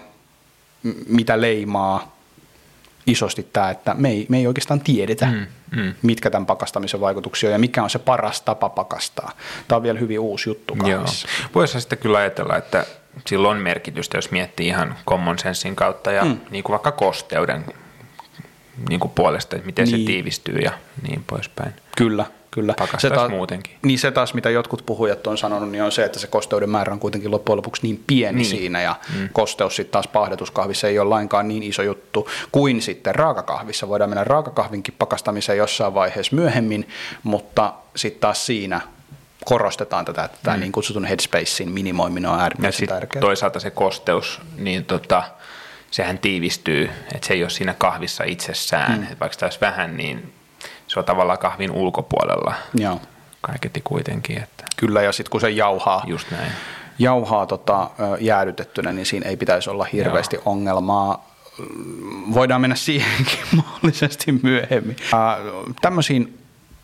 mitä 1.08 1.41
leimaa 1.41 2.13
isosti 3.08 3.47
tämä, 3.54 3.69
että 3.69 3.93
me 3.93 4.10
ei, 4.10 4.26
me 4.30 4.38
ei 4.38 4.47
oikeastaan 4.47 4.80
tiedetä, 4.82 5.26
mm, 5.26 5.45
mm. 5.82 5.93
mitkä 6.02 6.30
tämän 6.30 6.45
pakastamisen 6.45 7.02
vaikutuksia 7.02 7.49
on 7.49 7.54
ja 7.54 7.60
mikä 7.60 7.84
on 7.84 7.89
se 7.89 7.99
paras 7.99 8.41
tapa 8.41 8.69
pakastaa. 8.69 9.32
Tämä 9.67 9.78
on 9.78 9.84
vielä 9.84 9.99
hyvin 9.99 10.19
uusi 10.19 10.49
juttu 10.49 10.76
kahvissa. 10.76 11.28
Voisi 11.56 11.82
sitten 11.82 11.97
kyllä 11.97 12.17
ajatella, 12.17 12.58
että 12.58 12.86
sillä 13.28 13.49
on 13.49 13.58
merkitystä, 13.58 14.17
jos 14.17 14.32
miettii 14.32 14.67
ihan 14.67 14.95
common 15.08 15.39
sensin 15.39 15.76
kautta 15.76 16.12
ja 16.12 16.26
mm. 16.26 16.38
niin 16.49 16.63
kuin 16.63 16.71
vaikka 16.71 16.91
kosteuden 16.91 17.65
niin 18.89 18.99
kuin 18.99 19.12
puolesta, 19.15 19.55
että 19.55 19.65
miten 19.65 19.86
Niin. 19.86 19.99
se 19.99 20.05
tiivistyy 20.05 20.55
ja 20.55 20.71
niin 21.07 21.23
poispäin. 21.27 21.73
Kyllä, 21.97 22.25
kyllä. 22.51 22.73
Pakastaisi 22.79 23.15
taas- 23.15 23.29
muutenkin. 23.31 23.75
Niin 23.81 23.99
se 23.99 24.12
taas, 24.12 24.33
mitä 24.33 24.49
jotkut 24.49 24.83
puhujat 24.86 25.27
on 25.27 25.38
sanonut, 25.38 25.69
niin 25.71 25.83
on 25.83 25.91
se, 25.91 26.03
että 26.05 26.19
se 26.19 26.27
kosteuden 26.27 26.69
määrä 26.69 26.93
on 26.93 26.99
kuitenkin 26.99 27.31
loppujen 27.31 27.57
lopuksi 27.57 27.81
niin 27.83 28.03
pieni 28.07 28.36
Niin. 28.38 28.45
siinä, 28.45 28.81
ja 28.81 28.95
mm. 29.19 29.29
kosteus 29.33 29.75
sitten 29.75 29.91
taas 29.91 30.07
pahdetuskahvissa 30.07 30.88
ei 30.88 30.99
ole 30.99 31.09
lainkaan 31.09 31.47
niin 31.47 31.63
iso 31.63 31.81
juttu 31.83 32.29
kuin 32.51 32.81
sitten 32.81 33.15
raakakahvissa. 33.15 33.88
Voidaan 33.88 34.09
mennä 34.09 34.23
raakakahvinkin 34.23 34.95
pakastamiseen 34.99 35.57
jossain 35.57 35.93
vaiheessa 35.93 36.36
myöhemmin, 36.36 36.88
mutta 37.23 37.73
sitten 37.95 38.21
taas 38.21 38.45
siinä 38.45 38.81
korostetaan 39.45 40.05
tätä, 40.05 40.23
että 40.23 40.38
tämä 40.43 40.57
niin 40.57 40.71
kutsutun 40.71 41.05
headspacein 41.05 41.71
minimoiminen 41.71 42.31
on 42.31 42.39
äärimmäisen 42.39 42.88
tärkeää. 42.88 43.21
toisaalta 43.21 43.59
se 43.59 43.71
kosteus, 43.71 44.41
niin 44.57 44.86
tota, 44.86 45.23
sehän 45.93 46.19
tiivistyy, 46.19 46.89
että 47.15 47.27
se 47.27 47.34
ei 47.34 47.43
ole 47.43 47.49
siinä 47.49 47.73
kahvissa 47.77 48.23
itsessään. 48.23 48.99
Mm. 48.99 49.08
Vaikka 49.19 49.34
sitä 49.34 49.45
olisi 49.45 49.62
vähän, 49.62 49.97
niin 49.97 50.34
se 50.88 50.99
on 50.99 51.06
tavallaan 51.06 51.39
kahvin 51.39 51.71
ulkopuolella 51.71 52.53
Joo, 52.73 53.01
kaiketi 53.41 53.82
kuitenkin, 53.84 54.38
että 54.43 54.63
kyllä, 54.77 55.01
ja 55.01 55.12
sitten 55.12 55.32
kun 55.32 55.41
se 55.41 55.49
jauhaa, 55.49 56.03
just 56.08 56.32
näin. 56.32 56.51
jauhaa 56.99 57.45
tota, 57.45 57.89
jäädytettynä, 58.19 58.91
niin 58.91 59.06
siinä 59.06 59.29
ei 59.29 59.38
pitäisi 59.38 59.69
olla 59.69 59.88
hirveästi 59.93 60.36
Joo. 60.36 60.43
ongelmaa. 60.45 61.34
Voidaan 62.34 62.62
mennä 62.62 62.75
siihenkin 62.75 63.39
mahdollisesti 63.56 64.32
myöhemmin. 64.43 64.95
Ää, 65.13 65.38
tämmöisiin 65.82 66.39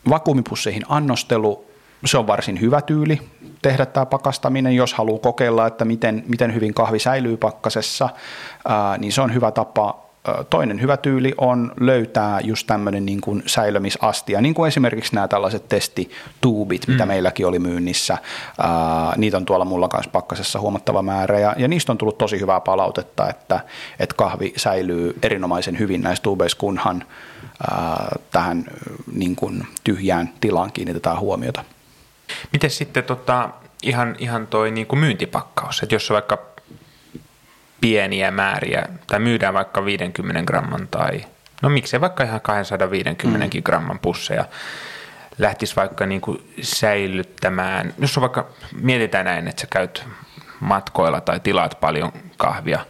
vakuumipusseihin 0.10 0.84
annostelu, 0.90 1.66
se 2.06 2.18
on 2.18 2.28
varsin 2.28 2.62
hyvä 2.62 2.82
tyyli 2.82 3.22
tehdä 3.62 3.86
tämä 3.86 4.06
pakastaminen, 4.06 4.76
jos 4.76 4.94
haluaa 4.94 5.20
kokeilla, 5.20 5.68
että 5.68 5.86
miten, 5.86 6.24
miten 6.28 6.54
hyvin 6.54 6.74
kahvi 6.74 7.00
säilyy 7.00 7.38
pakkasessa, 7.38 8.10
ää, 8.68 8.98
niin 8.98 9.12
se 9.12 9.22
on 9.22 9.34
hyvä 9.34 9.52
tapa 9.52 10.10
Toinen 10.50 10.82
hyvä 10.82 10.98
tyyli 10.98 11.34
on 11.38 11.72
löytää 11.80 12.40
just 12.44 12.68
tämmöinen 12.68 13.06
niin 13.06 13.22
kuin 13.22 13.44
säilymisastia, 13.46 14.42
niin 14.42 14.54
kuin 14.54 14.68
esimerkiksi 14.68 15.16
nämä 15.16 15.28
tällaiset 15.28 15.68
testituubit, 15.68 16.88
mitä 16.88 17.06
meilläkin 17.06 17.48
oli 17.48 17.60
myynnissä. 17.60 18.18
Ää, 18.60 19.14
niitä 19.18 19.38
on 19.38 19.46
tuolla 19.46 19.66
mulla 19.66 19.88
kanssa 19.88 20.12
pakkasessa 20.12 20.60
huomattava 20.60 21.02
määrä 21.02 21.40
ja, 21.40 21.56
ja 21.58 21.68
niistä 21.68 21.92
on 21.92 21.98
tullut 21.98 22.18
tosi 22.18 22.40
hyvää 22.40 22.60
palautetta, 22.60 23.30
että, 23.30 23.60
että 24.00 24.16
kahvi 24.16 24.54
säilyy 24.58 25.16
erinomaisen 25.22 25.80
hyvin 25.80 26.02
näissä 26.02 26.24
tuubeissa, 26.24 26.58
kunhan 26.58 27.04
ää, 27.72 28.16
tähän 28.32 28.66
niin 29.14 29.36
kuin 29.36 29.68
tyhjään 29.84 30.30
tilaan 30.42 30.72
kiinnitetään 30.72 31.20
huomiota. 31.20 31.64
Miten 32.52 32.70
sitten 32.70 33.04
tota, 33.04 33.50
ihan, 33.84 34.16
ihan 34.20 34.48
toi 34.48 34.72
niin 34.72 34.88
kuin 34.88 35.00
myyntipakkaus, 35.00 35.84
että 35.84 35.96
jos 35.96 36.12
on 36.12 36.16
vaikka 36.16 36.38
pieniä 37.82 38.32
määriä, 38.32 38.86
tai 39.08 39.20
myydään 39.20 39.54
vaikka 39.54 39.86
50 39.86 40.44
gramman 40.44 40.88
tai, 40.88 41.26
no 41.62 41.70
miksei 41.70 42.02
vaikka 42.02 42.24
ihan 42.24 42.42
250 42.42 43.58
mm. 43.58 43.64
gramman 43.64 44.00
pusseja, 44.00 44.46
lähtisi 45.38 45.76
vaikka 45.76 46.06
niin 46.06 46.22
kuin 46.22 46.54
säilyttämään, 46.62 47.94
jos 48.00 48.18
on 48.18 48.22
vaikka, 48.22 48.48
mietitään 48.82 49.26
näin, 49.26 49.48
että 49.48 49.62
sä 49.62 49.68
käyt 49.72 50.06
matkoilla 50.60 51.22
tai 51.22 51.40
tilaat 51.40 51.78
paljon 51.80 52.12
kahvia, 52.38 52.86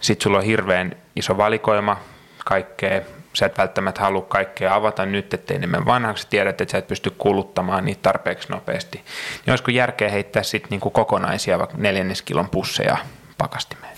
sitten 0.00 0.24
sulla 0.24 0.38
on 0.38 0.44
hirveän 0.44 0.96
iso 1.16 1.36
valikoima 1.36 2.00
kaikkea, 2.44 3.00
sä 3.36 3.46
et 3.46 3.58
välttämättä 3.58 4.00
halua 4.00 4.22
kaikkea 4.22 4.74
avata 4.74 5.06
nyt, 5.06 5.34
ettei 5.34 5.58
ne 5.58 5.66
mene 5.66 5.84
vanhaksi, 5.84 6.26
tiedät, 6.30 6.60
että 6.60 6.72
sä 6.72 6.78
et 6.78 6.86
pysty 6.86 7.10
kuluttamaan 7.10 7.84
niitä 7.84 8.02
tarpeeksi 8.02 8.48
nopeasti. 8.48 8.98
Niin 9.46 9.52
olisiko 9.52 9.70
järkeä 9.70 10.08
heittää 10.08 10.42
sitten 10.42 10.70
niinku 10.70 10.90
kokonaisia 10.90 11.58
vaikka 11.58 11.76
neljänneskilon 11.76 12.48
pusseja 12.48 12.96
pakastimeen? 13.38 13.96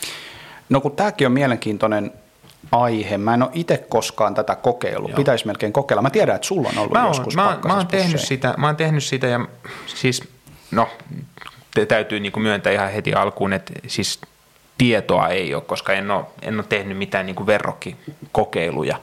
No 0.69 0.81
kun 0.81 0.97
tämäkin 0.97 1.27
on 1.27 1.33
mielenkiintoinen 1.33 2.13
aihe, 2.73 3.19
mä 3.19 3.35
en 3.35 3.43
ole 3.43 3.51
itse 3.55 3.77
koskaan 3.89 4.35
tätä 4.35 4.55
kokeillut, 4.55 5.15
pitäisi 5.15 5.47
melkein 5.47 5.73
kokeilla. 5.73 6.03
Mä 6.03 6.11
tiedän, 6.11 6.35
että 6.35 6.47
sulla 6.47 6.69
on 6.69 6.79
ollut 6.79 6.93
Mä 6.93 7.01
oon, 7.01 7.11
joskus 7.11 7.37
mä, 7.37 7.49
oon- 7.49 7.61
mä, 7.67 7.75
oon 7.75 7.87
tehnyt 7.87 8.21
sitä, 8.21 8.55
mä 8.57 8.67
oon 8.67 8.77
tehnyt 8.77 9.05
sitä 9.05 9.27
ja 9.27 9.41
siis, 9.87 10.23
no, 10.71 10.89
te, 11.75 11.87
täytyy 11.87 12.21
niinku 12.21 12.41
myöntää 12.41 12.73
ihan 12.73 12.93
heti 12.93 13.15
alkuun, 13.15 13.53
että 13.53 13.73
siis 13.87 14.21
tietoa 14.79 15.29
ei 15.29 15.55
ole, 15.55 15.63
koska 15.63 15.93
en 15.93 16.11
ole, 16.11 16.25
en 16.43 16.55
ole 16.55 16.65
tehnyt 16.69 16.99
mitään 16.99 17.27
niinku 17.27 17.47
verrokkikokeiluja. 17.47 19.01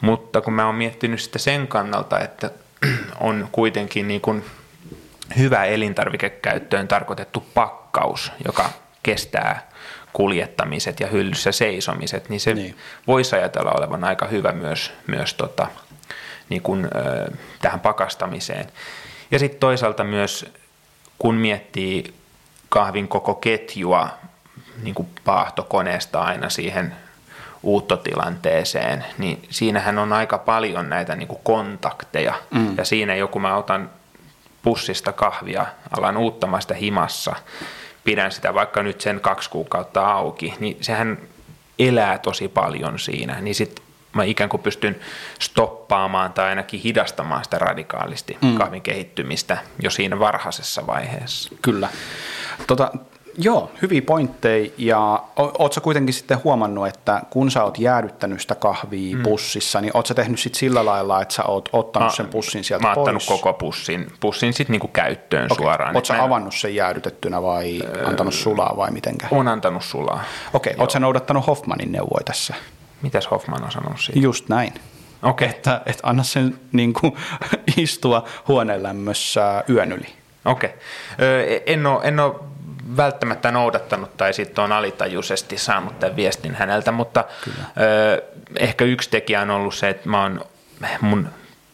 Mutta 0.00 0.40
kun 0.40 0.52
mä 0.52 0.66
oon 0.66 0.74
miettinyt 0.74 1.20
sitä 1.20 1.38
sen 1.38 1.66
kannalta, 1.68 2.20
että 2.20 2.50
on 3.20 3.48
kuitenkin 3.52 4.08
niinku 4.08 4.36
hyvä 5.38 5.64
elintarvikekäyttöön 5.64 6.88
tarkoitettu 6.88 7.44
pakkaus, 7.54 8.32
joka 8.46 8.70
kestää 9.02 9.68
kuljettamiset 10.12 11.00
ja 11.00 11.06
hyllyssä 11.06 11.52
seisomiset, 11.52 12.28
niin 12.28 12.40
se 12.40 12.54
Niin. 12.54 12.64
niin. 12.64 12.76
voisi 13.06 13.36
ajatella 13.36 13.72
olevan 13.72 14.04
aika 14.04 14.26
hyvä 14.26 14.52
myös, 14.52 14.92
myös 15.06 15.34
tota, 15.34 15.66
niin 16.48 16.62
kuin, 16.62 16.84
ö, 16.84 17.30
tähän 17.62 17.80
pakastamiseen. 17.80 18.66
Ja 19.30 19.38
sitten 19.38 19.60
toisaalta 19.60 20.04
myös, 20.04 20.52
kun 21.18 21.34
miettii 21.34 22.14
kahvin 22.68 23.08
koko 23.08 23.34
ketjua 23.34 24.08
niin 24.82 24.94
kuin 24.94 25.08
paahtokoneesta 25.24 26.20
aina 26.20 26.48
siihen 26.48 26.94
uuttotilanteeseen, 27.62 29.04
niin 29.18 29.42
siinähän 29.50 29.98
on 29.98 30.12
aika 30.12 30.38
paljon 30.38 30.88
näitä 30.88 31.16
niin 31.16 31.28
kuin 31.28 31.40
kontakteja. 31.42 32.34
Mm. 32.50 32.74
Ja 32.76 32.84
siinä 32.84 33.14
joku 33.14 33.38
mä 33.38 33.56
otan 33.56 33.90
pussista 34.62 35.12
kahvia, 35.12 35.66
alan 35.98 36.16
uuttamaan 36.16 36.62
sitä 36.62 36.74
himassa, 36.74 37.34
pidän 38.04 38.32
sitä 38.32 38.54
vaikka 38.54 38.82
nyt 38.82 39.00
sen 39.00 39.20
kaksi 39.20 39.50
kuukautta 39.50 40.12
auki, 40.12 40.54
niin 40.60 40.76
sehän 40.80 41.18
elää 41.78 42.18
tosi 42.18 42.48
paljon 42.48 42.98
siinä. 42.98 43.40
Niin 43.40 43.54
sit 43.54 43.82
mä 44.12 44.24
ikään 44.24 44.50
kuin 44.50 44.62
pystyn 44.62 44.96
stoppaamaan 45.38 46.32
tai 46.32 46.48
ainakin 46.48 46.80
hidastamaan 46.80 47.44
sitä 47.44 47.58
radikaalisti 47.58 48.38
mm. 48.42 48.58
kahvin 48.58 48.82
kehittymistä 48.82 49.58
jo 49.82 49.90
siinä 49.90 50.18
varhaisessa 50.18 50.86
vaiheessa. 50.86 51.50
Kyllä. 51.62 51.88
Tota, 52.66 52.90
joo, 53.38 53.70
hyviä 53.82 54.02
pointteja 54.02 54.70
ja 54.78 55.24
oot 55.36 55.72
sä 55.72 55.80
kuitenkin 55.80 56.14
sitten 56.14 56.38
huomannut, 56.44 56.86
että 56.86 57.22
kun 57.30 57.50
sä 57.50 57.64
oot 57.64 57.78
jäädyttänyt 57.78 58.40
sitä 58.40 58.54
kahvia 58.54 59.16
mm. 59.16 59.22
pussissa, 59.22 59.80
niin 59.80 59.90
oot 59.94 60.06
sä 60.06 60.14
tehnyt 60.14 60.40
sit 60.40 60.54
sillä 60.54 60.84
lailla, 60.84 61.22
että 61.22 61.34
sä 61.34 61.42
oot 61.44 61.68
ottanut 61.72 62.14
sen 62.14 62.26
pussin 62.26 62.64
sieltä 62.64 62.82
Mä 62.82 62.88
oon 62.88 62.94
pois? 62.94 63.02
ottanut 63.02 63.24
koko 63.26 63.52
pussin, 63.52 64.12
pussin 64.20 64.52
sitten 64.52 64.72
niinku 64.72 64.88
käyttöön 64.88 65.44
Okei. 65.44 65.56
suoraan. 65.56 65.96
Oot 65.96 66.06
sä 66.06 66.14
Mä 66.14 66.24
avannut 66.24 66.54
sen 66.54 66.74
jäädytettynä 66.74 67.42
vai 67.42 67.80
antanut 68.04 68.34
sulaa 68.34 68.74
vai 68.76 68.90
mitenkä? 68.90 69.26
Oon 69.30 69.48
antanut 69.48 69.84
sulaa. 69.84 70.24
Okei, 70.54 70.74
oot 70.78 70.90
sä 70.90 71.00
noudattanut 71.00 71.46
Hoffmanin 71.46 71.92
neuvoja 71.92 72.24
tässä? 72.24 72.54
Mitäs 73.02 73.30
Hoffman 73.30 73.64
on 73.64 73.72
sanonut 73.72 74.00
siitä? 74.00 74.20
Just 74.20 74.48
näin. 74.48 74.74
Okei. 75.22 75.48
Että, 75.48 75.80
että 75.86 76.08
anna 76.08 76.22
sen 76.22 76.60
niin 76.72 76.92
kuin, 76.92 77.12
istua 77.76 78.24
huoneen 78.48 78.82
lämmössä 78.82 79.64
yön 79.68 79.92
yli. 79.92 80.06
Okei. 80.44 80.70
Ö, 81.20 81.60
En 81.66 81.86
ole, 81.86 82.00
en 82.04 82.20
ole 82.20 82.34
välttämättä 82.96 83.50
noudattanut 83.50 84.16
tai 84.16 84.32
sitten 84.32 84.64
on 84.64 84.72
alitajuisesti 84.72 85.58
saanut 85.58 86.00
tämän 86.00 86.16
viestin 86.16 86.54
häneltä, 86.54 86.92
mutta 86.92 87.24
ö, 87.48 88.22
ehkä 88.58 88.84
yksi 88.84 89.10
tekijä 89.10 89.40
on 89.40 89.50
ollut 89.50 89.74
se, 89.74 89.88
että 89.88 90.08
mä 90.08 90.22
oon, 90.22 90.44
mun 91.00 91.28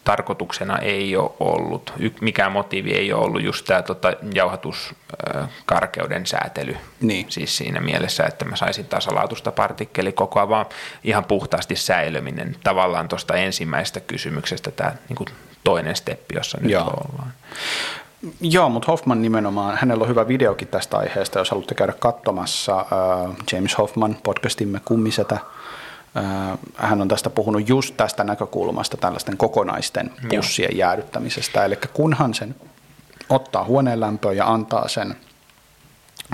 tarkoituksena 0.04 0.78
ei 0.78 1.16
ole 1.16 1.30
ollut, 1.40 1.92
mikään 2.20 2.52
motiivi 2.52 2.92
ei 2.92 3.12
ole 3.12 3.24
ollut 3.24 3.42
just 3.42 3.66
tämä 3.66 3.82
tota, 3.82 4.12
jauhatuskarkeuden 4.34 6.26
säätely. 6.26 6.76
Niin. 7.00 7.26
Siis 7.28 7.56
siinä 7.56 7.80
mielessä, 7.80 8.24
että 8.24 8.44
mä 8.44 8.56
saisin 8.56 8.86
tasalaatusta 8.86 9.52
partikkelikokoa, 9.52 10.48
vaan 10.48 10.66
ihan 11.04 11.24
puhtaasti 11.24 11.76
säilyminen 11.76 12.56
tavallaan 12.64 13.08
tuosta 13.08 13.34
ensimmäisestä 13.34 14.00
kysymyksestä 14.00 14.70
tämä 14.70 14.92
niin 15.08 15.36
toinen 15.64 15.96
steppi, 15.96 16.34
jossa 16.36 16.58
nyt 16.60 16.70
Joo. 16.70 16.84
ollaan. 16.84 17.32
Joo, 18.40 18.68
mutta 18.68 18.86
Hoffman 18.86 19.22
nimenomaan, 19.22 19.78
hänellä 19.80 20.02
on 20.02 20.08
hyvä 20.08 20.28
videokin 20.28 20.68
tästä 20.68 20.96
aiheesta, 20.96 21.38
jos 21.38 21.50
haluatte 21.50 21.74
käydä 21.74 21.92
katsomassa. 21.92 22.80
Äh, 22.80 23.36
James 23.52 23.78
Hoffman, 23.78 24.16
podcastimme 24.22 24.80
Kummisetä, 24.84 25.34
äh, 25.34 26.58
hän 26.74 27.00
on 27.00 27.08
tästä 27.08 27.30
puhunut 27.30 27.68
just 27.68 27.96
tästä 27.96 28.24
näkökulmasta 28.24 28.96
tällaisten 28.96 29.36
kokonaisten 29.36 30.10
pussien 30.28 30.76
jäädyttämisestä. 30.76 31.64
Eli 31.64 31.76
kunhan 31.92 32.34
sen 32.34 32.54
ottaa 33.28 33.64
huoneen 33.64 34.00
lämpöön 34.00 34.36
ja 34.36 34.46
antaa 34.46 34.88
sen 34.88 35.16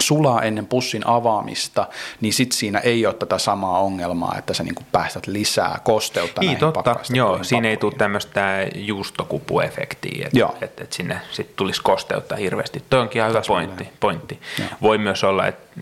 sulaa 0.01 0.43
ennen 0.43 0.67
pussin 0.67 1.07
avaamista, 1.07 1.87
niin 2.21 2.33
sitten 2.33 2.59
siinä 2.59 2.79
ei 2.79 3.07
ole 3.07 3.15
tätä 3.15 3.39
samaa 3.39 3.79
ongelmaa, 3.79 4.35
että 4.39 4.55
sä 4.55 4.63
niinku 4.63 4.83
päästät 4.93 5.27
lisää 5.27 5.81
kosteutta 5.85 6.41
Niin 6.41 6.47
näihin 6.47 6.73
totta, 6.73 6.97
joo, 7.11 7.45
siinä 7.45 7.69
ei 7.69 7.77
tule 7.77 7.93
tämmöistä 7.99 8.67
juustokupuefektiä, 8.75 10.27
että 10.27 10.65
et, 10.65 10.81
et 10.81 10.93
sinne 10.93 11.21
sit 11.31 11.57
tulisi 11.57 11.83
kosteutta 11.83 12.37
hirveästi. 12.37 12.85
Toi 12.91 13.01
onkin 13.01 13.21
ihan 13.21 13.31
hyvä 13.31 13.43
pointti. 13.47 13.89
pointti. 14.01 14.41
Joo. 14.59 14.69
Voi 14.83 14.99
myös 14.99 15.25
olla, 15.25 15.47
että 15.47 15.81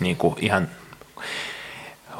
niinku 0.00 0.36
ihan 0.40 0.68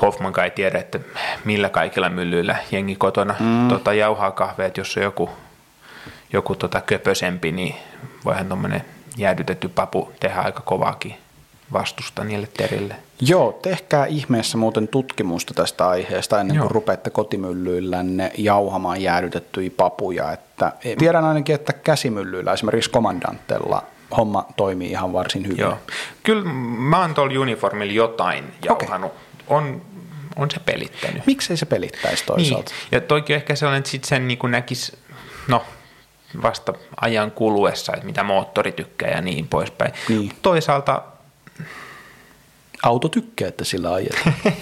Hoffman 0.03 0.33
kai 0.33 0.51
tiedä, 0.51 0.79
että 0.79 1.01
millä 1.45 1.69
kaikilla 1.69 2.09
myllyillä 2.09 2.57
jengi 2.71 2.97
kotona 2.97 3.35
mm. 3.41 3.69
tota, 3.69 3.93
jauhaa 3.93 4.31
kahvea, 4.31 4.67
että 4.67 4.81
jos 4.81 4.97
on 4.97 5.03
joku, 5.03 5.31
joku 6.33 6.55
tota 6.55 6.81
köpösempi, 6.81 7.53
niin 7.53 7.75
voihan 8.25 8.47
tuommoinen 8.47 8.85
jäädytetty 9.17 9.69
papu 9.69 10.13
tehdä 10.21 10.41
aika 10.41 10.61
kovaakin 10.61 11.15
vastusta 11.73 12.25
niille 12.25 12.49
terille. 12.57 12.97
Joo, 13.21 13.59
tehkää 13.63 14.07
ihmeessä 14.07 14.59
muuten 14.59 14.89
tutkimusta 14.89 15.55
tästä 15.55 15.89
aiheesta 15.89 16.41
ennen 16.41 16.57
kuin 16.57 16.65
Joo. 16.65 16.73
rupeatte 16.73 17.11
kotimyllyillänne 17.11 18.33
jauhamaan 18.39 19.03
jäädytettyjä 19.03 19.71
papuja. 19.77 20.33
Että, 20.33 20.73
tiedän 20.99 21.25
ainakin, 21.25 21.55
että 21.55 21.73
käsimyllyillä, 21.73 22.53
esimerkiksi 22.53 22.91
komandantella, 22.91 23.83
homma 24.17 24.47
toimii 24.57 24.91
ihan 24.91 25.13
varsin 25.13 25.47
hyvin. 25.47 25.59
Joo. 25.59 25.79
Kyllä 26.23 26.45
mä 26.79 27.01
oon 27.01 27.15
tuolla 27.15 27.41
uniformilla 27.41 27.93
jotain 27.93 28.45
jauhanut. 28.65 29.13
Okay. 29.13 29.59
On, 29.59 29.83
on 30.37 30.51
se 30.51 30.61
pelittänyt. 30.61 31.27
Miksei 31.27 31.57
se 31.57 31.67
pelittäisi 31.67 32.25
toisaalta? 32.27 32.71
Niin. 32.71 32.89
Ja 32.93 33.01
toikin 33.01 33.37
ehkä 33.37 33.55
sellainen, 33.55 33.79
että 33.79 33.91
sit 33.91 34.05
sen 34.05 34.29
niin 34.29 34.39
näkisi, 34.49 34.93
no 35.49 35.65
vasta 36.43 36.73
ajan 37.01 37.31
kuluessa, 37.31 37.93
että 37.93 38.07
mitä 38.07 38.23
moottori 38.23 38.73
tykkää 38.73 39.11
ja 39.11 39.21
niin 39.21 39.49
poispäin. 39.49 39.93
Niin. 40.09 40.33
Toisaalta... 40.43 41.03
Auto 42.83 43.09
tykkää, 43.09 43.49
että 43.49 43.65
sillä 43.65 43.93
ajetaan. 43.93 44.35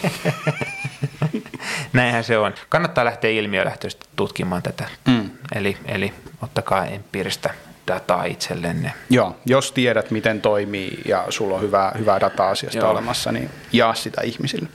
Näinhän 1.93 2.25
se 2.25 2.39
on. 2.39 2.55
Kannattaa 2.69 3.05
lähteä 3.05 3.31
ilmiölähtöisesti 3.31 4.07
tutkimaan 4.17 4.63
tätä. 4.63 4.89
Mm. 5.07 5.31
Eli, 5.55 5.77
eli 5.87 6.13
ottakaa 6.43 6.87
empiiristä 6.87 7.55
dataa 7.89 8.25
itsellenne. 8.25 8.93
Joo, 9.11 9.37
jos 9.47 9.73
tiedät, 9.73 10.11
miten 10.11 10.41
toimii 10.41 11.03
ja 11.05 11.27
sulla 11.29 11.55
on 11.55 11.63
hyvää, 11.63 11.93
hyvää 11.99 12.21
dataa 12.21 12.51
asiasta 12.51 12.79
Joo. 12.79 12.91
olemassa, 12.91 13.33
niin 13.33 13.51
jaa 13.73 13.95
sitä 13.95 14.23
ihmisille. 14.23 14.69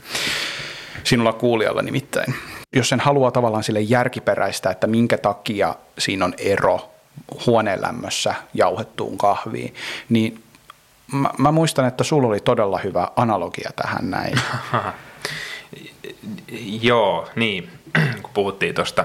Sinulla 1.04 1.32
kuulijalla 1.32 1.82
nimittäin 1.82 2.34
jos 2.74 2.88
sen 2.88 3.00
haluaa 3.00 3.30
tavallaan 3.30 3.64
sille 3.64 3.80
järkiperäistä, 3.80 4.70
että 4.70 4.86
minkä 4.86 5.18
takia 5.18 5.74
siinä 5.98 6.24
on 6.24 6.34
ero 6.38 6.90
huoneenlämmössä 7.46 8.34
jauhettuun 8.54 9.18
kahviin, 9.18 9.74
niin 10.08 10.42
mä, 11.12 11.30
mä 11.38 11.52
muistan, 11.52 11.86
että 11.86 12.04
sulla 12.04 12.28
oli 12.28 12.40
todella 12.40 12.78
hyvä 12.78 13.08
analogia 13.16 13.70
tähän 13.76 14.10
näin. 14.10 14.40
Joo, 16.82 17.28
niin, 17.36 17.70
kun 18.22 18.30
puhuttiin 18.34 18.74
tuosta 18.74 19.04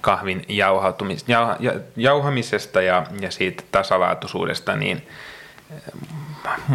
kahvin 0.00 0.44
jauhautumis, 0.48 1.24
jauha, 1.28 1.56
jauhamisesta 1.96 2.82
ja, 2.82 3.06
ja 3.20 3.30
siitä 3.30 3.64
tasalaatuisuudesta, 3.72 4.76
niin 4.76 5.08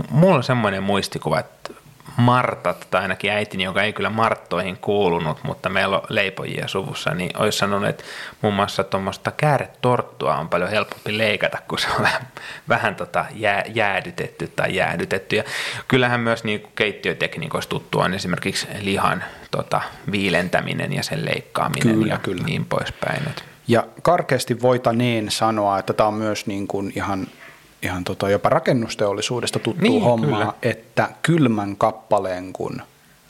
mulla 0.09 0.35
on 0.35 0.43
semmoinen 0.43 0.83
muistikuva, 0.83 1.39
että 1.39 1.73
Martat, 2.17 2.87
tai 2.91 3.01
ainakin 3.01 3.31
äitini, 3.31 3.63
joka 3.63 3.83
ei 3.83 3.93
kyllä 3.93 4.09
Marttoihin 4.09 4.77
kuulunut, 4.77 5.43
mutta 5.43 5.69
meillä 5.69 5.95
on 5.95 6.03
leipojia 6.09 6.67
suvussa, 6.67 7.13
niin 7.13 7.37
olisi 7.37 7.57
sanonut, 7.57 7.89
että 7.89 8.03
muun 8.41 8.53
muassa 8.53 8.83
tuommoista 8.83 9.31
kääretorttua 9.31 10.35
on 10.35 10.49
paljon 10.49 10.69
helpompi 10.69 11.17
leikata, 11.17 11.57
kun 11.67 11.79
se 11.79 11.87
on 11.89 12.01
vähän, 12.01 12.27
vähän 12.69 12.95
tota 12.95 13.25
jää, 13.35 13.63
jäädytetty 13.67 14.51
tai 14.55 14.75
jäädytetty. 14.75 15.35
Ja 15.35 15.43
kyllähän 15.87 16.19
myös 16.19 16.43
niin 16.43 16.67
keittiötekniikoissa 16.75 17.69
tuttua 17.69 18.03
on 18.03 18.13
esimerkiksi 18.13 18.67
lihan 18.81 19.23
tota, 19.51 19.81
viilentäminen 20.11 20.93
ja 20.93 21.03
sen 21.03 21.25
leikkaaminen 21.25 21.95
kyllä, 21.95 22.13
ja 22.13 22.17
kyllä. 22.17 22.43
niin 22.43 22.65
poispäin. 22.65 23.23
Ja 23.67 23.87
karkeasti 24.01 24.61
voitaneen 24.61 25.31
sanoa, 25.31 25.79
että 25.79 25.93
tämä 25.93 26.07
on 26.07 26.13
myös 26.13 26.47
niin 26.47 26.67
kuin 26.67 26.91
ihan 26.95 27.27
ihan 27.81 28.03
tota, 28.03 28.29
jopa 28.29 28.49
rakennusteollisuudesta 28.49 29.59
tuttu 29.59 29.81
niin, 29.81 30.03
homma, 30.03 30.27
kyllä. 30.27 30.53
että 30.61 31.09
kylmän 31.21 31.75
kappaleen 31.75 32.53
kun 32.53 32.81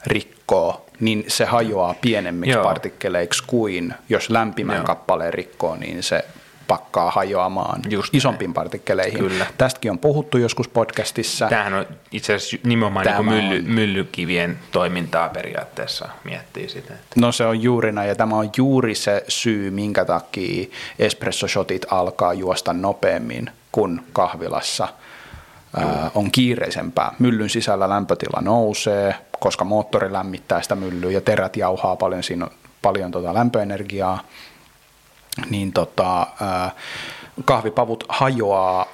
rikkoo, 0.06 0.86
niin 1.00 1.26
se 1.28 1.46
hajoaa 1.46 1.96
pienemmiksi 2.02 2.52
Joo. 2.52 2.64
partikkeleiksi 2.64 3.44
kuin 3.48 3.94
jos 4.10 4.30
lämpimän 4.30 4.76
Joo. 4.76 4.86
kappaleen 4.86 5.34
rikkoo, 5.34 5.76
niin 5.76 6.04
se 6.04 6.26
pakkaa 6.70 7.12
hajoamaan 7.12 7.82
Just 7.90 8.16
isompiin 8.16 8.54
partikkeleihin. 8.54 9.20
Kyllä. 9.20 9.46
Tästäkin 9.58 9.92
on 9.92 10.00
puhuttu 10.00 10.38
joskus 10.38 10.68
podcastissa. 10.68 11.48
Tämähän 11.48 11.74
on 11.74 11.86
itse 12.12 12.34
asiassa 12.34 12.58
nimenomaan 12.64 13.06
niin 13.06 13.26
mylly, 13.26 13.60
on... 13.60 13.66
myllykivien 13.66 14.60
toimintaa 14.72 15.30
periaatteessa 15.30 16.10
miettii 16.24 16.70
sitä. 16.70 16.94
Että... 16.94 17.22
No 17.22 17.32
se 17.32 17.46
on 17.46 17.62
juuri 17.62 17.92
näin, 17.92 18.10
ja 18.10 18.16
tämä 18.16 18.36
on 18.36 18.50
juuri 18.58 18.96
se 18.96 19.24
syy, 19.28 19.72
minkä 19.72 20.06
takia 20.06 20.68
espressoshotit 21.00 21.86
alkaa 21.90 22.34
juosta 22.34 22.74
nopeammin 22.74 23.52
kuin 23.72 24.02
kahvilassa 24.14 24.88
ää, 25.78 26.12
on 26.16 26.32
kiireisempää. 26.32 27.16
Myllyn 27.20 27.50
sisällä 27.50 27.90
lämpötila 27.90 28.42
nousee, 28.42 29.16
koska 29.40 29.66
moottori 29.66 30.14
lämmittää 30.14 30.62
sitä 30.62 30.76
myllyä 30.76 31.12
ja 31.12 31.22
terät 31.22 31.58
jauhaa 31.58 31.96
paljon, 31.96 32.24
siinä 32.24 32.46
on 32.46 32.52
paljon 32.82 33.12
tota 33.12 33.34
lämpöenergiaa, 33.34 34.20
niin 35.50 35.74
tota, 35.74 36.28
kahvipavut 37.46 38.04
hajoaa 38.10 38.86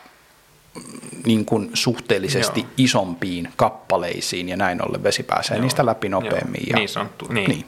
niin 1.26 1.46
kuin 1.46 1.70
suhteellisesti 1.74 2.60
Joo. 2.60 2.70
isompiin 2.78 3.54
kappaleisiin 3.56 4.50
ja 4.50 4.58
näin 4.58 4.88
ollen 4.88 5.04
vesi 5.04 5.24
pääsee 5.24 5.58
Joo. 5.58 5.64
niistä 5.64 5.86
läpi 5.86 6.10
nopeammin. 6.10 6.64
Ja, 6.68 6.76
niin 6.76 6.90
sanottu, 6.90 7.28
niin. 7.34 7.50
niin. 7.50 7.66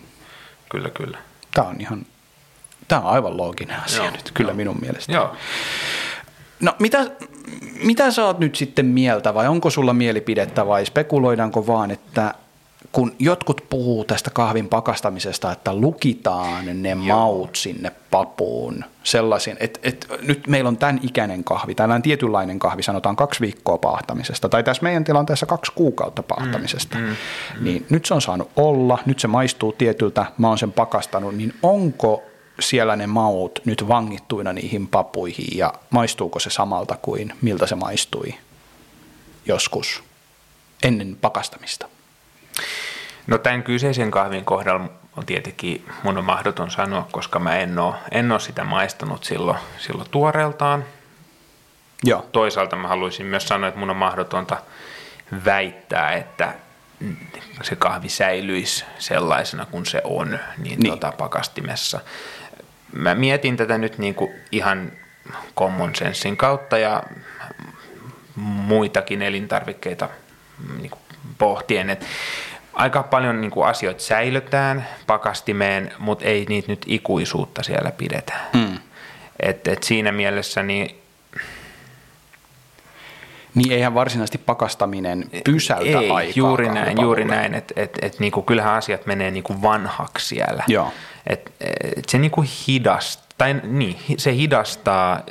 Kyllä, 0.70 0.90
kyllä. 0.90 1.18
Tämä 1.54 1.68
on 1.68 1.76
ihan, 1.80 2.06
tämä 2.88 3.02
on 3.02 3.08
aivan 3.08 3.38
looginen 3.38 3.84
asia 3.86 4.04
Joo. 4.04 4.12
nyt, 4.12 4.32
kyllä 4.34 4.50
Joo. 4.50 4.58
minun 4.58 4.78
mielestäni. 4.82 5.16
Joo. 5.16 5.36
No 6.60 6.76
mitä, 6.80 7.12
mitä 7.84 8.12
sä 8.12 8.26
oot 8.26 8.40
nyt 8.40 8.56
sitten 8.56 8.86
mieltä 8.86 9.34
vai 9.34 9.48
onko 9.48 9.70
sulla 9.70 9.94
mielipidettä 9.94 10.68
vai 10.68 10.86
spekuloidaanko 10.86 11.68
vaan, 11.68 11.92
että 11.92 12.34
kun 12.92 13.16
jotkut 13.20 13.66
puhuu 13.70 14.04
tästä 14.04 14.30
kahvin 14.30 14.70
pakastamisesta, 14.70 15.52
että 15.52 15.76
lukitaan 15.76 16.84
ne 16.84 16.90
Joo. 16.90 17.18
maut 17.18 17.56
sinne 17.56 17.92
papuun 18.12 18.86
sellaisin, 19.04 19.58
että, 19.60 19.80
että 19.84 20.08
nyt 20.22 20.48
meillä 20.48 20.68
on 20.68 20.78
tämän 20.78 21.00
ikäinen 21.04 21.44
kahvi, 21.44 21.76
tällainen 21.76 22.02
tietynlainen 22.02 22.60
kahvi, 22.60 22.84
sanotaan 22.84 23.16
kaksi 23.16 23.42
viikkoa 23.42 23.78
pahtamisesta, 23.78 24.50
tai 24.50 24.64
tässä 24.64 24.84
meidän 24.84 25.04
tilanteessa 25.04 25.46
kaksi 25.46 25.72
kuukautta 25.76 26.24
pahtamisesta, 26.24 26.98
mm, 26.98 27.04
mm, 27.04 27.10
mm. 27.58 27.64
niin 27.64 27.86
nyt 27.90 28.06
se 28.06 28.14
on 28.14 28.22
saanut 28.22 28.50
olla, 28.56 28.98
nyt 29.06 29.20
se 29.20 29.28
maistuu 29.28 29.72
tietyltä, 29.72 30.26
mä 30.38 30.48
oon 30.48 30.58
sen 30.58 30.72
pakastanut, 30.72 31.36
niin 31.36 31.54
onko 31.64 32.24
siellä 32.60 32.96
ne 32.96 33.08
maut 33.08 33.60
nyt 33.66 33.88
vangittuina 33.88 34.54
niihin 34.54 34.88
papuihin 34.88 35.58
ja 35.58 35.74
maistuuko 35.90 36.40
se 36.40 36.50
samalta 36.50 36.98
kuin 37.02 37.34
miltä 37.42 37.68
se 37.68 37.76
maistui 37.76 38.34
joskus 39.46 40.04
ennen 40.84 41.18
pakastamista? 41.22 41.88
No 43.28 43.38
tämän 43.38 43.64
kyseisen 43.64 44.12
kahvin 44.12 44.46
kohdalla 44.46 44.90
on 45.18 45.26
tietenkin 45.26 45.86
mun 46.04 46.18
on 46.18 46.26
mahdoton 46.26 46.72
sanoa, 46.72 47.08
koska 47.12 47.40
mä 47.40 47.56
en 47.56 47.80
ole, 47.80 47.96
en 48.12 48.32
ole 48.32 48.40
sitä 48.40 48.64
maistanut 48.64 49.24
silloin, 49.24 49.58
silloin 49.78 50.10
tuoreeltaan. 50.10 50.86
Joo. 52.04 52.26
Toisaalta 52.32 52.76
mä 52.76 52.88
haluaisin 52.88 53.26
myös 53.26 53.48
sanoa, 53.48 53.68
että 53.68 53.80
mun 53.80 53.90
on 53.90 53.96
mahdotonta 53.96 54.58
väittää, 55.46 56.12
että 56.12 56.54
se 57.62 57.76
kahvi 57.76 58.10
säilyisi 58.10 58.86
sellaisena 59.00 59.66
kuin 59.66 59.86
se 59.86 60.02
on 60.04 60.40
niin, 60.58 60.80
niin. 60.80 60.92
Tota, 60.92 61.12
pakastimessa 61.12 62.00
mä 62.94 63.16
mietin 63.16 63.58
tätä 63.58 63.78
nyt 63.78 63.98
niin 63.98 64.16
kuin 64.16 64.32
ihan 64.52 64.92
common 65.58 65.96
sensin 65.96 66.38
kautta 66.38 66.78
ja 66.78 67.04
muitakin 68.36 69.22
elintarvikkeita 69.22 70.10
niin 70.78 70.90
kuin 70.90 71.02
pohtien, 71.38 71.90
että 71.90 72.06
aika 72.74 73.04
paljon 73.04 73.42
niin 73.42 73.52
kuin 73.52 73.68
asioita 73.68 74.04
säilytään 74.04 74.88
pakastimeen, 75.08 75.92
mutta 76.00 76.26
ei 76.26 76.46
niitä 76.50 76.72
nyt 76.72 76.86
ikuisuutta 76.88 77.64
siellä 77.64 77.92
pidetä. 77.92 78.34
Mm. 78.54 78.78
Et, 79.40 79.68
et 79.68 79.84
siinä 79.84 80.12
mielessä 80.12 80.64
niin 80.64 81.02
niin 83.56 83.72
eihän 83.72 83.94
varsinaisesti 83.94 84.38
pakastaminen 84.38 85.30
pysäytä 85.44 86.00
ei, 86.00 86.10
aikaa. 86.10 86.34
juuri 86.36 86.70
näin, 86.70 87.02
juuri 87.02 87.26
näin, 87.26 87.54
että 87.54 87.74
et, 87.78 87.98
et, 88.02 88.20
niinku, 88.20 88.42
kyllähän 88.42 88.74
asiat 88.74 89.06
menee 89.06 89.32
niinku 89.32 89.62
vanhaksi 89.62 90.28
siellä. 90.28 90.64
Joo. 90.68 90.94
Et, 91.28 91.52
et 91.98 92.10
se 92.10 92.18
niinku 92.18 92.46
hidastaa, 92.68 93.28
tai 93.38 93.56
niin, 93.64 93.98
se 94.18 94.36
hidastaa. 94.36 95.22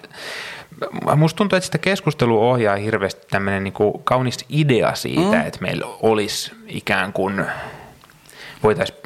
Musta 1.16 1.36
tuntuu, 1.36 1.56
että 1.56 1.64
sitä 1.64 1.78
keskustelua 1.78 2.50
ohjaa 2.50 2.76
hirveästi 2.76 3.26
tämmöinen 3.30 3.64
niinku 3.64 3.98
kaunis 4.04 4.44
idea 4.48 4.94
siitä, 4.94 5.36
mm. 5.36 5.46
että 5.46 5.60
meillä 5.60 5.86
olisi 6.02 6.52
ikään 6.66 7.12
kuin, 7.12 7.46
voitaisiin 8.62 8.98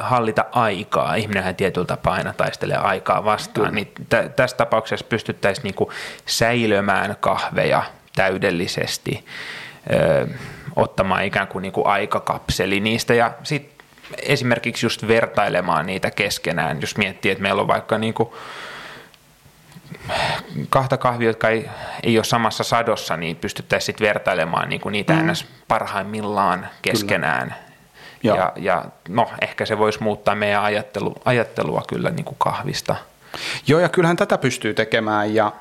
hallita 0.00 0.44
aikaa. 0.52 1.14
Ihminenhän 1.14 1.56
tietyllä 1.56 1.86
tapaa 1.86 2.14
aina 2.14 2.32
taistelee 2.32 2.76
aikaa 2.76 3.24
vastaan. 3.24 3.74
Niin 3.74 3.92
t- 4.08 4.36
tässä 4.36 4.56
tapauksessa 4.56 5.06
pystyttäisiin 5.08 5.64
niinku 5.64 5.92
säilömään 6.26 7.16
kahveja 7.20 7.82
täydellisesti, 8.16 9.24
ö, 9.92 10.26
ottamaan 10.76 11.24
ikään 11.24 11.48
kuin, 11.48 11.62
niinku 11.62 11.86
aikakapseli 11.86 12.80
niistä 12.80 13.14
ja 13.14 13.32
sitten 13.42 13.86
esimerkiksi 14.18 14.86
just 14.86 15.08
vertailemaan 15.08 15.86
niitä 15.86 16.10
keskenään, 16.10 16.80
jos 16.80 16.96
miettii, 16.96 17.30
että 17.30 17.42
meillä 17.42 17.62
on 17.62 17.68
vaikka 17.68 17.98
niin 17.98 18.14
kuin 18.14 18.28
kahta 20.70 20.96
kahvia, 20.96 21.28
jotka 21.28 21.48
ei, 21.48 21.70
ei 22.02 22.18
ole 22.18 22.24
samassa 22.24 22.64
sadossa, 22.64 23.16
niin 23.16 23.36
pystyttäisiin 23.36 23.86
sitten 23.86 24.06
vertailemaan 24.06 24.68
niin 24.68 24.80
kuin 24.80 24.92
niitä 24.92 25.12
mm. 25.12 25.30
ns. 25.30 25.46
parhaimmillaan 25.68 26.68
keskenään. 26.82 27.54
Kyllä. 28.22 28.36
Ja, 28.36 28.52
ja 28.56 28.84
no, 29.08 29.30
ehkä 29.42 29.66
se 29.66 29.78
voisi 29.78 30.02
muuttaa 30.02 30.34
meidän 30.34 30.62
ajattelu, 30.62 31.14
ajattelua 31.24 31.82
kyllä 31.88 32.10
niin 32.10 32.24
kuin 32.24 32.36
kahvista. 32.38 32.96
Joo, 33.66 33.80
ja 33.80 33.88
kyllähän 33.88 34.16
tätä 34.16 34.38
pystyy 34.38 34.74
tekemään, 34.74 35.34
ja 35.34 35.52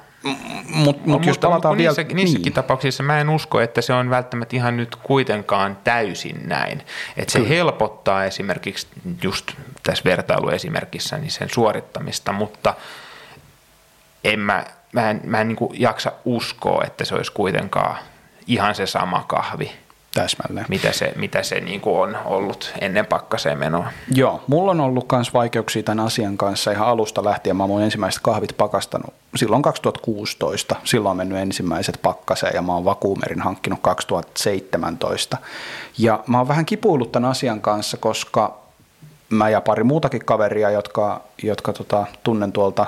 Mut, 0.68 1.06
mut 1.06 1.26
jos 1.26 1.38
palataan 1.38 1.78
vielä... 1.78 1.94
Niissä, 1.98 2.16
niissäkin 2.16 2.44
niin. 2.44 2.54
tapauksissa 2.54 3.04
mä 3.04 3.20
en 3.20 3.30
usko, 3.30 3.62
että 3.62 3.82
se 3.82 3.94
on 3.94 4.10
välttämättä 4.10 4.56
ihan 4.56 4.78
nyt 4.78 4.96
kuitenkaan 4.96 5.78
täysin 5.84 6.42
näin. 6.46 6.82
Että 7.18 7.32
se 7.32 7.40
Kyllä. 7.40 7.50
helpottaa 7.50 8.26
esimerkiksi 8.26 8.88
just 9.24 9.52
tässä 9.84 10.04
vertailuesimerkissä 10.04 11.18
niin 11.18 11.32
sen 11.32 11.50
suorittamista, 11.50 12.32
mutta 12.32 12.74
en 14.24 14.40
mä, 14.40 14.66
mä 14.92 15.10
en, 15.10 15.22
mä 15.24 15.42
en 15.42 15.48
niin 15.48 15.58
jaksa 15.74 16.12
uskoa, 16.26 16.84
että 16.88 17.06
se 17.06 17.16
olisi 17.16 17.32
kuitenkaan 17.32 17.98
ihan 18.48 18.76
se 18.76 18.86
sama 18.86 19.24
kahvi 19.28 19.72
Täsmälleen. 20.14 20.66
Mitä 20.70 20.92
se, 20.92 21.14
mitä 21.16 21.44
se 21.44 21.60
niin 21.60 21.82
kuin 21.82 22.00
on 22.00 22.18
ollut 22.26 22.74
ennen 22.82 23.06
pakkaseen 23.06 23.58
menoa. 23.58 23.88
Joo, 24.16 24.44
mulla 24.48 24.72
on 24.72 24.80
ollut 24.80 25.06
myös 25.12 25.34
vaikeuksia 25.34 25.84
tämän 25.84 26.06
asian 26.06 26.38
kanssa 26.38 26.72
ihan 26.72 26.88
alusta 26.88 27.24
lähtien. 27.24 27.56
Mä 27.56 27.64
oon 27.64 27.82
ensimmäiset 27.82 28.22
kahvit 28.24 28.58
pakastanut 28.58 29.14
silloin 29.36 29.62
2016. 29.62 30.76
Silloin 30.84 31.12
on 31.12 31.18
mennyt 31.18 31.38
ensimmäiset 31.38 32.00
pakkaseen 32.02 32.56
ja 32.56 32.62
mä 32.62 32.74
oon 32.74 32.86
vakuumerin 32.86 33.42
hankkinut 33.42 33.80
2017. 33.82 35.38
Ja 35.98 36.24
mä 36.28 36.38
oon 36.38 36.48
vähän 36.48 36.66
kipuillut 36.66 37.12
tämän 37.12 37.30
asian 37.30 37.62
kanssa, 37.62 37.98
koska 37.98 38.58
mä 39.30 39.50
ja 39.50 39.62
pari 39.62 39.84
muutakin 39.84 40.26
kaveria, 40.26 40.72
jotka, 40.72 41.22
jotka 41.44 41.74
tota, 41.74 42.06
tunnen 42.24 42.52
tuolta 42.52 42.86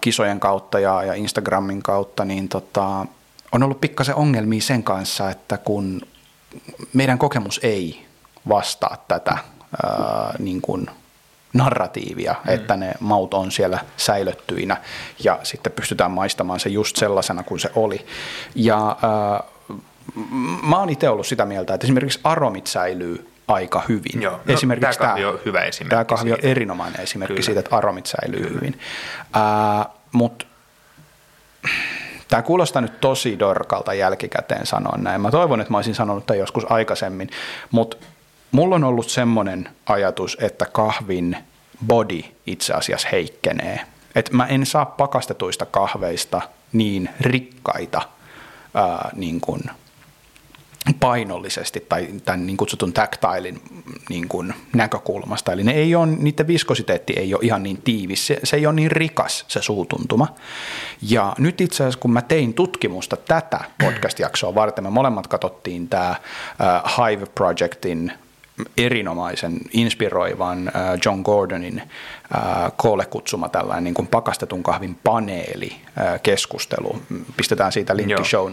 kisojen 0.00 0.40
kautta 0.40 0.78
ja, 0.78 1.02
ja 1.02 1.14
Instagramin 1.14 1.82
kautta, 1.82 2.24
niin 2.24 2.48
tota, 2.48 3.06
on 3.52 3.62
ollut 3.62 3.80
pikkasen 3.80 4.14
ongelmia 4.14 4.60
sen 4.60 4.82
kanssa, 4.82 5.30
että 5.30 5.58
kun 5.58 6.00
meidän 6.92 7.18
kokemus 7.18 7.60
ei 7.62 8.06
vastaa 8.48 9.04
tätä 9.08 9.38
ää, 9.82 10.34
niin 10.38 10.60
kuin 10.60 10.86
narratiivia, 11.52 12.34
mm. 12.44 12.54
että 12.54 12.76
ne 12.76 12.94
maut 13.00 13.34
on 13.34 13.52
siellä 13.52 13.78
säilöttyinä 13.96 14.76
ja 15.24 15.40
sitten 15.42 15.72
pystytään 15.72 16.10
maistamaan 16.10 16.60
se 16.60 16.68
just 16.68 16.96
sellaisena 16.96 17.42
kuin 17.42 17.60
se 17.60 17.70
oli. 17.74 18.06
Ja 18.54 18.96
ää, 19.02 19.42
mä 20.62 20.78
oon 20.78 20.90
itse 20.90 21.08
ollut 21.08 21.26
sitä 21.26 21.44
mieltä, 21.44 21.74
että 21.74 21.84
esimerkiksi 21.86 22.20
aromit 22.24 22.66
säilyy 22.66 23.33
aika 23.48 23.82
hyvin. 23.88 24.22
Joo, 24.22 24.32
no, 24.32 24.54
esimerkiksi 24.54 24.98
tämä 24.98 25.08
kahvi 25.08 25.24
on 25.24 25.38
hyvä 25.44 25.60
esimerkki. 25.60 25.90
Tämä 25.90 26.04
kahvi 26.04 26.32
on 26.32 26.36
siitä. 26.36 26.48
erinomainen 26.48 27.00
esimerkki 27.00 27.34
Kyllä. 27.34 27.44
siitä, 27.44 27.60
että 27.60 27.76
aromit 27.76 28.06
säilyy 28.06 28.40
Kyllä. 28.40 28.54
hyvin. 28.54 28.80
Mutta 30.12 30.46
Tämä 32.28 32.42
kuulostaa 32.42 32.82
nyt 32.82 33.00
tosi 33.00 33.38
dorkalta 33.38 33.94
jälkikäteen 33.94 34.66
sanoa 34.66 34.98
näin. 34.98 35.20
Mä 35.20 35.30
toivon, 35.30 35.60
että 35.60 35.70
mä 35.70 35.78
olisin 35.78 35.94
sanonut 35.94 36.26
tämän 36.26 36.38
joskus 36.38 36.70
aikaisemmin, 36.70 37.30
mutta 37.70 37.96
mulla 38.52 38.74
on 38.74 38.84
ollut 38.84 39.10
semmoinen 39.10 39.68
ajatus, 39.86 40.36
että 40.40 40.66
kahvin 40.66 41.36
body 41.86 42.20
itse 42.46 42.72
asiassa 42.72 43.08
heikkenee. 43.12 43.80
Että 44.14 44.36
mä 44.36 44.46
en 44.46 44.66
saa 44.66 44.84
pakastetuista 44.84 45.66
kahveista 45.66 46.40
niin 46.72 47.08
rikkaita 47.20 48.02
ää, 48.74 49.10
niin 49.14 49.40
kuin– 49.40 49.62
painollisesti 51.00 51.86
tai 51.88 52.08
tämän 52.24 52.46
niin 52.46 52.56
kutsutun 52.56 52.92
tactilein 52.92 53.60
niin 54.08 54.28
kuin 54.28 54.54
näkökulmasta. 54.74 55.52
Eli 55.52 55.64
ne 55.64 55.72
ei 55.72 55.94
ole, 55.94 56.06
niiden 56.06 56.46
viskositeetti 56.46 57.12
ei 57.16 57.34
ole 57.34 57.42
ihan 57.44 57.62
niin 57.62 57.82
tiivis, 57.82 58.26
se, 58.26 58.40
se 58.44 58.56
ei 58.56 58.66
ole 58.66 58.74
niin 58.74 58.90
rikas 58.90 59.44
se 59.48 59.62
suutuntuma. 59.62 60.34
Ja 61.02 61.34
nyt 61.38 61.60
itse 61.60 61.82
asiassa 61.82 62.00
kun 62.00 62.12
mä 62.12 62.22
tein 62.22 62.54
tutkimusta 62.54 63.16
tätä 63.16 63.60
podcast-jaksoa 63.84 64.54
varten, 64.54 64.84
me 64.84 64.90
molemmat 64.90 65.26
katsottiin 65.26 65.88
tämä 65.88 66.14
Hive 66.96 67.26
Projectin 67.34 68.12
erinomaisen, 68.76 69.60
inspiroivan 69.72 70.68
äh, 70.68 70.72
John 71.04 71.20
Gordonin 71.20 71.80
äh, 71.80 72.72
koolle 72.76 73.06
kutsuma 73.06 73.48
tällainen 73.48 73.84
niin 73.84 73.94
kuin 73.94 74.08
pakastetun 74.08 74.62
kahvin 74.62 74.98
paneeli 75.04 75.76
äh, 75.98 76.22
keskustelu. 76.22 77.02
Pistetään 77.36 77.72
siitä 77.72 77.96
linkki 77.96 78.12
Joo, 78.12 78.24
show. 78.24 78.52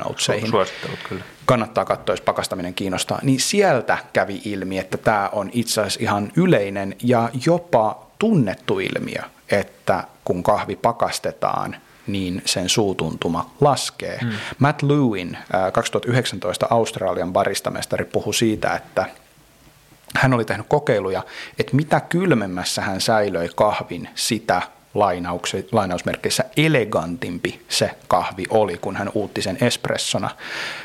Suosittelut 0.49 0.99
kyllä. 1.09 1.23
Kannattaa 1.45 1.85
katsoa, 1.85 2.13
jos 2.13 2.21
pakastaminen 2.21 2.73
kiinnostaa. 2.73 3.19
Niin 3.23 3.39
sieltä 3.39 3.97
kävi 4.13 4.41
ilmi, 4.45 4.77
että 4.77 4.97
tämä 4.97 5.29
on 5.31 5.49
itse 5.53 5.81
asiassa 5.81 5.99
ihan 6.03 6.31
yleinen 6.35 6.95
ja 7.03 7.29
jopa 7.45 8.05
tunnettu 8.19 8.79
ilmiö, 8.79 9.21
että 9.51 10.03
kun 10.25 10.43
kahvi 10.43 10.75
pakastetaan– 10.75 11.75
niin 12.07 12.41
sen 12.45 12.69
suutuntuma 12.69 13.51
laskee. 13.61 14.19
Hmm. 14.21 14.31
Matt 14.59 14.81
Lewin, 14.81 15.37
2019 15.73 16.67
Australian 16.69 17.33
baristamestari, 17.33 18.05
puhui 18.05 18.33
siitä, 18.33 18.75
että 18.75 19.05
hän 20.15 20.33
oli 20.33 20.45
tehnyt 20.45 20.65
kokeiluja, 20.69 21.23
että 21.59 21.75
mitä 21.75 21.99
kylmemmässä 21.99 22.81
hän 22.81 23.01
säilöi 23.01 23.49
kahvin, 23.55 24.09
sitä 24.15 24.61
lainausmerkeissä 25.71 26.43
elegantimpi 26.57 27.61
se 27.69 27.91
kahvi 28.07 28.43
oli, 28.49 28.77
kun 28.77 28.95
hän 28.95 29.09
uutti 29.13 29.41
sen 29.41 29.57
espressona. 29.61 30.29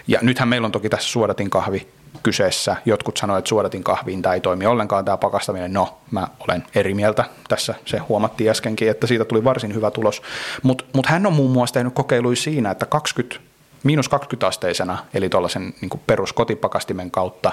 Ja 0.07 0.19
nythän 0.23 0.49
meillä 0.49 0.67
on 0.67 0.73
toki 0.73 0.89
tässä 0.89 1.09
suodatin 1.09 1.51
kahvi 1.51 1.89
kyseessä. 2.23 2.77
Jotkut 2.85 3.17
sanoivat, 3.17 3.39
että 3.39 3.49
suodatin 3.49 3.85
kahviin 3.85 4.23
tämä 4.23 4.35
ei 4.35 4.41
toimi 4.41 4.67
ollenkaan 4.67 5.05
tämä 5.05 5.17
pakastaminen. 5.17 5.73
No, 5.73 5.99
mä 6.11 6.29
olen 6.41 6.65
eri 6.75 6.95
mieltä. 6.95 7.25
Tässä 7.49 7.75
se 7.85 7.99
huomattiin 7.99 8.51
äskenkin, 8.51 8.91
että 8.91 9.07
siitä 9.07 9.25
tuli 9.25 9.45
varsin 9.45 9.75
hyvä 9.75 9.91
tulos. 9.91 10.23
Mutta 10.63 10.85
mut 10.93 11.07
hän 11.07 11.27
on 11.27 11.33
muun 11.33 11.51
muassa 11.51 11.75
tehnyt 11.75 11.95
kokeiluja 11.95 12.37
siinä, 12.37 12.71
että 12.71 12.87
20, 12.87 13.47
miinus 13.83 14.09
20 14.09 14.47
asteisena, 14.47 14.99
eli 15.15 15.29
tuollaisen 15.29 15.75
niin 15.81 16.01
peruskotipakastimen 16.07 17.11
kautta 17.11 17.53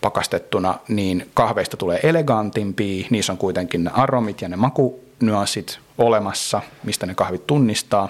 pakastettuna, 0.00 0.78
niin 0.88 1.30
kahveista 1.34 1.76
tulee 1.76 2.00
elegantimpia, 2.02 3.06
niissä 3.10 3.32
on 3.32 3.38
kuitenkin 3.38 3.84
ne 3.84 3.90
aromit 3.94 4.42
ja 4.42 4.48
ne 4.48 4.56
makunyanssit 4.56 5.78
olemassa, 5.98 6.62
mistä 6.84 7.06
ne 7.06 7.14
kahvit 7.14 7.46
tunnistaa. 7.46 8.08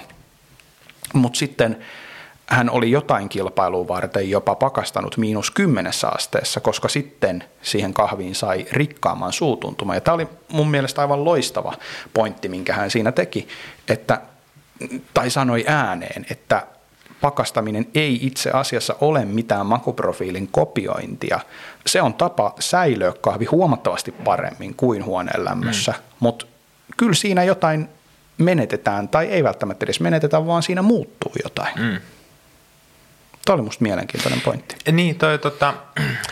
Mutta 1.13 1.39
sitten 1.39 1.79
hän 2.47 2.71
oli 2.71 2.91
jotain 2.91 3.29
kilpailua 3.29 3.89
varten 3.89 4.31
jopa 4.31 4.55
pakastanut 4.55 5.17
miinus 5.17 5.51
kymmenessä 5.51 6.09
asteessa, 6.09 6.61
koska 6.61 6.89
sitten 6.89 7.45
siihen 7.63 7.95
kahviin 7.95 8.35
sai 8.35 8.67
rikkaamman 8.73 9.33
suutuntuma. 9.33 9.95
Ja 9.95 10.01
tämä 10.01 10.15
oli 10.15 10.29
mun 10.49 10.71
mielestä 10.71 11.01
aivan 11.01 11.25
loistava 11.25 11.73
pointti, 12.15 12.49
minkä 12.49 12.73
hän 12.73 12.91
siinä 12.91 13.13
teki, 13.13 13.49
että, 13.89 14.21
tai 15.15 15.31
sanoi 15.31 15.65
ääneen, 15.67 16.27
että 16.31 16.67
pakastaminen 17.27 17.87
ei 17.95 18.19
itse 18.23 18.51
asiassa 18.51 18.97
ole 19.01 19.25
mitään 19.25 19.67
makuprofiilin 19.67 20.49
kopiointia. 20.49 21.41
Se 21.87 22.03
on 22.03 22.15
tapa 22.15 22.55
säilöä 22.61 23.13
kahvi 23.21 23.45
huomattavasti 23.45 24.13
paremmin 24.13 24.75
kuin 24.75 25.05
huoneen 25.05 25.45
lämmössä, 25.45 25.93
mm. 25.93 25.99
mutta 26.21 26.47
kyllä 26.97 27.15
siinä 27.15 27.45
jotain 27.45 27.89
menetetään, 28.39 29.09
tai 29.09 29.27
ei 29.27 29.45
välttämättä 29.45 29.87
edes 29.87 30.01
menetetä, 30.01 30.47
vaan 30.47 30.63
siinä 30.63 30.83
muuttuu 30.83 31.33
jotain. 31.45 31.75
Mm. 31.77 32.01
Tämä 33.45 33.55
oli 33.55 33.63
musta 33.63 33.83
mielenkiintoinen 33.83 34.41
pointti. 34.41 34.77
Niin, 34.93 35.19
toi, 35.19 35.39
tota, 35.39 35.75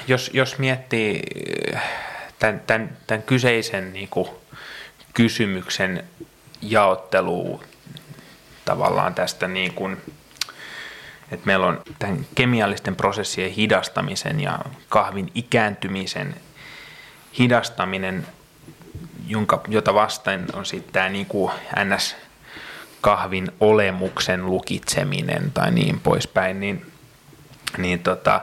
jos, 0.09 0.31
jos 0.35 0.59
miettii 0.59 1.23
äh, 1.75 1.83
tämän, 2.39 2.63
tämän, 2.67 2.97
tämän 3.07 3.23
kyseisen 3.23 3.93
niin 3.93 4.09
kuin, 4.09 4.29
kysymyksen 5.15 6.05
jaottelua 6.63 7.65
tavallaan 8.65 9.15
tästä 9.15 9.49
niin 9.49 9.75
kuin, 9.75 9.97
että 11.35 11.47
meillä 11.47 11.67
on 11.67 11.83
tämän 11.99 12.27
kemiallisten 12.35 12.97
prosessien 12.97 13.51
hidastamisen 13.51 14.41
ja 14.41 14.59
kahvin 14.89 15.31
ikääntymisen 15.35 16.35
hidastaminen, 17.39 18.27
jonka, 19.27 19.61
jota 19.69 19.95
vastaan 19.95 20.45
on 20.53 20.67
sitten 20.67 20.93
tämä 20.93 21.25
kuin 21.29 21.53
ns. 21.85 22.17
kahvin 23.01 23.49
olemuksen 23.61 24.47
lukitseminen 24.47 25.51
tai 25.55 25.71
niin 25.71 26.01
poispäin, 26.01 26.61
niin, 26.61 26.87
niin 27.79 27.99
tota, 27.99 28.41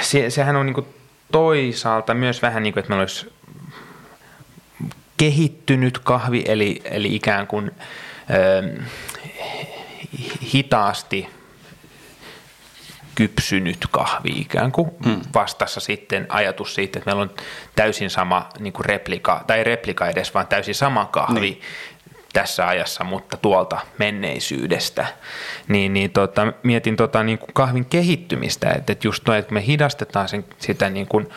se, 0.00 0.30
sehän 0.30 0.56
on 0.56 0.66
niin 0.66 0.74
kuin 0.74 0.86
toisaalta 1.32 2.14
myös 2.14 2.42
vähän 2.42 2.62
niin 2.62 2.72
kuin, 2.72 2.80
että 2.80 2.88
meillä 2.90 3.02
olisi 3.02 3.32
kehittynyt 5.16 5.98
kahvi, 5.98 6.44
eli, 6.48 6.82
eli 6.84 7.14
ikään 7.14 7.46
kuin 7.46 7.70
hitaasti 10.54 11.28
kypsynyt 13.14 13.86
kahvi 13.90 14.28
ikään 14.28 14.72
kuin 14.72 14.90
hmm. 15.04 15.20
vastassa 15.34 15.80
sitten 15.80 16.26
ajatus 16.28 16.74
siitä, 16.74 16.98
että 16.98 17.10
meillä 17.10 17.22
on 17.22 17.30
täysin 17.76 18.10
sama 18.10 18.48
niin 18.58 18.72
kuin 18.72 18.86
replika, 18.86 19.44
tai 19.46 19.64
replika 19.64 20.08
edes, 20.08 20.34
vaan 20.34 20.46
täysin 20.46 20.74
sama 20.74 21.04
kahvi 21.04 21.40
niin. 21.40 21.60
Tässä 22.40 22.68
ajassa, 22.68 23.04
mutta 23.04 23.36
tuolta 23.36 23.78
menneisyydestä. 23.98 25.06
Niin, 25.68 25.92
niin 25.92 26.10
tota, 26.10 26.52
mietin 26.62 26.96
tota, 26.96 27.22
niin 27.22 27.38
kuin 27.38 27.50
kahvin 27.54 27.84
kehittymistä, 27.84 28.70
että, 28.70 28.92
että 28.92 29.06
just 29.06 29.26
noin, 29.26 29.38
että 29.38 29.54
me 29.54 29.66
hidastetaan 29.66 30.28
sen, 30.28 30.44
sitä 30.58 30.90
niin 30.90 31.06
kuin, 31.06 31.28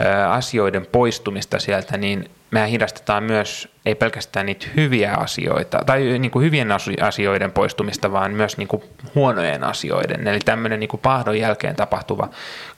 ä, 0.00 0.30
asioiden 0.30 0.86
poistumista 0.86 1.58
sieltä, 1.58 1.96
niin 1.96 2.30
mehän 2.50 2.68
hidastetaan 2.68 3.22
myös 3.22 3.68
ei 3.86 3.94
pelkästään 3.94 4.46
niitä 4.46 4.66
hyviä 4.76 5.14
asioita 5.14 5.78
tai 5.86 6.18
niin 6.18 6.30
kuin 6.30 6.44
hyvien 6.44 6.68
asioiden 7.02 7.52
poistumista, 7.52 8.12
vaan 8.12 8.32
myös 8.32 8.56
niin 8.56 8.68
kuin 8.68 8.82
huonojen 9.14 9.64
asioiden. 9.64 10.28
Eli 10.28 10.40
tämmöinen 10.40 10.80
niin 10.80 10.90
kuin 10.90 11.00
pahdon 11.00 11.38
jälkeen 11.38 11.76
tapahtuva 11.76 12.28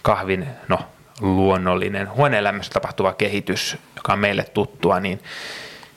kahvin, 0.02 0.46
no 0.68 0.78
luonnollinen 1.20 2.10
huoneelämässä 2.10 2.72
tapahtuva 2.72 3.12
kehitys, 3.12 3.76
joka 3.96 4.12
on 4.12 4.18
meille 4.18 4.44
tuttua, 4.44 5.00
niin 5.00 5.20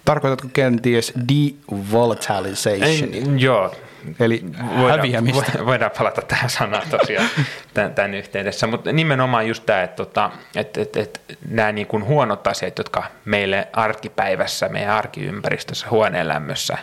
Tarkoitatko 0.05 0.47
kenties 0.53 1.13
devolatilization? 1.27 3.39
Joo. 3.39 3.75
Eli 4.19 4.43
voidaan, 4.77 4.99
häviämistä. 4.99 5.65
Voidaan 5.65 5.91
palata 5.97 6.21
tähän 6.21 6.49
sanaan 6.49 6.89
tosiaan 6.89 7.29
tämän, 7.73 7.95
tämän 7.95 8.13
yhteydessä, 8.13 8.67
mutta 8.67 8.91
nimenomaan 8.91 9.47
just 9.47 9.65
tämä, 9.65 9.83
että, 9.83 9.95
tota, 9.95 10.31
että, 10.55 10.81
että, 10.81 10.99
että 10.99 11.19
nämä 11.49 11.71
niin 11.71 11.87
kuin 11.87 12.05
huonot 12.05 12.47
asiat, 12.47 12.77
jotka 12.77 13.03
meille 13.25 13.67
arkipäivässä, 13.73 14.69
meidän 14.69 14.95
arkiympäristössä, 14.95 15.87
huoneen 15.89 16.27
lämmössä 16.27 16.77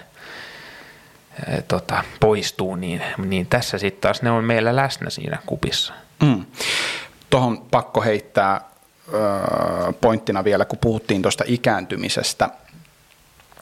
tota, 1.69 2.05
poistuu, 2.21 2.77
niin, 2.77 3.03
niin 3.19 3.47
tässä 3.47 3.79
sitten 3.79 4.01
taas 4.01 4.23
ne 4.23 4.31
on 4.31 4.45
meillä 4.45 4.77
läsnä 4.77 5.11
siinä 5.11 5.39
kupissa. 5.47 5.95
Mm. 6.23 6.45
Tuohon 7.31 7.67
pakko 7.71 8.03
heittää 8.03 8.61
pointtina 10.01 10.45
vielä, 10.45 10.65
kun 10.65 10.79
puhuttiin 10.79 11.23
tuosta 11.23 11.45
ikääntymisestä, 11.47 12.49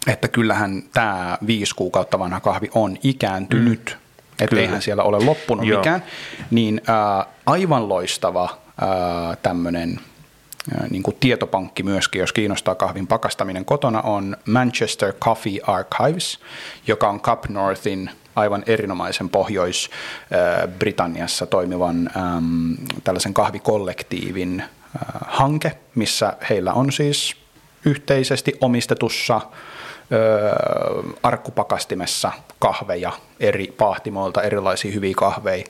että 0.09 0.29
kyllähän 0.29 0.83
tämä 0.93 1.39
viisi 1.47 1.75
kuukautta 1.75 2.19
vanha 2.19 2.41
kahvi 2.41 2.71
on 2.75 2.97
ikääntynyt, 3.03 3.97
mm. 4.01 4.45
että 4.45 4.57
eihän 4.57 4.83
siellä 4.83 5.03
ole 5.03 5.25
loppunut 5.25 5.67
Joo. 5.67 5.81
mikään, 5.81 6.05
niin 6.51 6.81
ää, 6.87 7.27
aivan 7.47 7.89
loistava 7.89 8.59
ää, 8.81 9.37
tämmöinen 9.43 10.01
niin 10.91 11.03
kuin 11.03 11.17
tietopankki 11.21 11.83
myöskin, 11.83 12.21
jos 12.21 12.33
kiinnostaa 12.33 12.75
kahvin 12.75 13.07
pakastaminen 13.07 13.65
kotona, 13.65 14.01
on 14.01 14.37
Manchester 14.47 15.13
Coffee 15.13 15.59
Archives, 15.67 16.39
joka 16.87 17.09
on 17.09 17.21
Cup 17.21 17.49
Northin 17.49 18.11
aivan 18.37 18.63
erinomaisen 18.67 19.29
Pohjois-Britanniassa 19.29 21.47
toimivan 21.47 22.11
äm, 22.17 22.77
tällaisen 23.05 23.35
kahvikollektiivin 23.35 24.61
äh, 24.61 24.69
hanke, 25.27 25.79
missä 25.95 26.33
heillä 26.51 26.73
on 26.73 26.93
siis 26.93 27.37
yhteisesti 27.85 28.55
omistetussa 28.61 29.41
arkkupakastimessa 31.23 32.33
kahveja 32.59 33.13
eri 33.41 33.75
pahtimoilta, 33.79 34.43
erilaisia 34.43 34.93
hyviä 34.93 35.15
kahveja, 35.17 35.65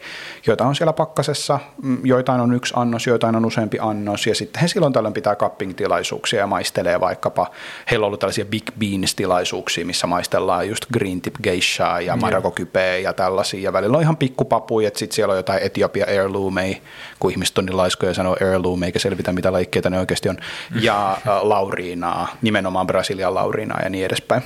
joita 0.46 0.66
on 0.66 0.74
siellä 0.74 0.92
pakkasessa, 0.92 1.58
mm, 1.82 1.98
joitain 2.04 2.40
on 2.40 2.54
yksi 2.54 2.74
annos, 2.76 3.06
joitain 3.06 3.36
on 3.36 3.44
useampi 3.44 3.78
annos, 3.80 4.26
ja 4.26 4.34
sitten 4.34 4.60
he 4.60 4.68
silloin 4.68 4.92
tällöin 4.92 5.14
pitää 5.14 5.36
cupping-tilaisuuksia 5.36 6.38
ja 6.38 6.46
maistelee 6.46 7.00
vaikkapa, 7.00 7.50
heillä 7.90 8.04
on 8.04 8.06
ollut 8.06 8.20
tällaisia 8.20 8.44
Big 8.44 8.70
Beans-tilaisuuksia, 8.78 9.86
missä 9.86 10.06
maistellaan 10.06 10.68
just 10.68 10.86
green 10.92 11.20
tip 11.20 11.34
geishaa 11.42 12.00
ja 12.00 12.16
marakokypeä 12.16 12.98
ja 12.98 13.12
tällaisia, 13.12 13.60
ja 13.60 13.72
välillä 13.72 13.96
on 13.96 14.02
ihan 14.02 14.16
pikkupapuja, 14.16 14.88
että 14.88 14.98
sitten 14.98 15.16
siellä 15.16 15.32
on 15.32 15.38
jotain 15.38 15.62
Etiopia 15.62 16.06
heirloomei, 16.06 16.82
kun 17.18 17.30
ihmiset 17.30 17.58
on 17.58 17.66
niin 17.66 17.76
laiskoja 17.76 18.14
sanoo 18.14 18.36
heirloom, 18.40 18.82
eikä 18.82 18.98
selvitä 18.98 19.32
mitä 19.32 19.52
laikkeita 19.52 19.90
ne 19.90 19.98
oikeasti 19.98 20.28
on, 20.28 20.36
ja 20.80 21.12
äh, 21.12 21.18
lauriinaa, 21.42 22.28
nimenomaan 22.42 22.86
Brasilian 22.86 23.34
lauriinaa 23.34 23.80
ja 23.82 23.90
niin 23.90 24.04
edespäin 24.04 24.42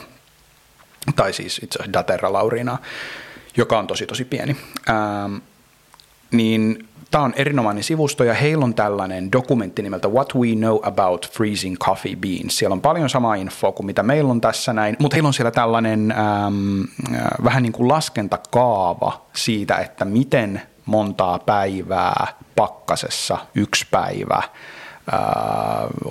tai 1.17 1.33
siis 1.33 1.61
itse 1.63 1.79
asiassa 1.79 1.93
Daterra 1.93 2.33
Laurina, 2.33 2.79
joka 3.57 3.79
on 3.79 3.87
tosi 3.87 4.07
tosi 4.07 4.25
pieni. 4.25 4.57
Ähm, 4.91 5.37
niin 6.31 6.89
tämä 7.11 7.25
on 7.25 7.33
erinomainen 7.37 7.85
sivusto 7.85 8.25
ja 8.25 8.35
heillä 8.35 8.65
on 8.65 8.75
tällainen 8.75 9.33
dokumentti 9.33 9.83
nimeltä 9.83 10.09
What 10.09 10.35
We 10.35 10.55
Know 10.55 10.79
About 10.83 11.31
Freezing 11.33 11.77
Coffee 11.79 12.17
Beans. 12.17 12.59
Siellä 12.59 12.75
on 12.75 12.81
paljon 12.81 13.11
samaa 13.11 13.35
infoa 13.35 13.73
kuin 13.73 13.87
mitä 13.87 14.03
meillä 14.03 14.31
on 14.31 14.41
tässä 14.41 14.73
näin, 14.73 14.97
mutta 14.99 15.15
heillä 15.15 15.27
on 15.27 15.35
siellä 15.35 15.51
tällainen 15.51 16.11
ähm, 16.11 16.81
äh, 17.15 17.23
vähän 17.45 17.63
niin 17.63 17.73
kuin 17.73 17.89
laskentakaava 17.89 19.27
siitä, 19.33 19.77
että 19.77 20.05
miten 20.05 20.63
montaa 20.87 21.39
päivää 21.39 22.27
pakkasessa 22.57 23.39
yksi 23.55 23.87
päivä 23.91 24.43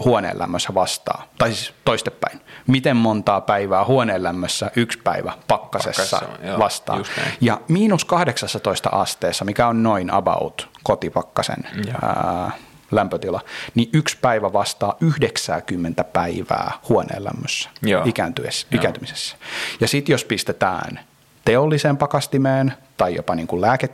huoneen 0.05 0.39
lämmössä 0.39 0.73
vastaa, 0.73 1.27
tai 1.37 1.53
siis 1.53 1.73
toistepäin. 1.85 2.41
Miten 2.67 2.97
montaa 2.97 3.41
päivää 3.41 3.85
huoneen 3.85 4.23
lämmössä 4.23 4.71
yksi 4.75 4.99
päivä 5.03 5.33
pakkasessa, 5.47 6.17
pakkasessa 6.19 6.57
vastaa. 6.59 6.95
Ja 7.41 7.61
miinus 7.67 8.05
18 8.05 8.89
asteessa, 8.89 9.45
mikä 9.45 9.67
on 9.67 9.83
noin 9.83 10.11
about 10.13 10.69
kotipakkasen 10.83 11.67
ää, 12.01 12.51
lämpötila, 12.91 13.41
niin 13.75 13.89
yksi 13.93 14.17
päivä 14.21 14.53
vastaa 14.53 14.97
90 15.01 16.03
päivää 16.03 16.71
huoneen 16.89 17.23
lämmössä 17.23 17.69
ikääntymisessä. 18.07 19.35
Ja 19.79 19.87
sitten 19.87 20.13
jos 20.13 20.25
pistetään 20.25 20.99
teolliseen 21.45 21.97
pakastimeen 21.97 22.73
tai 22.97 23.15
jopa 23.15 23.35
niin 23.35 23.47
kuin 23.47 23.61
lääke, 23.61 23.89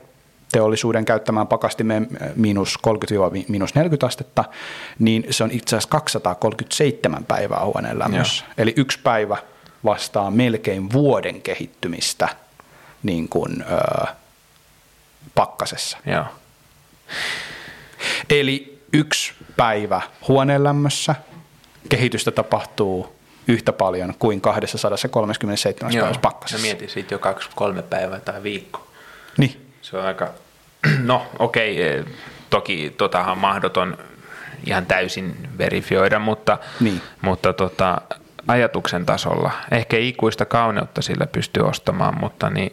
teollisuuden 0.51 1.05
käyttämään 1.05 1.47
pakastimeen 1.47 2.07
äh, 2.21 2.29
miinus 2.35 2.79
30-40 2.87 2.91
astetta, 4.05 4.45
niin 4.99 5.25
se 5.29 5.43
on 5.43 5.51
itse 5.51 5.75
asiassa 5.75 5.89
237 5.89 7.25
päivää 7.25 7.65
huoneen 7.65 7.99
lämmössä. 7.99 8.45
Joo. 8.45 8.53
Eli 8.57 8.73
yksi 8.77 8.99
päivä 9.03 9.37
vastaa 9.85 10.31
melkein 10.31 10.91
vuoden 10.91 11.41
kehittymistä 11.41 12.29
niin 13.03 13.29
kuin, 13.29 13.65
ö, 13.71 14.05
pakkasessa. 15.35 15.97
Joo. 16.05 16.25
Eli 18.29 18.81
yksi 18.93 19.33
päivä 19.57 20.01
huoneen 20.27 20.63
lämmössä, 20.63 21.15
kehitystä 21.89 22.31
tapahtuu 22.31 23.15
yhtä 23.47 23.73
paljon 23.73 24.13
kuin 24.19 24.41
237 24.41 25.93
päivässä 25.93 26.21
pakkasessa. 26.21 26.61
mietin 26.61 26.89
siitä 26.89 27.13
jo 27.13 27.19
kaksi, 27.19 27.49
kolme 27.55 27.81
päivää 27.81 28.19
tai 28.19 28.43
viikko. 28.43 28.87
Niin. 29.37 29.66
Se 29.89 29.97
on 29.97 30.05
aika, 30.05 30.29
no 31.03 31.27
okei, 31.39 31.99
okay, 31.99 32.13
toki 32.49 32.93
totahan 32.97 33.31
on 33.31 33.37
mahdoton 33.37 33.97
ihan 34.65 34.85
täysin 34.85 35.49
verifioida, 35.57 36.19
mutta, 36.19 36.57
niin. 36.79 37.01
mutta 37.21 37.53
tota, 37.53 38.01
ajatuksen 38.47 39.05
tasolla 39.05 39.51
ehkä 39.71 39.97
ikuista 39.97 40.45
kauneutta 40.45 41.01
sillä 41.01 41.27
pystyy 41.27 41.63
ostamaan, 41.63 42.19
mutta 42.19 42.49
niin 42.49 42.71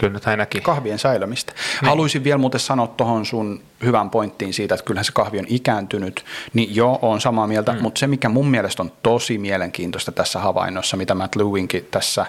Kyllä 0.00 0.12
nyt 0.12 0.26
ainakin. 0.26 0.62
Kahvien 0.62 0.98
säilömistä. 0.98 1.52
Niin. 1.52 1.88
Haluaisin 1.88 2.24
vielä 2.24 2.38
muuten 2.38 2.60
sanoa 2.60 2.86
tuohon 2.86 3.26
sun 3.26 3.62
hyvän 3.84 4.10
pointtiin 4.10 4.54
siitä, 4.54 4.74
että 4.74 4.84
kyllähän 4.84 5.04
se 5.04 5.12
kahvi 5.12 5.38
on 5.38 5.44
ikääntynyt, 5.48 6.24
niin 6.54 6.76
joo, 6.76 6.98
on 7.02 7.20
samaa 7.20 7.46
mieltä, 7.46 7.72
mm. 7.72 7.82
mutta 7.82 7.98
se 7.98 8.06
mikä 8.06 8.28
mun 8.28 8.48
mielestä 8.48 8.82
on 8.82 8.92
tosi 9.02 9.38
mielenkiintoista 9.38 10.12
tässä 10.12 10.38
havainnossa, 10.38 10.96
mitä 10.96 11.14
Matt 11.14 11.36
Lewinkin 11.36 11.88
tässä 11.90 12.26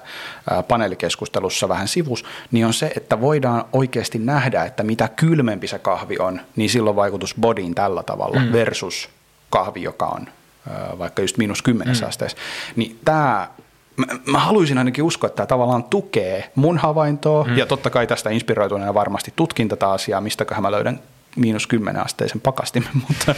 paneelikeskustelussa 0.67 1.69
vähän 1.69 1.87
sivus, 1.87 2.25
niin 2.51 2.65
on 2.65 2.73
se, 2.73 2.91
että 2.97 3.21
voidaan 3.21 3.65
oikeasti 3.73 4.19
nähdä, 4.19 4.63
että 4.63 4.83
mitä 4.83 5.07
kylmempi 5.07 5.67
se 5.67 5.79
kahvi 5.79 6.15
on, 6.19 6.41
niin 6.55 6.69
silloin 6.69 6.95
vaikutus 6.95 7.35
bodyin 7.41 7.75
tällä 7.75 8.03
tavalla 8.03 8.39
mm. 8.39 8.51
versus 8.51 9.09
kahvi, 9.49 9.83
joka 9.83 10.05
on 10.05 10.27
vaikka 10.97 11.21
just 11.21 11.37
miinus 11.37 11.61
kymmenessä 11.61 12.05
mm. 12.05 12.09
asteessa. 12.09 12.37
Niin 12.75 12.99
tämä 13.05 13.47
mä, 13.97 14.05
mä 14.25 14.39
haluaisin 14.39 14.77
ainakin 14.77 15.03
uskoa, 15.03 15.27
että 15.27 15.35
tämä 15.35 15.47
tavallaan 15.47 15.83
tukee 15.83 16.51
mun 16.55 16.77
havaintoa, 16.77 17.43
mm. 17.43 17.57
ja 17.57 17.65
totta 17.65 17.89
kai 17.89 18.07
tästä 18.07 18.29
inspiroituneena 18.29 18.93
varmasti 18.93 19.33
tutkin 19.35 19.69
tätä 19.69 19.89
asiaa, 19.89 20.21
mistäköhän 20.21 20.61
mä 20.61 20.71
löydän 20.71 20.99
miinus 21.35 21.67
10 21.67 22.05
asteisen 22.05 22.41
pakastimen, 22.41 22.89
mutta 23.07 23.35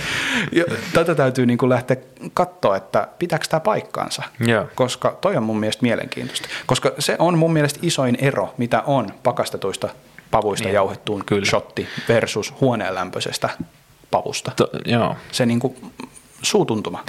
ja, 0.52 0.64
tätä 0.94 1.16
täytyy 1.16 1.46
niin 1.46 1.58
kuin 1.58 1.70
lähteä 1.70 1.98
katsoa, 2.34 2.78
että 2.78 3.08
pitääkö 3.20 3.46
tämä 3.50 3.60
paikkaansa, 3.60 4.24
yeah. 4.48 4.66
koska 4.76 5.18
toi 5.22 5.38
on 5.38 5.44
mun 5.44 5.60
mielestä 5.60 5.82
mielenkiintoista, 5.82 6.50
koska 6.66 6.92
se 7.00 7.16
on 7.20 7.38
mun 7.38 7.54
mielestä 7.54 7.80
isoin 7.82 8.18
ero, 8.22 8.54
mitä 8.58 8.82
on 8.82 9.14
pakastetuista 9.24 9.90
pavuista 10.32 10.68
niin. 10.68 10.76
jauhettuun 10.76 11.24
Kyllä. 11.26 11.46
shotti 11.46 11.88
versus 12.08 12.54
huoneenlämpöisestä 12.62 13.50
pavusta. 14.12 14.52
To, 14.56 14.70
joo. 14.86 15.16
Se 15.32 15.46
niin 15.46 15.60
kuin 15.60 15.76
suutuntuma. 16.42 17.04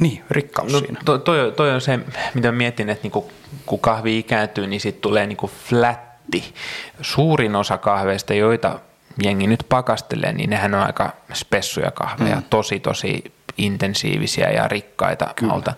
Niin, 0.00 0.24
rikkaus 0.30 0.72
no, 0.72 0.78
siinä. 0.78 1.00
Toi, 1.04 1.18
toi, 1.18 1.52
toi 1.56 1.70
on 1.70 1.80
se, 1.80 1.98
mitä 2.34 2.52
mietin, 2.52 2.90
että 2.90 3.02
niinku, 3.02 3.30
kun 3.66 3.80
kahvi 3.80 4.18
ikääntyy, 4.18 4.66
niin 4.66 4.80
sitten 4.80 5.02
tulee 5.02 5.26
niinku 5.26 5.50
flätti. 5.68 6.54
Suurin 7.00 7.56
osa 7.56 7.78
kahveista, 7.78 8.34
joita 8.34 8.80
jengi 9.22 9.46
nyt 9.46 9.66
pakastelee, 9.68 10.32
niin 10.32 10.50
nehän 10.50 10.74
on 10.74 10.80
aika 10.80 11.12
spessuja 11.34 11.90
kahveja, 11.90 12.36
mm. 12.36 12.42
tosi 12.50 12.80
tosi 12.80 13.32
intensiivisiä 13.58 14.50
ja 14.50 14.68
rikkaita 14.68 15.34
alta. 15.50 15.74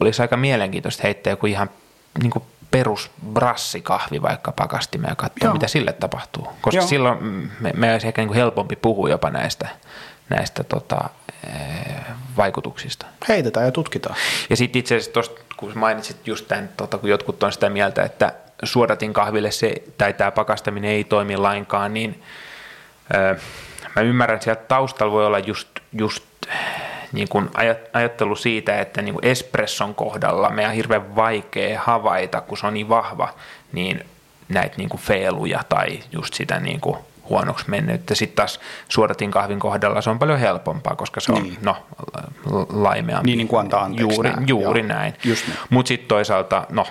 Olisi 0.00 0.22
aika 0.22 0.36
mielenkiintoista 0.36 1.02
heittää 1.02 1.30
joku 1.30 1.46
ihan 1.46 1.70
niin 2.22 2.30
kuin 2.30 2.44
perus 2.70 3.10
brassikahvi 3.32 4.22
vaikka 4.22 4.52
pakastimeen 4.52 5.12
ja 5.12 5.16
katsoa, 5.16 5.46
Joo. 5.46 5.52
mitä 5.52 5.68
sille 5.68 5.92
tapahtuu. 5.92 6.48
Koska 6.60 6.80
Joo. 6.80 6.88
silloin 6.88 7.50
me, 7.60 7.72
me 7.76 7.92
olisi 7.92 8.06
ehkä 8.06 8.22
niin 8.22 8.28
kuin 8.28 8.36
helpompi 8.36 8.76
puhua 8.76 9.08
jopa 9.08 9.30
näistä, 9.30 9.68
näistä 10.28 10.64
tota, 10.64 11.10
vaikutuksista. 12.36 13.06
Heitetään 13.28 13.66
ja 13.66 13.72
tutkitaan. 13.72 14.16
Ja 14.50 14.56
sitten 14.56 14.80
itse 14.80 14.94
asiassa 14.94 15.12
tuosta, 15.12 15.40
kun 15.56 15.72
mainitsit 15.74 16.26
just 16.26 16.48
tämän, 16.48 16.68
tota, 16.76 16.98
kun 16.98 17.10
jotkut 17.10 17.42
on 17.42 17.52
sitä 17.52 17.70
mieltä, 17.70 18.02
että 18.02 18.32
suodatin 18.62 19.12
kahville 19.12 19.50
se, 19.50 19.74
tai 19.98 20.12
tämä 20.12 20.30
pakastaminen 20.30 20.90
ei 20.90 21.04
toimi 21.04 21.36
lainkaan, 21.36 21.94
niin 21.94 22.22
öö, 23.14 23.34
mä 23.96 24.02
ymmärrän, 24.02 24.34
että 24.34 24.44
sieltä 24.44 24.64
taustalla 24.68 25.12
voi 25.12 25.26
olla 25.26 25.38
just, 25.38 25.68
just 25.92 26.24
niin 27.12 27.28
kuin 27.28 27.50
ajattelu 27.92 28.36
siitä, 28.36 28.80
että 28.80 29.02
niin 29.02 29.14
kuin 29.14 29.26
espresson 29.26 29.94
kohdalla 29.94 30.50
meidän 30.50 30.70
on 30.70 30.76
hirveän 30.76 31.16
vaikea 31.16 31.80
havaita, 31.80 32.40
kun 32.40 32.58
se 32.58 32.66
on 32.66 32.74
niin 32.74 32.88
vahva, 32.88 33.34
niin 33.72 34.04
näitä 34.48 34.76
niin 34.76 34.88
kuin 34.88 35.00
feeluja 35.00 35.64
tai 35.68 36.02
just 36.12 36.34
sitä 36.34 36.60
niin 36.60 36.80
kuin 36.80 36.96
huonoksi 37.30 37.70
mennyt. 37.70 38.02
Sitten 38.12 38.36
taas 38.36 38.60
suodatin 38.88 39.30
kahvin 39.30 39.58
kohdalla 39.58 40.00
se 40.00 40.10
on 40.10 40.18
paljon 40.18 40.38
helpompaa, 40.38 40.96
koska 40.96 41.20
se 41.20 41.32
on 41.32 41.42
Niin. 41.42 41.58
no, 41.62 41.86
laimeampi. 42.68 43.26
Niin, 43.26 43.36
niin 43.36 43.48
kuin 43.48 43.60
antaa 43.60 43.82
anteeksi 43.82 44.14
Juuri, 44.14 44.30
nää. 44.30 44.42
juuri 44.46 44.80
Joo. 44.80 44.88
näin. 44.88 45.14
Mutta 45.70 45.88
sitten 45.88 46.08
toisaalta, 46.08 46.66
no 46.70 46.86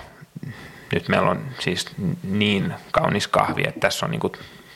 nyt 0.92 1.08
meillä 1.08 1.30
on 1.30 1.40
siis 1.58 1.86
niin 2.22 2.74
kaunis 2.92 3.28
kahvi, 3.28 3.62
että 3.66 3.80
tässä 3.80 4.06
on 4.06 4.10
niinku 4.10 4.32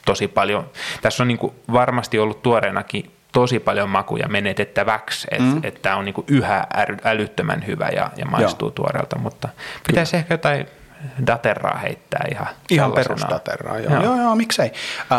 tosi 0.07 0.29
paljon, 0.29 0.71
tässä 1.03 1.23
on 1.23 1.29
niinku 1.29 1.55
varmasti 1.73 2.19
ollut 2.19 2.43
tuoreenakin 2.43 3.11
tosi 3.33 3.59
paljon 3.61 3.89
makuja 3.89 4.29
menetettäväksi, 4.29 5.29
että 5.31 5.45
mm. 5.55 5.61
et 5.63 5.83
tämä 5.83 5.97
on 5.97 6.05
niinku 6.05 6.25
yhä 6.29 6.67
äly- 6.75 6.99
älyttömän 7.05 7.67
hyvä 7.67 7.89
ja, 7.89 8.11
ja 8.17 8.27
maistuu 8.27 8.69
Joo. 8.69 8.73
tuoreelta, 8.75 9.19
mutta 9.19 9.49
pitäisi 9.87 10.17
ehkä 10.17 10.35
jotain 10.35 10.67
daterraa 11.27 11.79
heittää 11.79 12.25
ihan 12.31 12.47
Ihan 12.71 12.93
perustateraa, 12.93 13.79
joo. 13.79 13.93
Joo. 13.93 14.03
joo. 14.03 14.17
Joo, 14.17 14.37
miksei. 14.37 14.73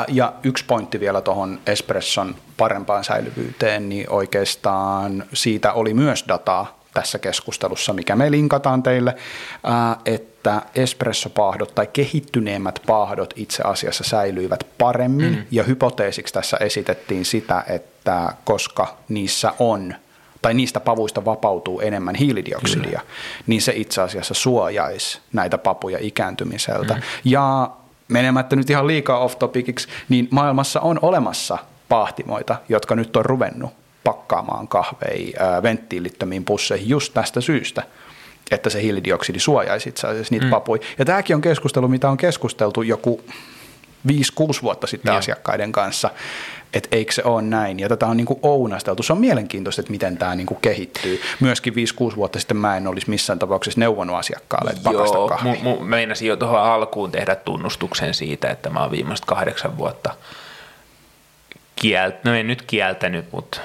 Ja 0.08 0.34
yksi 0.44 0.66
pointti 0.66 1.00
vielä 1.00 1.22
tuohon 1.22 1.60
espresson 1.68 2.36
parempaan 2.58 3.04
säilyvyyteen, 3.04 3.90
niin 3.90 4.10
oikeastaan 4.10 5.24
siitä 5.34 5.74
oli 5.74 5.94
myös 5.94 6.26
dataa 6.28 6.80
tässä 6.94 7.20
keskustelussa, 7.20 7.94
mikä 7.94 8.16
me 8.16 8.32
linkataan 8.32 8.84
teille, 8.84 9.16
että 10.06 10.62
espressopahdot 10.76 11.76
tai 11.76 11.88
kehittyneemmät 11.94 12.80
pahdot 12.88 13.34
itse 13.36 13.64
asiassa 13.64 14.04
säilyivät 14.04 14.68
paremmin, 14.78 15.36
mm. 15.36 15.46
ja 15.52 15.64
hypoteesiksi 15.64 16.34
tässä 16.34 16.58
esitettiin 16.58 17.26
sitä, 17.26 17.64
että 17.68 18.34
koska 18.44 18.98
niissä 19.10 19.54
on 19.60 19.96
tai 20.46 20.54
niistä 20.54 20.80
pavuista 20.80 21.26
vapautuu 21.26 21.80
enemmän 21.80 22.16
hiilidioksidia, 22.16 22.84
Kyllä. 22.84 23.02
niin 23.48 23.62
se 23.62 23.74
itse 23.76 24.02
asiassa 24.02 24.34
suojaisi 24.34 25.20
näitä 25.34 25.58
papuja 25.58 25.98
ikääntymiseltä. 26.02 26.94
Mm. 26.94 27.02
Ja 27.24 27.70
menemättä 28.08 28.56
nyt 28.56 28.70
ihan 28.70 28.88
liikaa 28.88 29.20
off 29.20 29.40
topiciksi, 29.40 29.88
niin 30.10 30.28
maailmassa 30.32 30.82
on 30.82 31.00
olemassa 31.02 31.58
pahtimoita, 31.90 32.56
jotka 32.70 32.96
nyt 32.96 33.16
on 33.16 33.26
ruvennut 33.26 33.74
pakkaamaan 34.04 34.68
kahvei 34.68 35.34
ää, 35.40 35.64
venttiilittömiin 35.64 36.46
pusseihin 36.46 36.90
just 36.90 37.14
tästä 37.14 37.42
syystä, 37.42 37.84
että 38.52 38.70
se 38.70 38.82
hiilidioksidi 38.82 39.40
suojaisi 39.40 39.90
itse 39.90 40.08
asiassa 40.08 40.34
niitä 40.34 40.46
mm. 40.46 40.52
papuja. 40.52 40.82
Ja 41.00 41.06
tämäkin 41.06 41.36
on 41.36 41.42
keskustelu, 41.42 41.88
mitä 41.88 42.10
on 42.10 42.18
keskusteltu 42.18 42.82
joku 42.82 43.22
5-6 44.08 44.12
vuotta 44.62 44.88
sitten 44.88 45.12
Joo. 45.12 45.18
asiakkaiden 45.18 45.72
kanssa, 45.72 46.10
että 46.76 46.90
eikö 46.92 47.12
se 47.14 47.24
ole 47.24 47.42
näin. 47.42 47.80
Ja 47.80 47.90
tätä 47.90 48.08
on 48.08 48.18
niin 48.18 48.28
kuin 48.28 48.40
ounasteltu. 48.42 49.04
Se 49.04 49.14
on 49.14 49.20
mielenkiintoista, 49.20 49.82
että 49.82 49.92
miten 49.92 50.18
tämä 50.18 50.36
niin 50.36 50.48
kuin 50.48 50.58
kehittyy. 50.62 51.22
Myöskin 51.40 51.74
5-6 52.12 52.16
vuotta 52.16 52.40
sitten 52.40 52.58
mä 52.58 52.78
en 52.78 52.88
olisi 52.88 53.10
missään 53.10 53.40
tapauksessa 53.40 53.80
neuvonut 53.80 54.16
asiakkaalle, 54.16 54.70
että 54.72 54.84
pakasta 54.84 55.18
Joo, 55.18 55.28
kahvia. 55.28 55.54
mu, 55.54 55.60
mu, 55.78 55.80
meinasin 55.80 56.28
jo 56.28 56.36
tuohon 56.36 56.62
alkuun 56.62 57.12
tehdä 57.12 57.36
tunnustuksen 57.36 58.14
siitä, 58.14 58.50
että 58.50 58.70
mä 58.70 58.82
oon 58.82 58.92
viimeiset 58.92 59.26
kahdeksan 59.26 59.78
vuotta 59.78 60.14
kielt, 61.76 62.24
no 62.24 62.34
en 62.34 62.48
nyt 62.48 62.62
kieltänyt, 62.62 63.26
mutta 63.32 63.60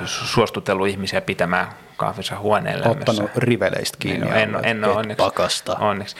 su- 0.00 0.26
suostutellut 0.26 0.88
ihmisiä 0.88 1.20
pitämään 1.20 1.66
kahvinsa 1.96 2.38
huoneen 2.38 2.80
lämmössä. 2.80 3.10
Ottanut 3.10 3.30
riveleistä 3.36 3.98
kiinni. 4.00 4.28
En, 4.30 4.36
en, 4.36 4.58
en 4.64 4.84
ole 4.84 4.96
onneksi. 4.96 5.24
Pakasta. 5.24 5.76
onneksi. 5.76 6.16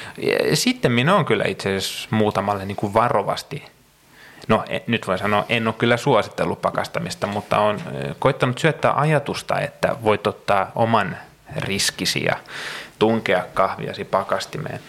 Sitten 0.54 0.92
minä 0.92 1.16
on 1.16 1.24
kyllä 1.24 1.44
itse 1.44 1.76
asiassa 1.76 2.08
muutamalle 2.10 2.64
niin 2.64 2.76
kuin 2.76 2.94
varovasti, 2.94 3.64
no 4.48 4.64
en, 4.68 4.80
nyt 4.86 5.06
voi 5.06 5.18
sanoa, 5.18 5.44
en 5.48 5.66
ole 5.66 5.74
kyllä 5.78 5.96
suositellut 5.96 6.62
pakastamista, 6.62 7.26
mutta 7.26 7.58
on 7.58 7.76
eh, 7.76 8.16
koittanut 8.18 8.58
syöttää 8.58 9.00
ajatusta, 9.00 9.60
että 9.60 9.96
voit 10.02 10.26
ottaa 10.26 10.72
oman 10.74 11.16
riskisi 11.56 12.24
ja 12.24 12.36
tunkea 12.98 13.44
kahviasi 13.54 14.04
pakastimeen. 14.04 14.80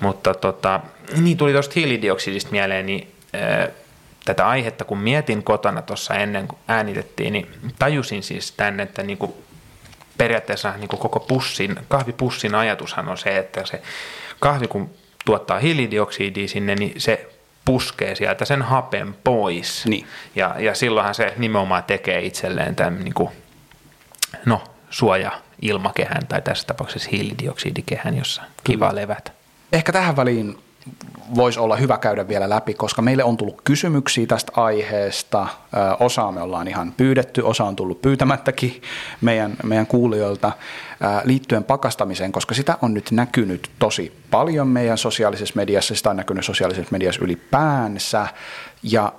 Mutta 0.00 0.34
tota, 0.34 0.80
niin 1.16 1.36
tuli 1.36 1.52
tuosta 1.52 1.72
hiilidioksidista 1.76 2.50
mieleen, 2.50 2.86
niin 2.86 3.14
eh, 3.32 3.68
tätä 4.24 4.48
aihetta 4.48 4.84
kun 4.84 4.98
mietin 4.98 5.42
kotona 5.42 5.82
tuossa 5.82 6.14
ennen 6.14 6.48
kuin 6.48 6.58
äänitettiin, 6.68 7.32
niin 7.32 7.48
tajusin 7.78 8.22
siis 8.22 8.52
tänne, 8.52 8.82
että 8.82 9.02
niin 9.02 9.18
kuin 9.18 9.34
periaatteessa 10.18 10.74
niin 10.76 10.88
kuin 10.88 11.00
koko 11.00 11.20
pussin, 11.20 11.78
kahvipussin 11.88 12.54
ajatushan 12.54 13.08
on 13.08 13.18
se, 13.18 13.38
että 13.38 13.66
se 13.66 13.82
kahvi 14.40 14.68
kun 14.68 14.90
tuottaa 15.24 15.58
hiilidioksidia 15.58 16.48
sinne, 16.48 16.74
niin 16.74 17.00
se 17.00 17.33
puskee 17.64 18.14
sieltä 18.14 18.44
sen 18.44 18.62
hapen 18.62 19.14
pois. 19.24 19.86
Niin. 19.86 20.06
Ja, 20.36 20.54
ja 20.58 20.74
silloinhan 20.74 21.14
se 21.14 21.34
nimenomaan 21.36 21.84
tekee 21.84 22.20
itselleen 22.20 22.76
tämän 22.76 23.04
niin 23.04 23.14
kuin, 23.14 23.30
no, 24.46 24.64
suoja 24.90 25.32
ilmakehän 25.62 26.26
tai 26.26 26.42
tässä 26.42 26.66
tapauksessa 26.66 27.10
hiilidioksidikehän, 27.12 28.16
jossa 28.16 28.42
kiva 28.64 28.94
levätä. 28.94 29.30
Ehkä 29.72 29.92
tähän 29.92 30.16
väliin 30.16 30.63
voisi 31.34 31.60
olla 31.60 31.76
hyvä 31.76 31.98
käydä 31.98 32.28
vielä 32.28 32.48
läpi, 32.48 32.74
koska 32.74 33.02
meille 33.02 33.24
on 33.24 33.36
tullut 33.36 33.60
kysymyksiä 33.64 34.26
tästä 34.26 34.52
aiheesta. 34.56 35.46
Osaa 36.00 36.32
me 36.32 36.42
ollaan 36.42 36.68
ihan 36.68 36.92
pyydetty, 36.92 37.40
osa 37.40 37.64
on 37.64 37.76
tullut 37.76 38.02
pyytämättäkin 38.02 38.82
meidän, 39.20 39.56
meidän 39.62 39.86
kuulijoilta 39.86 40.52
liittyen 41.24 41.64
pakastamiseen, 41.64 42.32
koska 42.32 42.54
sitä 42.54 42.78
on 42.82 42.94
nyt 42.94 43.10
näkynyt 43.10 43.70
tosi 43.78 44.12
paljon 44.30 44.68
meidän 44.68 44.98
sosiaalisessa 44.98 45.56
mediassa, 45.56 45.94
sitä 45.94 46.10
on 46.10 46.16
näkynyt 46.16 46.44
sosiaalisessa 46.44 46.92
mediassa 46.92 47.24
ylipäänsä. 47.24 48.26
Ja 48.82 49.12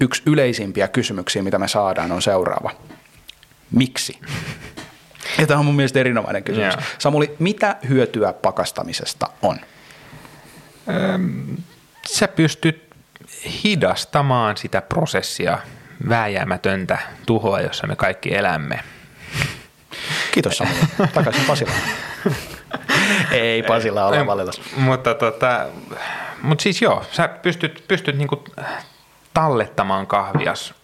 yksi 0.00 0.22
yleisimpiä 0.26 0.88
kysymyksiä, 0.88 1.42
mitä 1.42 1.58
me 1.58 1.68
saadaan, 1.68 2.12
on 2.12 2.22
seuraava. 2.22 2.70
Miksi? 3.70 4.18
Ja 5.38 5.46
tämä 5.46 5.60
on 5.60 5.66
mun 5.66 5.76
mielestä 5.76 6.00
erinomainen 6.00 6.44
kysymys. 6.44 6.74
Joo. 6.74 6.82
Samuli, 6.98 7.36
mitä 7.38 7.76
hyötyä 7.88 8.32
pakastamisesta 8.32 9.26
on? 9.42 9.56
Sä 12.06 12.28
pystyt 12.28 12.84
hidastamaan 13.64 14.56
sitä 14.56 14.82
prosessia, 14.82 15.58
vääjäämätöntä 16.08 16.98
tuhoa, 17.26 17.60
jossa 17.60 17.86
me 17.86 17.96
kaikki 17.96 18.34
elämme. 18.34 18.80
Kiitos 20.32 20.56
Samuli. 20.56 20.76
Takaisin 21.14 21.44
Pasilaan. 21.46 21.78
Ei 23.30 23.62
Pasila 23.62 24.06
ole 24.06 24.26
valitettavasti. 24.26 24.80
Mutta 24.80 25.14
tota, 25.14 25.66
mut 26.42 26.60
siis 26.60 26.82
joo, 26.82 27.04
sä 27.12 27.28
pystyt, 27.28 27.84
pystyt 27.88 28.18
niinku 28.18 28.44
tallettamaan 29.34 30.06
kahvias 30.06 30.74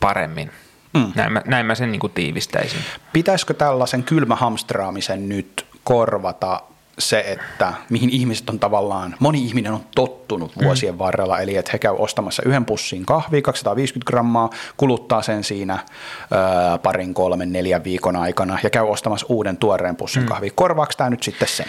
paremmin. 0.00 0.50
Mm. 0.94 1.12
Näin, 1.14 1.32
mä, 1.32 1.42
näin 1.46 1.66
mä 1.66 1.74
sen 1.74 1.92
niinku 1.92 2.08
tiivistäisin. 2.08 2.80
Pitäisikö 3.12 3.54
tällaisen 3.54 4.02
kylmähamstraamisen 4.02 5.28
nyt 5.28 5.66
korvata 5.84 6.62
se, 6.98 7.24
että 7.26 7.72
mihin 7.90 8.10
ihmiset 8.10 8.50
on 8.50 8.58
tavallaan, 8.58 9.14
moni 9.18 9.44
ihminen 9.44 9.72
on 9.72 9.84
tottunut 9.94 10.52
vuosien 10.62 10.94
mm. 10.94 10.98
varrella, 10.98 11.38
eli 11.38 11.56
että 11.56 11.70
he 11.72 11.78
käy 11.78 11.94
ostamassa 11.98 12.42
yhden 12.46 12.64
pussin 12.64 13.06
kahvia, 13.06 13.42
250 13.42 14.10
grammaa, 14.10 14.50
kuluttaa 14.76 15.22
sen 15.22 15.44
siinä 15.44 15.78
ö, 15.78 16.78
parin, 16.78 17.14
kolmen, 17.14 17.52
neljän 17.52 17.84
viikon 17.84 18.16
aikana 18.16 18.58
ja 18.62 18.70
käy 18.70 18.84
ostamassa 18.84 19.26
uuden 19.28 19.56
tuoreen 19.56 19.96
pussin 19.96 20.22
mm. 20.22 20.28
kahvia. 20.28 20.50
Korvaako 20.54 20.92
tämä 20.96 21.10
nyt 21.10 21.22
sitten 21.22 21.48
sen? 21.48 21.66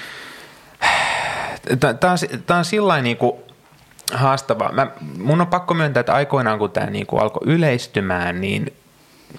Tämä 1.79 2.11
on, 2.11 2.57
on 2.57 2.65
sillä 2.65 3.01
niinku 3.01 3.43
haastavaa. 4.13 4.71
Mä, 4.71 4.87
mun 5.17 5.41
on 5.41 5.47
pakko 5.47 5.73
myöntää, 5.73 5.99
että 5.99 6.13
aikoinaan 6.13 6.59
kun 6.59 6.71
tämä 6.71 6.89
niinku 6.89 7.17
alkoi 7.17 7.41
yleistymään, 7.45 8.41
niin 8.41 8.73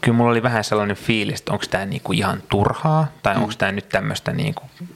kyllä 0.01 0.17
mulla 0.17 0.31
oli 0.31 0.43
vähän 0.43 0.65
sellainen 0.65 0.97
fiilis, 0.97 1.41
että 1.41 1.53
onko 1.53 1.65
tämä 1.71 1.87
niinku 1.87 2.13
ihan 2.13 2.43
turhaa 2.49 3.07
tai 3.23 3.35
mm. 3.35 3.43
onko 3.43 3.55
tämä 3.59 3.73
nyt 3.73 3.89
tämmöistä 3.89 4.33
niinku, 4.33 4.63
äh, 4.83 4.89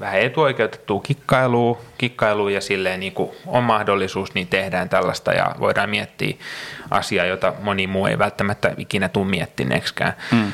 vähän 0.00 0.20
etuoikeutettua 0.20 1.00
kikkailua, 1.00 1.80
kikkailua 1.98 2.50
ja 2.50 2.60
silleen 2.60 3.00
niinku 3.00 3.34
on 3.46 3.64
mahdollisuus, 3.64 4.34
niin 4.34 4.46
tehdään 4.46 4.88
tällaista 4.88 5.32
ja 5.32 5.54
voidaan 5.60 5.90
miettiä 5.90 6.34
asiaa, 6.90 7.26
jota 7.26 7.52
moni 7.60 7.86
muu 7.86 8.06
ei 8.06 8.18
välttämättä 8.18 8.74
ikinä 8.78 9.08
tule 9.08 9.26
miettineeksikään. 9.26 10.12
Mm. 10.32 10.52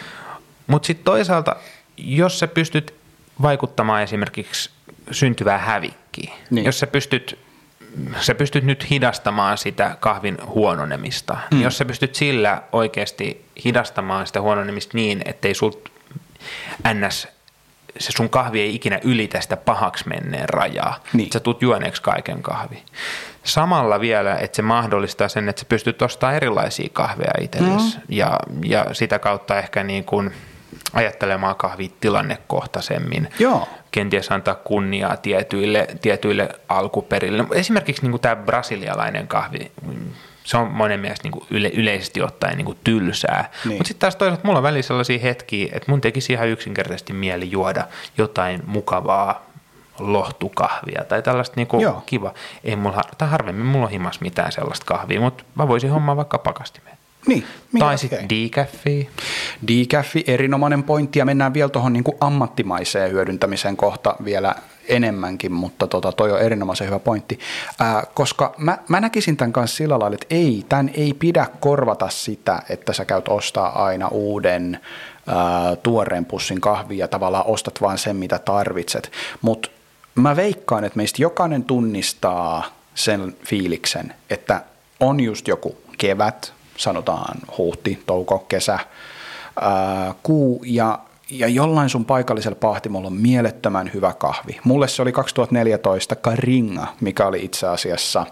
Mutta 0.66 0.87
sitten 0.87 1.05
toisaalta, 1.05 1.57
jos 1.97 2.39
sä 2.39 2.49
pystyt 2.49 2.95
vaikuttamaan 3.43 4.03
esimerkiksi 4.03 4.71
syntyvää 5.11 5.59
hävikkiä, 5.59 5.99
Niin. 6.25 6.37
niin. 6.51 6.64
jos 6.66 6.81
sä 6.81 6.87
pystyt, 6.87 7.39
sä 8.21 8.35
pystyt 8.35 8.64
nyt 8.64 8.91
hidastamaan 8.91 9.59
sitä 9.59 9.97
kahvin 10.01 10.39
huononemista, 10.47 11.35
mm. 11.35 11.41
niin 11.51 11.64
jos 11.64 11.79
sä 11.79 11.85
pystyt 11.85 12.14
sillä 12.14 12.62
oikeasti 12.73 13.45
hidastamaan 13.64 14.27
sitä 14.27 14.41
huononemista 14.41 14.97
niin, 14.97 15.23
ettei 15.25 15.55
sult 15.55 15.89
ns 16.95 17.29
se 17.99 18.12
sun 18.12 18.30
kahvi 18.30 18.61
ei 18.61 18.74
ikinä 18.74 19.01
ylitä 19.03 19.40
sitä 19.40 19.57
pahaksi 19.57 20.09
menneen 20.09 20.49
rajaa. 20.49 21.03
Niin. 21.12 21.32
Sä 21.32 21.40
tuut 21.40 21.62
juoneeksi 21.62 22.03
kaiken 22.03 22.42
kahvi. 22.42 22.82
Samalla 23.44 24.01
vielä, 24.01 24.36
että 24.36 24.57
se 24.57 24.62
mahdollistaa 24.62 25.28
sen, 25.28 25.49
että 25.49 25.61
sä 25.61 25.66
pystyt 25.68 26.03
ostamaan 26.03 26.36
erilaisia 26.36 26.88
kahveja 26.92 27.32
itsellesi. 27.40 27.96
Mm. 27.96 28.03
Ja, 28.09 28.38
ja 28.64 28.86
sitä 28.92 29.18
kautta 29.18 29.59
ehkä 29.59 29.84
niin 29.84 30.05
kuin 30.05 30.32
ajattelemaan 30.92 31.57
kahvia 31.57 31.88
tilannekohtaisemmin. 32.01 33.28
Joo. 33.38 33.68
Kenties 33.90 34.32
antaa 34.32 34.55
kunniaa 34.55 35.16
tietyille, 35.16 35.86
tietyille 36.03 36.49
alkuperille. 36.68 37.44
Esimerkiksi 37.53 38.03
niin 38.03 38.11
kuin 38.11 38.20
tämä 38.20 38.36
brasilialainen 38.36 39.28
kahvi, 39.28 39.72
se 40.49 40.57
on 40.57 40.70
monen 40.70 41.01
mielestä 41.01 41.24
niin 41.24 41.32
kuin 41.32 41.44
yle, 41.51 41.68
yleisesti 41.68 42.22
ottaen 42.22 42.57
niin 42.57 42.64
kuin 42.64 42.78
tylsää. 42.84 43.51
Niin. 43.64 43.76
Mutta 43.76 43.88
sitten 43.88 44.01
taas 44.01 44.16
toisaalta 44.16 44.46
mulla 44.46 44.59
on 44.59 44.62
välillä 44.62 44.82
sellaisia 44.82 45.18
hetkiä, 45.18 45.68
että 45.72 45.90
mun 45.90 46.01
tekisi 46.01 46.32
ihan 46.32 46.49
yksinkertaisesti 46.49 47.12
mieli 47.12 47.51
juoda 47.51 47.84
jotain 48.18 48.62
mukavaa, 48.66 49.46
lohtukahvia 49.99 51.05
tai 51.09 51.22
tällaista 51.22 51.53
niinku 51.57 51.80
Joo. 51.80 52.03
kiva. 52.07 52.34
Ei 52.64 52.76
mulla, 52.76 53.03
tai 53.18 53.28
harvemmin 53.28 53.66
mulla 53.66 53.84
on 53.84 53.90
himas 53.90 54.20
mitään 54.20 54.53
sellaista 54.53 54.86
kahvia, 54.86 55.20
mutta 55.20 55.44
mä 55.55 55.68
voisin 55.68 55.90
hommaa 55.90 56.16
vaikka 56.16 56.38
pakastimeen. 56.38 56.99
Niin, 57.26 57.44
mikä 57.72 57.86
Tai 57.86 57.99
sitten 57.99 58.28
decaffia. 58.28 59.11
Decaffi, 59.68 60.24
erinomainen 60.26 60.82
pointti 60.82 61.18
ja 61.18 61.24
mennään 61.24 61.55
vielä 61.55 61.68
tuohon 61.68 61.92
niin 61.92 62.05
ammattimaiseen 62.20 63.11
hyödyntämiseen 63.11 63.76
kohta 63.76 64.16
vielä 64.24 64.55
enemmänkin, 64.89 65.53
mutta 65.53 65.86
tota, 65.86 66.12
toi 66.12 66.32
on 66.32 66.41
erinomaisen 66.41 66.86
hyvä 66.86 66.99
pointti, 66.99 67.39
Ää, 67.78 68.07
koska 68.14 68.55
mä, 68.59 68.78
mä 68.89 69.01
näkisin 69.01 69.36
tämän 69.36 69.53
kanssa 69.53 69.76
sillä 69.76 69.99
lailla, 69.99 70.14
että 70.14 70.26
ei, 70.30 70.64
tämän 70.68 70.91
ei 70.95 71.14
pidä 71.14 71.47
korvata 71.61 72.09
sitä, 72.09 72.62
että 72.68 72.93
sä 72.93 73.05
käyt 73.05 73.28
ostaa 73.28 73.84
aina 73.84 74.09
uuden 74.09 74.80
ää, 75.26 75.76
tuoreen 75.76 76.24
pussin 76.24 76.61
kahvia 76.61 76.99
ja 76.99 77.09
tavallaan 77.09 77.47
ostat 77.47 77.80
vaan 77.80 77.99
sen, 77.99 78.16
mitä 78.16 78.39
tarvitset, 78.39 79.12
mutta 79.43 79.68
mä 80.14 80.36
veikkaan, 80.36 80.84
että 80.84 80.97
meistä 80.97 81.22
jokainen 81.22 81.64
tunnistaa 81.64 82.64
sen 82.95 83.36
fiiliksen, 83.47 84.14
että 84.30 84.62
on 85.01 85.20
just 85.20 85.49
joku 85.49 85.76
kevät, 85.99 86.53
sanotaan 86.76 87.39
huhti, 87.59 88.03
touko, 88.07 88.39
kesä, 88.39 88.78
ää, 89.61 90.14
kuu 90.22 90.62
ja, 90.66 90.99
ja 91.31 91.49
jollain 91.49 91.89
sun 91.89 92.05
paikallisella 92.05 92.59
pahtimolla 92.61 93.07
on 93.07 93.16
mielettömän 93.16 93.91
hyvä 93.95 94.12
kahvi. 94.12 94.61
Mulle 94.64 94.89
se 94.89 95.03
oli 95.03 95.12
2014 95.12 96.16
Karinga, 96.16 96.87
mikä 97.01 97.26
oli 97.26 97.45
itse 97.45 97.66
asiassa 97.66 98.26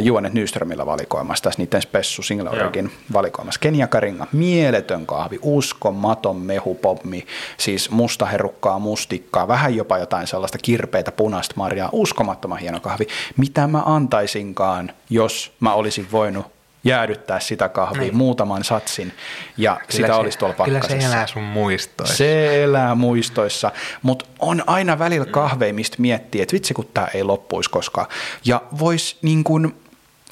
Juonet 0.00 0.32
Nyströmillä 0.32 0.86
valikoimassa, 0.86 1.44
tässä 1.44 1.62
niiden 1.62 1.82
Spessu 1.82 2.22
Single. 2.22 2.50
Origin 2.50 2.90
valikoimassa. 3.12 3.60
Kenia 3.60 3.86
Karinga, 3.86 4.26
mieletön 4.32 5.06
kahvi, 5.06 5.38
uskomaton 5.42 6.36
mehupommi, 6.36 7.26
siis 7.56 7.90
musta 7.90 8.26
herukkaa, 8.26 8.78
mustikkaa, 8.78 9.48
vähän 9.48 9.76
jopa 9.76 9.98
jotain 9.98 10.26
sellaista 10.26 10.58
kirpeitä 10.58 11.12
punaista 11.12 11.54
marjaa, 11.56 11.88
uskomattoman 11.92 12.58
hieno 12.58 12.80
kahvi. 12.80 13.06
Mitä 13.36 13.66
mä 13.66 13.82
antaisinkaan, 13.86 14.92
jos 15.10 15.52
mä 15.60 15.74
olisin 15.74 16.06
voinut 16.12 16.46
jäädyttää 16.84 17.40
sitä 17.40 17.68
kahvia 17.68 18.00
Niin. 18.00 18.16
muutaman 18.16 18.64
satsin 18.64 19.12
ja 19.56 19.74
Kyllä 19.74 19.86
sitä 19.90 20.06
se- 20.06 20.12
olisi 20.12 20.38
tuolla 20.38 20.54
Kyllä 20.64 20.78
pakkasessa. 20.78 21.08
se 21.08 21.12
elää 21.14 21.26
sun 21.26 21.42
muistoissa. 21.42 22.16
Se 22.16 22.62
elää 22.64 22.94
muistoissa, 22.94 23.72
mutta 24.02 24.24
on 24.38 24.62
aina 24.66 24.98
välillä 24.98 25.26
kahveja, 25.26 25.74
mistä 25.74 25.96
miettii, 26.00 26.40
että 26.40 26.52
vitsi 26.52 26.74
kun 26.74 26.88
tämä 26.94 27.06
ei 27.14 27.24
loppuisi 27.24 27.70
koskaan. 27.70 28.06
Ja 28.44 28.62
vois 28.78 29.18
niin 29.22 29.44
kuin, 29.44 29.74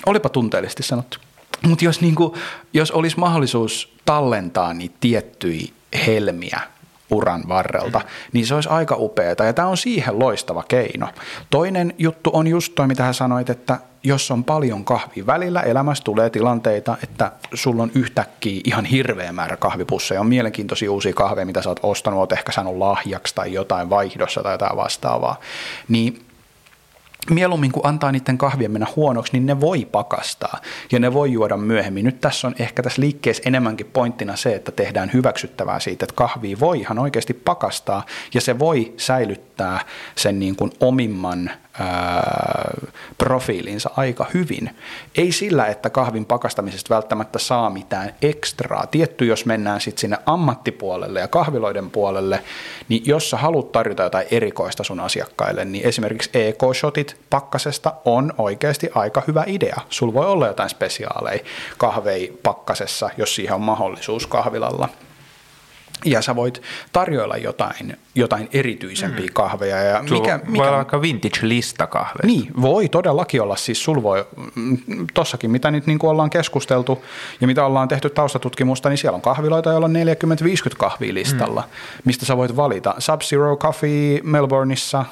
olipa 0.06 0.28
tunteellisesti 0.28 0.82
sanottu, 0.82 1.18
mutta 1.66 1.84
jos, 1.84 2.00
niin 2.00 2.14
kuin, 2.14 2.34
jos 2.72 2.90
olisi 2.90 3.18
mahdollisuus 3.18 3.94
tallentaa 4.04 4.74
niitä 4.74 4.96
tiettyjä 5.00 5.68
helmiä 6.06 6.60
uran 7.10 7.42
varrelta, 7.48 7.98
mm. 7.98 8.04
niin 8.32 8.46
se 8.46 8.54
olisi 8.54 8.68
aika 8.68 8.96
upeeta 8.98 9.44
ja 9.44 9.52
tämä 9.52 9.68
on 9.68 9.76
siihen 9.76 10.18
loistava 10.18 10.62
keino. 10.68 11.08
Toinen 11.50 11.94
juttu 11.98 12.30
on 12.32 12.46
just 12.46 12.74
toi, 12.74 12.86
mitä 12.86 13.02
hän 13.04 13.14
sanoit, 13.14 13.50
että 13.50 13.78
jos 14.02 14.30
on 14.30 14.44
paljon 14.44 14.84
kahvia 14.84 15.26
välillä, 15.26 15.60
elämässä 15.60 16.04
tulee 16.04 16.30
tilanteita, 16.30 16.96
että 17.02 17.32
sulla 17.54 17.82
on 17.82 17.90
yhtäkkiä 17.94 18.60
ihan 18.64 18.84
hirveä 18.84 19.32
määrä 19.32 19.56
kahvipusseja, 19.56 20.20
on 20.20 20.26
mielenkiintoisia 20.26 20.92
uusia 20.92 21.12
kahveja, 21.12 21.46
mitä 21.46 21.62
sä 21.62 21.68
oot 21.68 21.80
ostanut, 21.82 22.20
oot 22.20 22.32
ehkä 22.32 22.52
saanut 22.52 22.76
lahjaksi 22.76 23.34
tai 23.34 23.52
jotain 23.52 23.90
vaihdossa 23.90 24.42
tai 24.42 24.54
jotain 24.54 24.76
vastaavaa, 24.76 25.40
niin 25.88 26.24
mieluummin 27.30 27.72
kuin 27.72 27.86
antaa 27.86 28.12
niiden 28.12 28.38
kahvien 28.38 28.70
mennä 28.70 28.86
huonoksi, 28.96 29.32
niin 29.32 29.46
ne 29.46 29.60
voi 29.60 29.84
pakastaa 29.92 30.58
ja 30.92 30.98
ne 30.98 31.12
voi 31.12 31.32
juoda 31.32 31.56
myöhemmin. 31.56 32.04
Nyt 32.04 32.20
tässä 32.20 32.46
on 32.46 32.54
ehkä 32.58 32.82
tässä 32.82 33.02
liikkeessä 33.02 33.42
enemmänkin 33.46 33.86
pointtina 33.86 34.36
se, 34.36 34.54
että 34.54 34.72
tehdään 34.72 35.10
hyväksyttävää 35.12 35.80
siitä, 35.80 36.04
että 36.04 36.14
kahvia 36.14 36.60
voi 36.60 36.80
ihan 36.80 36.98
oikeasti 36.98 37.34
pakastaa 37.34 38.06
ja 38.34 38.40
se 38.40 38.58
voi 38.58 38.92
säilyttää 38.96 39.80
sen 40.16 40.38
niin 40.38 40.56
kuin 40.56 40.72
omimman 40.80 41.50
profiilinsa 43.18 43.90
aika 43.96 44.26
hyvin. 44.34 44.76
Ei 45.14 45.32
sillä, 45.32 45.66
että 45.66 45.90
kahvin 45.90 46.24
pakastamisesta 46.24 46.94
välttämättä 46.94 47.38
saa 47.38 47.70
mitään 47.70 48.14
ekstraa. 48.22 48.86
Tietty, 48.86 49.24
jos 49.24 49.46
mennään 49.46 49.80
sitten 49.80 50.00
sinne 50.00 50.18
ammattipuolelle 50.26 51.20
ja 51.20 51.28
kahviloiden 51.28 51.90
puolelle, 51.90 52.42
niin 52.88 53.02
jos 53.06 53.30
sä 53.30 53.36
haluat 53.36 53.72
tarjota 53.72 54.02
jotain 54.02 54.26
erikoista 54.30 54.84
sun 54.84 55.00
asiakkaille, 55.00 55.64
niin 55.64 55.86
esimerkiksi 55.86 56.30
EK-shotit 56.34 57.16
pakkasesta 57.30 57.94
on 58.04 58.32
oikeasti 58.38 58.90
aika 58.94 59.22
hyvä 59.26 59.44
idea. 59.46 59.76
Sulla 59.88 60.14
voi 60.14 60.26
olla 60.26 60.46
jotain 60.46 60.70
spesiaaleja 60.70 61.44
kahvei 61.78 62.38
pakkasessa, 62.42 63.10
jos 63.16 63.34
siihen 63.34 63.54
on 63.54 63.60
mahdollisuus 63.60 64.26
kahvilalla 64.26 64.88
ja 66.04 66.22
sä 66.22 66.36
voit 66.36 66.62
tarjoilla 66.92 67.36
jotain, 67.36 67.96
jotain 68.14 68.48
erityisempiä 68.52 69.26
mm. 69.26 69.32
kahveja. 69.32 69.76
Ja 69.76 70.02
Sulla 70.06 70.20
mikä, 70.20 70.40
voi 70.44 70.52
mikä, 70.52 70.64
olla 70.64 70.76
vaikka 70.76 71.02
vintage-lista 71.02 71.86
kahveista. 71.86 72.26
niin, 72.26 72.50
voi 72.60 72.88
todellakin 72.88 73.42
olla. 73.42 73.56
Siis 73.56 73.84
sul 73.84 74.02
voi, 74.02 74.26
mm, 74.54 74.78
tossakin 75.14 75.50
mitä 75.50 75.70
nyt 75.70 75.86
niin 75.86 75.98
kuin 75.98 76.10
ollaan 76.10 76.30
keskusteltu 76.30 77.04
ja 77.40 77.46
mitä 77.46 77.66
ollaan 77.66 77.88
tehty 77.88 78.10
taustatutkimusta, 78.10 78.88
niin 78.88 78.98
siellä 78.98 79.16
on 79.16 79.22
kahviloita, 79.22 79.70
joilla 79.70 79.86
on 79.86 79.94
40-50 79.94 80.76
kahvia 80.78 81.14
listalla, 81.14 81.60
mm. 81.60 82.00
mistä 82.04 82.26
sä 82.26 82.36
voit 82.36 82.56
valita. 82.56 82.94
Sub-Zero 82.98 83.56
Coffee 83.56 84.20
Melbourneissa 84.22 85.04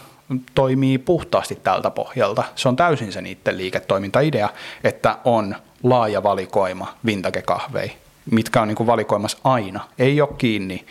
toimii 0.55 0.99
puhtaasti 0.99 1.59
tältä 1.63 1.91
pohjalta. 1.91 2.45
Se 2.55 2.69
on 2.69 2.77
täysin 2.77 3.13
se 3.13 3.23
niiden 3.23 3.59
liiketoimintaidea, 3.59 4.49
että 4.85 5.19
on 5.25 5.57
laaja 5.83 6.23
valikoima 6.23 6.95
vintage-kahveja 7.07 7.93
mitkä 8.31 8.63
on 8.63 8.69
niin 8.69 8.77
kuin 8.77 8.87
valikoimassa 8.87 9.39
aina. 9.45 9.81
Ei 9.99 10.21
ole 10.21 10.31
kiinni 10.39 10.87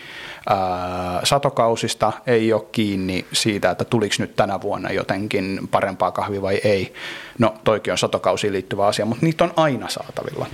ää, 0.50 1.22
satokausista, 1.24 2.14
ei 2.28 2.54
ole 2.54 2.66
kiinni 2.72 3.26
siitä, 3.34 3.72
että 3.72 3.86
tuliko 3.86 4.16
nyt 4.20 4.36
tänä 4.36 4.62
vuonna 4.62 4.92
jotenkin 4.92 5.60
parempaa 5.72 6.12
kahvia 6.12 6.42
vai 6.42 6.56
ei. 6.64 6.94
No 7.40 7.54
toikin 7.64 7.92
on 7.92 7.98
satokausiin 7.98 8.54
liittyvä 8.54 8.86
asia, 8.86 9.06
mutta 9.06 9.26
niitä 9.26 9.44
on 9.44 9.54
aina 9.56 9.90
saatavilla. 9.90 10.46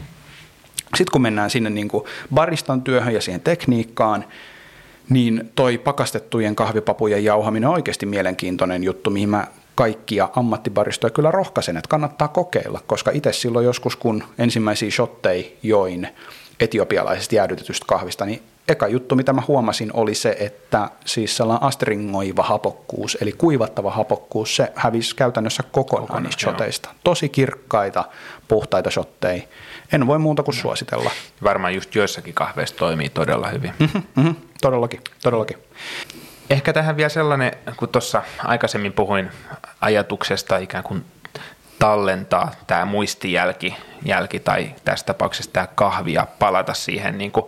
Sitten 0.96 1.12
kun 1.12 1.22
mennään 1.22 1.50
sinne 1.50 1.70
niin 1.70 1.88
kuin 1.88 2.04
baristan 2.34 2.82
työhön 2.82 3.14
ja 3.14 3.22
siihen 3.22 3.42
tekniikkaan, 3.42 4.26
niin 5.10 5.52
toi 5.56 5.78
pakastettujen 5.78 6.56
kahvipapujen 6.56 7.24
jauhaminen 7.24 7.70
on 7.70 7.76
oikeasti 7.76 8.06
mielenkiintoinen 8.06 8.84
juttu, 8.84 9.10
mihin 9.10 9.30
mä 9.30 9.48
kaikkia 9.76 10.30
ammattibaristoja 10.36 11.12
kyllä 11.12 11.32
rohkaisen, 11.32 11.78
että 11.78 11.90
kannattaa 11.90 12.28
kokeilla, 12.28 12.80
koska 12.88 13.12
itse 13.14 13.34
silloin 13.34 13.66
joskus, 13.66 13.96
kun 13.96 14.24
ensimmäisiä 14.38 14.92
shotteja 14.92 15.44
join 15.64 16.08
etiopialaisesta 16.60 17.36
jäädytetystä 17.36 17.86
kahvista, 17.88 18.26
niin 18.26 18.44
eka 18.68 18.88
juttu, 18.88 19.16
mitä 19.16 19.34
mä 19.34 19.42
huomasin, 19.48 19.92
oli 19.94 20.16
se, 20.16 20.36
että 20.40 20.90
siis 21.06 21.38
sellainen 21.38 21.68
astringoiva 21.68 22.44
hapokkuus, 22.44 23.18
eli 23.22 23.32
kuivattava 23.32 23.92
hapokkuus, 23.92 24.56
se 24.56 24.72
hävisi 24.76 25.16
käytännössä 25.16 25.64
kokonaan, 25.64 26.02
Kokonaan, 26.02 26.24
niistä 26.24 26.46
joo. 26.46 26.52
shoteista. 26.52 26.90
Tosi 27.04 27.30
kirkkaita, 27.30 28.04
puhtaita 28.48 28.92
shotteja. 28.92 29.44
En 29.92 30.08
voi 30.08 30.20
muuta 30.20 30.44
kuin 30.44 30.56
suositella. 30.56 31.12
Varmaan 31.44 31.76
just 31.76 31.96
joissakin 31.96 32.34
kahveissa 32.34 32.76
toimii 32.76 33.10
todella 33.10 33.48
hyvin. 33.48 33.74
Mm-hmm, 33.80 34.36
todellakin, 34.62 35.02
todellakin. 35.24 35.58
Ehkä 36.50 36.74
tähän 36.74 36.98
vielä 36.98 37.10
sellainen, 37.10 37.52
kun 37.78 37.90
tuossa 37.90 38.22
aikaisemmin 38.44 38.94
puhuin 38.94 39.32
ajatuksesta 39.82 40.58
ikään 40.58 40.84
kuin 40.84 41.06
tallentaa 41.84 42.52
tämä 42.68 42.86
muistijälki 42.86 43.76
jälki, 44.06 44.40
tai 44.40 44.76
tässä 44.86 45.06
tapauksessa 45.06 45.52
tämä 45.52 45.68
kahvi 45.76 46.14
ja 46.14 46.28
palata 46.40 46.74
siihen 46.74 47.18
niin 47.18 47.32
kuin 47.32 47.46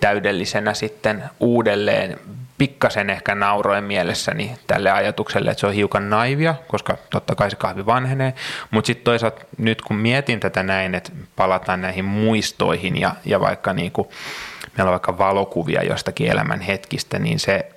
täydellisenä 0.00 0.74
sitten 0.74 1.24
uudelleen. 1.40 2.18
Pikkasen 2.58 3.10
ehkä 3.10 3.34
nauroin 3.34 3.84
mielessäni 3.84 4.56
tälle 4.66 4.90
ajatukselle, 4.90 5.50
että 5.50 5.60
se 5.60 5.66
on 5.66 5.72
hiukan 5.72 6.10
naivia, 6.10 6.54
koska 6.68 6.96
totta 7.10 7.34
kai 7.34 7.50
se 7.50 7.56
kahvi 7.56 7.86
vanhenee, 7.86 8.34
mutta 8.70 8.86
sitten 8.86 9.04
toisaalta 9.04 9.44
nyt 9.58 9.82
kun 9.82 9.96
mietin 9.96 10.40
tätä 10.40 10.62
näin, 10.62 10.94
että 10.94 11.12
palataan 11.36 11.80
näihin 11.80 12.04
muistoihin 12.04 13.00
ja, 13.00 13.14
ja 13.24 13.40
vaikka 13.40 13.72
niin 13.72 13.92
kuin, 13.92 14.08
meillä 14.76 14.88
on 14.88 14.92
vaikka 14.92 15.18
valokuvia 15.18 15.82
jostakin 15.82 16.30
elämän 16.30 16.60
hetkistä, 16.60 17.18
niin 17.18 17.38
se 17.38 17.70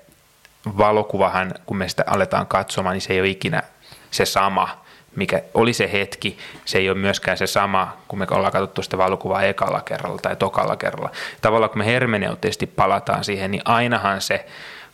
valokuvahan, 0.66 1.54
kun 1.66 1.76
me 1.76 1.88
sitä 1.88 2.04
aletaan 2.06 2.46
katsomaan, 2.46 2.94
niin 2.94 3.02
se 3.02 3.12
ei 3.12 3.20
ole 3.20 3.28
ikinä 3.28 3.62
se 4.10 4.24
sama, 4.24 4.85
mikä 5.16 5.42
oli 5.54 5.72
se 5.72 5.92
hetki. 5.92 6.38
Se 6.64 6.78
ei 6.78 6.90
ole 6.90 6.98
myöskään 6.98 7.36
se 7.36 7.46
sama, 7.46 7.96
kun 8.08 8.18
me 8.18 8.26
ollaan 8.30 8.52
katsottu 8.52 8.82
sitä 8.82 8.98
valokuvaa 8.98 9.42
ekalla 9.42 9.80
kerralla 9.80 10.18
tai 10.18 10.36
tokalla 10.36 10.76
kerralla. 10.76 11.10
Tavallaan 11.40 11.70
kun 11.70 11.78
me 11.78 11.86
hermeneuteisesti 11.86 12.66
palataan 12.66 13.24
siihen, 13.24 13.50
niin 13.50 13.62
ainahan 13.64 14.20
se 14.20 14.46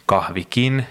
kahvikin, 0.06 0.86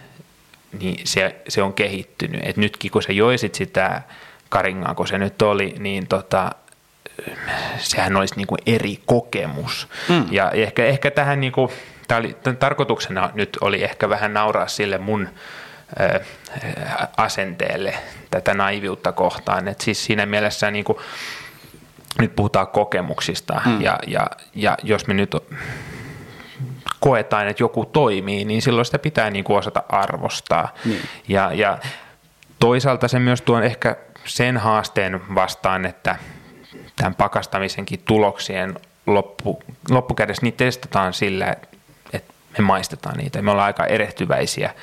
niin 0.79 1.01
se, 1.03 1.35
se 1.47 1.61
on 1.61 1.73
kehittynyt. 1.73 2.41
Et 2.43 2.57
nytkin 2.57 2.91
kun 2.91 3.03
sä 3.03 3.13
joisit 3.13 3.55
sitä 3.55 4.01
karingaa, 4.49 4.95
kun 4.95 5.07
se 5.07 5.17
nyt 5.17 5.41
oli, 5.41 5.75
niin 5.79 6.07
tota, 6.07 6.51
sehän 7.77 8.15
olisi 8.15 8.35
niin 8.35 8.47
kuin 8.47 8.59
eri 8.65 8.99
kokemus. 9.05 9.87
Mm. 10.09 10.25
Ja 10.31 10.51
ehkä, 10.51 10.85
ehkä 10.85 11.11
tähän, 11.11 11.41
niin 11.41 11.53
kuin, 11.53 11.71
tää 12.07 12.17
oli, 12.17 12.35
tarkoituksena 12.59 13.29
nyt 13.33 13.57
oli 13.61 13.83
ehkä 13.83 14.09
vähän 14.09 14.33
nauraa 14.33 14.67
sille 14.67 14.97
mun 14.97 15.29
asenteelle 17.17 17.93
tätä 18.31 18.53
naiviutta 18.53 19.11
kohtaan. 19.11 19.67
Et 19.67 19.81
siis 19.81 20.05
siinä 20.05 20.25
mielessä 20.25 20.71
niin 20.71 20.85
kuin, 20.85 20.97
nyt 22.19 22.35
puhutaan 22.35 22.67
kokemuksista 22.67 23.61
mm. 23.65 23.81
ja, 23.81 23.99
ja, 24.07 24.27
ja 24.53 24.77
jos 24.83 25.07
me 25.07 25.13
nyt 25.13 25.35
koetaan, 26.99 27.47
että 27.47 27.63
joku 27.63 27.85
toimii, 27.85 28.45
niin 28.45 28.61
silloin 28.61 28.85
sitä 28.85 28.99
pitää 28.99 29.29
niin 29.29 29.43
kuin 29.43 29.57
osata 29.57 29.83
arvostaa. 29.89 30.73
Niin. 30.85 31.01
Ja, 31.27 31.53
ja 31.53 31.77
toisaalta 32.59 33.07
se 33.07 33.19
myös 33.19 33.41
tuo 33.41 33.61
ehkä 33.61 33.95
sen 34.25 34.57
haasteen 34.57 35.21
vastaan, 35.35 35.85
että 35.85 36.15
tämän 36.95 37.15
pakastamisenkin 37.15 38.01
tuloksien 38.05 38.79
loppu, 39.07 39.63
loppukädessä 39.89 40.43
niitä 40.43 40.57
testataan 40.57 41.13
sillä, 41.13 41.55
että 42.13 42.33
me 42.57 42.63
maistetaan 42.63 43.17
niitä. 43.17 43.41
Me 43.41 43.51
ollaan 43.51 43.65
aika 43.65 43.85
erehtyväisiä. 43.85 44.73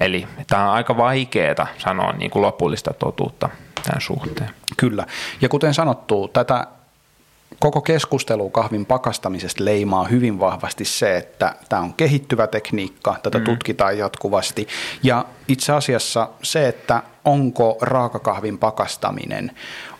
Eli 0.00 0.26
tämä 0.46 0.68
on 0.70 0.74
aika 0.74 0.96
vaikeaa 0.96 1.66
sanoa 1.78 2.12
niin 2.12 2.30
kuin 2.30 2.42
lopullista 2.42 2.92
totuutta 2.92 3.48
tämän 3.84 4.00
suhteen. 4.00 4.50
Kyllä. 4.76 5.06
Ja 5.40 5.48
kuten 5.48 5.74
sanottu, 5.74 6.28
tätä 6.28 6.66
koko 7.60 7.80
keskustelu 7.80 8.50
kahvin 8.50 8.86
pakastamisesta 8.86 9.64
leimaa 9.64 10.04
hyvin 10.04 10.40
vahvasti 10.40 10.84
se, 10.84 11.16
että 11.16 11.54
tämä 11.68 11.82
on 11.82 11.94
kehittyvä 11.94 12.46
tekniikka, 12.46 13.16
tätä 13.22 13.38
mm. 13.38 13.44
tutkitaan 13.44 13.98
jatkuvasti. 13.98 14.68
Ja 15.02 15.24
itse 15.48 15.72
asiassa 15.72 16.28
se, 16.42 16.68
että 16.68 17.02
onko 17.24 17.78
raakakahvin 17.80 18.58
pakastaminen 18.58 19.50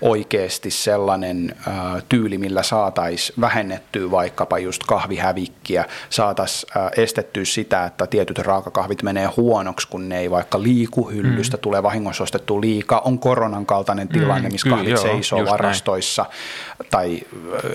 oikeasti 0.01 0.71
sellainen 0.71 1.55
äh, 1.69 1.75
tyyli, 2.09 2.39
millä 2.39 2.63
saataisiin 2.63 3.41
vähennettyä 3.41 4.11
vaikkapa 4.11 4.59
just 4.59 4.83
kahvihävikkiä, 4.87 5.85
saataisiin 6.11 6.71
äh, 6.77 6.91
estettyä 6.97 7.45
sitä, 7.45 7.85
että 7.85 8.07
tietyt 8.07 8.39
raakakahvit 8.39 9.03
menee 9.03 9.27
huonoksi, 9.37 9.89
kun 9.89 10.09
ne 10.09 10.19
ei 10.19 10.31
vaikka 10.31 10.63
liiku 10.63 11.11
hyllystä, 11.11 11.57
mm. 11.57 11.61
tulee 11.61 11.83
vahingossa 11.83 12.23
ostettu 12.23 12.61
liikaa, 12.61 13.01
on 13.01 13.19
koronan 13.19 13.67
kaltainen 13.67 14.09
tilanne, 14.09 14.49
mm, 14.49 14.53
missä 14.53 14.71
kahvit 14.71 14.89
joo, 14.89 15.03
seisoo 15.03 15.47
varastoissa, 15.47 16.23
näin. 16.23 16.91
tai 16.91 17.21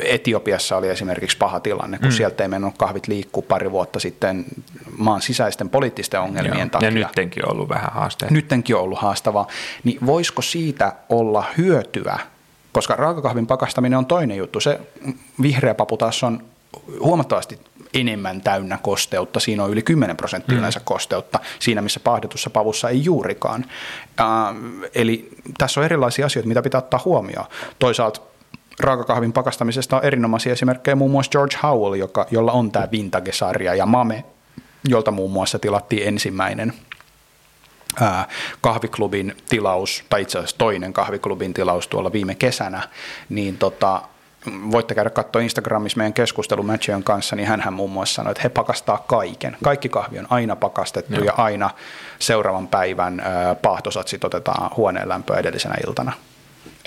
Etiopiassa 0.01 0.77
oli 0.77 0.89
esimerkiksi 0.89 1.37
paha 1.37 1.59
tilanne, 1.59 1.97
kun 1.97 2.07
mm. 2.07 2.11
sieltä 2.11 2.43
ei 2.43 2.47
mennyt 2.47 2.77
kahvit 2.77 3.07
liikkuu 3.07 3.41
pari 3.41 3.71
vuotta 3.71 3.99
sitten 3.99 4.45
maan 4.97 5.21
sisäisten 5.21 5.69
poliittisten 5.69 6.19
ongelmien 6.19 6.59
joo. 6.59 6.69
takia. 6.69 6.87
Ja 6.87 6.91
nyttenkin 6.91 7.49
on 7.49 7.58
ollut 7.59 7.69
vähän 7.69 7.93
haasteita. 7.93 8.33
Nyttenkin 8.33 8.75
on 8.75 8.81
ollut 8.81 8.99
haastavaa. 8.99 9.47
Niin 9.83 9.97
voisiko 10.05 10.41
siitä 10.41 10.93
olla 11.09 11.45
hyötyä 11.57 12.19
koska 12.71 12.95
raakakahvin 12.95 13.47
pakastaminen 13.47 13.99
on 13.99 14.05
toinen 14.05 14.37
juttu. 14.37 14.59
Se 14.59 14.79
vihreä 15.41 15.73
papu 15.73 15.97
taas 15.97 16.23
on 16.23 16.43
huomattavasti 16.99 17.59
enemmän 17.93 18.41
täynnä 18.41 18.79
kosteutta. 18.81 19.39
Siinä 19.39 19.63
on 19.63 19.71
yli 19.71 19.81
10 19.81 20.17
prosenttia 20.17 20.55
mm. 20.55 20.59
yleensä 20.59 20.79
kosteutta, 20.83 21.39
siinä 21.59 21.81
missä 21.81 21.99
paahdetussa 21.99 22.49
pavussa 22.49 22.89
ei 22.89 23.03
juurikaan. 23.03 23.65
Äh, 24.19 24.27
eli 24.95 25.29
tässä 25.57 25.79
on 25.79 25.85
erilaisia 25.85 26.25
asioita, 26.25 26.47
mitä 26.47 26.61
pitää 26.61 26.77
ottaa 26.77 27.01
huomioon. 27.05 27.45
Toisaalta 27.79 28.21
raakakahvin 28.79 29.33
pakastamisesta 29.33 29.97
on 29.97 30.05
erinomaisia 30.05 30.53
esimerkkejä 30.53 30.95
muun 30.95 31.11
muassa 31.11 31.31
George 31.31 31.57
Howell, 31.63 31.93
joka, 31.93 32.27
jolla 32.31 32.51
on 32.51 32.71
tämä 32.71 32.87
Vintage-sarja, 32.91 33.75
ja 33.75 33.85
Mame, 33.85 34.25
jolta 34.87 35.11
muun 35.11 35.31
muassa 35.31 35.59
tilattiin 35.59 36.07
ensimmäinen– 36.07 36.73
kahviklubin 38.61 39.37
tilaus, 39.49 40.03
tai 40.09 40.21
itse 40.21 40.37
asiassa 40.37 40.57
toinen 40.57 40.93
kahviklubin 40.93 41.53
tilaus 41.53 41.87
tuolla 41.87 42.11
viime 42.11 42.35
kesänä, 42.35 42.81
niin 43.29 43.57
tota, 43.57 44.01
voitte 44.71 44.95
käydä 44.95 45.09
katsoa 45.09 45.41
Instagramissa 45.41 45.97
meidän 45.97 46.13
keskustelu 46.13 46.63
Matthewn 46.63 47.03
kanssa, 47.03 47.35
niin 47.35 47.47
hän 47.47 47.73
muun 47.73 47.91
muassa 47.91 48.15
sanoi, 48.15 48.31
että 48.31 48.43
he 48.43 48.49
pakastaa 48.49 49.03
kaiken. 49.07 49.57
Kaikki 49.63 49.89
kahvi 49.89 50.19
on 50.19 50.27
aina 50.29 50.55
pakastettu 50.55 51.15
Joo. 51.15 51.23
ja 51.23 51.33
aina 51.37 51.69
seuraavan 52.19 52.67
päivän 52.67 53.21
pahtosatsit 53.61 54.23
otetaan 54.23 54.71
huoneen 54.77 55.09
lämpöä 55.09 55.37
edellisenä 55.37 55.75
iltana. 55.87 56.11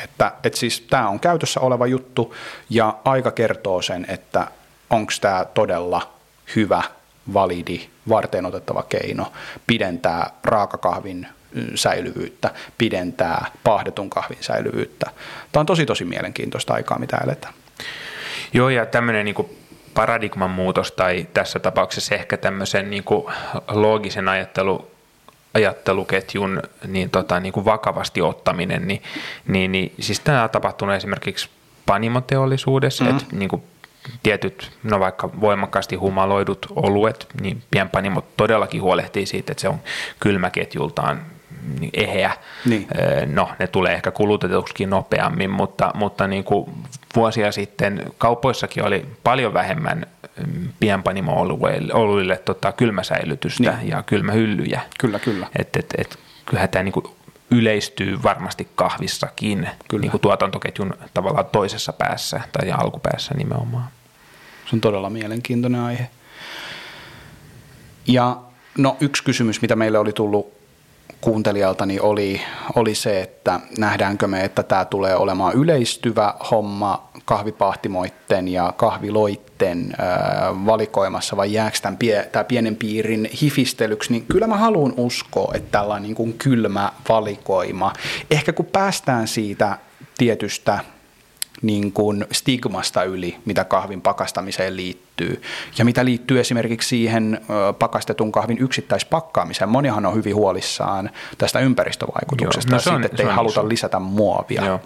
Että, 0.05 0.33
että 0.45 0.59
siis 0.59 0.81
tämä 0.81 1.09
on 1.09 1.21
käytössä 1.21 1.61
oleva 1.61 1.87
juttu 1.87 2.35
ja 2.71 2.95
aika 3.05 3.31
kertoo 3.31 3.83
sen, 3.83 4.07
että 4.09 4.47
onko 4.91 5.13
tämä 5.21 5.45
todella 5.45 6.15
hyvä 6.57 6.83
validi, 7.35 7.81
varten 8.09 8.47
otettava 8.47 8.83
keino 8.83 9.33
pidentää 9.67 10.31
raakakahvin 10.45 11.27
säilyvyyttä, 11.75 12.51
pidentää 12.79 13.47
pahdetun 13.65 14.11
kahvin 14.11 14.39
säilyvyyttä. 14.41 15.11
Tämä 15.53 15.61
on 15.61 15.67
tosi 15.67 15.87
tosi 15.87 16.05
mielenkiintoista 16.05 16.75
aikaa, 16.75 16.99
mitä 16.99 17.17
eletään. 17.25 17.55
Joo, 18.53 18.69
ja 18.69 18.87
tämmöinen 18.87 19.25
niin 19.25 19.59
paradigman 19.95 20.51
muutos 20.51 20.93
tai 20.93 21.27
tässä 21.35 21.59
tapauksessa 21.59 22.15
ehkä 22.15 22.37
tämmöisen 22.37 22.91
niin 22.91 23.05
kuin 23.05 23.25
loogisen 23.69 24.29
ajattelu, 24.29 24.91
ajatteluketjun 25.55 26.63
niin, 26.87 27.11
tota, 27.11 27.41
niin 27.41 27.53
kuin 27.53 27.65
vakavasti 27.65 28.23
ottaminen, 28.23 28.89
niin, 28.89 29.03
niin, 29.47 29.73
niin 29.73 29.93
siis 30.01 30.21
tämä 30.21 30.43
on 30.45 30.51
tapahtunut 30.51 30.95
esimerkiksi 30.95 31.49
panimoteollisuudessa, 31.87 33.05
mm-hmm. 33.05 33.19
että 33.19 33.37
niin 33.37 33.49
kuin 33.49 33.63
tietyt, 34.23 34.73
no 34.83 35.01
vaikka 35.01 35.31
voimakkaasti 35.41 35.97
humaloidut 35.97 36.67
oluet, 36.77 37.27
niin 37.41 37.63
pienpanimot 37.71 38.37
todellakin 38.37 38.83
huolehtii 38.83 39.27
siitä, 39.27 39.53
että 39.53 39.61
se 39.61 39.69
on 39.69 39.81
kylmäketjultaan 40.21 41.23
eheä. 41.95 42.33
Niin. 42.65 42.87
No, 43.27 43.51
ne 43.59 43.67
tulee 43.67 43.93
ehkä 43.93 44.11
kulutetuksikin 44.11 44.91
nopeammin, 44.91 45.51
mutta, 45.51 45.91
mutta 45.95 46.27
niin 46.27 46.45
kuin 46.45 46.71
vuosia 47.17 47.53
sitten 47.53 48.05
kaupoissakin 48.19 48.85
oli 48.85 49.07
paljon 49.25 49.55
vähemmän 49.55 50.07
mm, 50.47 50.69
pienpanimo-oluille 50.81 52.37
tota, 52.45 52.73
kylmäsäilytystä 52.73 53.77
niin. 53.77 53.89
ja 53.89 54.03
kylmähyllyjä. 54.03 54.81
Kyllä, 55.01 55.19
kyllä. 55.19 55.47
Et, 55.59 55.77
et, 55.77 55.95
et, 55.99 56.19
kyllähän 56.47 56.69
tämä 56.69 56.83
niin 56.83 57.05
yleistyy 57.53 58.23
varmasti 58.23 58.69
kahvissakin 58.75 59.69
Kyllä. 59.89 60.01
Niin 60.01 60.11
kuin 60.11 60.21
tuotantoketjun 60.21 60.95
tavallaan 61.15 61.47
toisessa 61.47 61.93
päässä 61.93 62.41
tai 62.53 62.73
alkupäässä 62.73 63.35
nimenomaan. 63.35 63.89
Se 64.71 64.77
on 64.77 64.81
todella 64.81 65.11
mielenkiintoinen 65.11 65.81
aihe. 65.81 66.11
Ja 68.07 68.37
no 68.79 68.97
yksi 69.01 69.25
kysymys, 69.25 69.63
mitä 69.63 69.77
meille 69.77 69.99
oli 69.99 70.13
tullut 70.13 70.62
kuuntelijalta, 71.23 71.87
niin 71.87 72.03
oli, 72.03 72.41
oli 72.75 72.95
se, 72.95 73.21
että 73.21 73.61
nähdäänkö 73.79 74.27
me, 74.27 74.45
että 74.45 74.63
tämä 74.63 74.85
tulee 74.85 75.17
olemaan 75.17 75.55
yleistyvä 75.55 76.35
homma 76.51 77.09
kahvipahtimoitten 77.25 78.49
ja 78.49 78.73
kahviloitten 78.77 79.97
valikoimassa 80.67 81.37
vai 81.37 81.53
jääkö 81.53 81.79
tämän 81.83 81.97
pie, 81.97 82.29
tämä 82.33 82.45
pienen 82.45 82.77
piirin 82.77 83.31
hifistelyksi, 83.43 84.13
niin 84.13 84.27
kyllä 84.27 84.47
mä 84.47 84.57
haluan 84.57 84.95
uskoa, 84.97 85.53
että 85.55 85.79
tällainen 85.79 86.03
niin 86.03 86.15
kuin 86.15 86.33
kylmä 86.33 86.93
valikoima, 87.09 87.93
ehkä 88.31 88.53
kun 88.53 88.67
päästään 88.67 89.29
siitä 89.29 89.79
tietystä 90.19 90.79
niin 91.63 91.93
kuin 91.93 92.25
stigmasta 92.33 93.05
yli, 93.05 93.37
mitä 93.45 93.65
kahvin 93.65 94.01
pakastamiseen 94.01 94.77
liittyy. 94.77 95.43
Ja 95.79 95.85
mitä 95.85 96.05
liittyy 96.05 96.41
esimerkiksi 96.41 96.89
siihen 96.89 97.41
pakastetun 97.79 98.33
kahvin 98.33 98.59
yksittäispakkaamiseen. 98.59 99.69
Monihan 99.69 100.07
on 100.07 100.15
hyvin 100.15 100.35
huolissaan 100.35 101.11
tästä 101.39 101.61
ympäristövaikutuksesta 101.61 102.71
Joo, 102.71 102.77
no 102.77 102.83
siitä, 102.83 103.07
että 103.07 103.23
ei 103.23 103.29
haluta 103.29 103.61
iso. 103.61 103.69
lisätä 103.69 103.99
muovia. 103.99 104.65
Joo. 104.65 104.81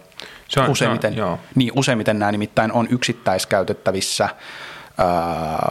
Se 0.49 0.61
on, 0.61 0.71
useimmiten, 0.71 1.15
se 1.15 1.23
on, 1.23 1.39
niin, 1.55 1.73
useimmiten 1.75 2.19
nämä 2.19 2.33
nimittäin 2.33 2.73
on 2.73 2.87
yksittäiskäytettävissä 2.91 4.29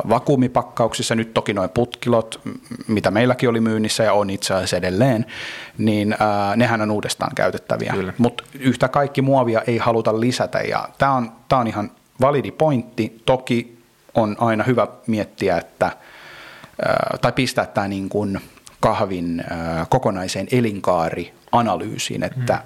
vakuumipakkauksissa, 0.10 1.16
nyt 1.16 1.34
toki 1.34 1.54
noin 1.54 1.70
putkilot, 1.70 2.42
mitä 2.88 3.12
meilläkin 3.12 3.50
oli 3.50 3.62
myynnissä 3.62 4.04
ja 4.04 4.14
on 4.14 4.30
itse 4.30 4.54
asiassa 4.54 4.78
edelleen, 4.78 5.26
niin 5.78 6.16
ää, 6.20 6.56
nehän 6.56 6.82
on 6.82 6.92
uudestaan 6.92 7.36
käytettäviä. 7.36 7.94
Mutta 8.18 8.44
yhtä 8.60 8.88
kaikki 8.88 9.22
muovia 9.22 9.62
ei 9.68 9.78
haluta 9.78 10.20
lisätä 10.20 10.60
ja 10.60 10.90
tämä 10.98 11.12
on, 11.12 11.32
tää 11.50 11.60
on 11.60 11.68
ihan 11.68 11.92
validi 12.22 12.52
pointti. 12.52 13.22
Toki 13.26 13.78
on 14.16 14.36
aina 14.40 14.64
hyvä 14.64 14.88
miettiä, 15.08 15.58
että, 15.58 15.86
ää, 15.86 17.18
tai 17.22 17.32
pistää 17.32 17.66
tämä 17.66 17.88
niin 17.88 18.10
kuin 18.10 18.42
kahvin 18.80 19.44
ää, 19.50 19.86
kokonaiseen 19.90 20.48
elinkaarianalyysiin, 20.52 22.24
että 22.24 22.54
mm. 22.54 22.62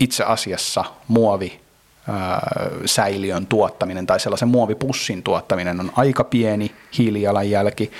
itse 0.00 0.24
asiassa 0.24 0.84
muovi 1.08 1.61
säiliön 2.86 3.46
tuottaminen 3.46 4.06
tai 4.06 4.20
sellaisen 4.20 4.48
muovipussin 4.48 5.22
tuottaminen 5.22 5.80
on 5.80 5.92
aika 5.96 6.24
pieni 6.24 6.74
hiilijalanjälki 6.98 7.92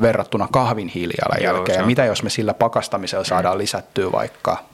verrattuna 0.00 0.48
kahvin 0.52 0.88
hiilijalanjälkeen. 0.88 1.78
Ja 1.78 1.86
mitä 1.86 2.04
jos 2.04 2.22
me 2.22 2.30
sillä 2.30 2.54
pakastamisella 2.54 3.24
saadaan 3.24 3.58
lisättyä 3.58 4.12
vaikka 4.12 4.71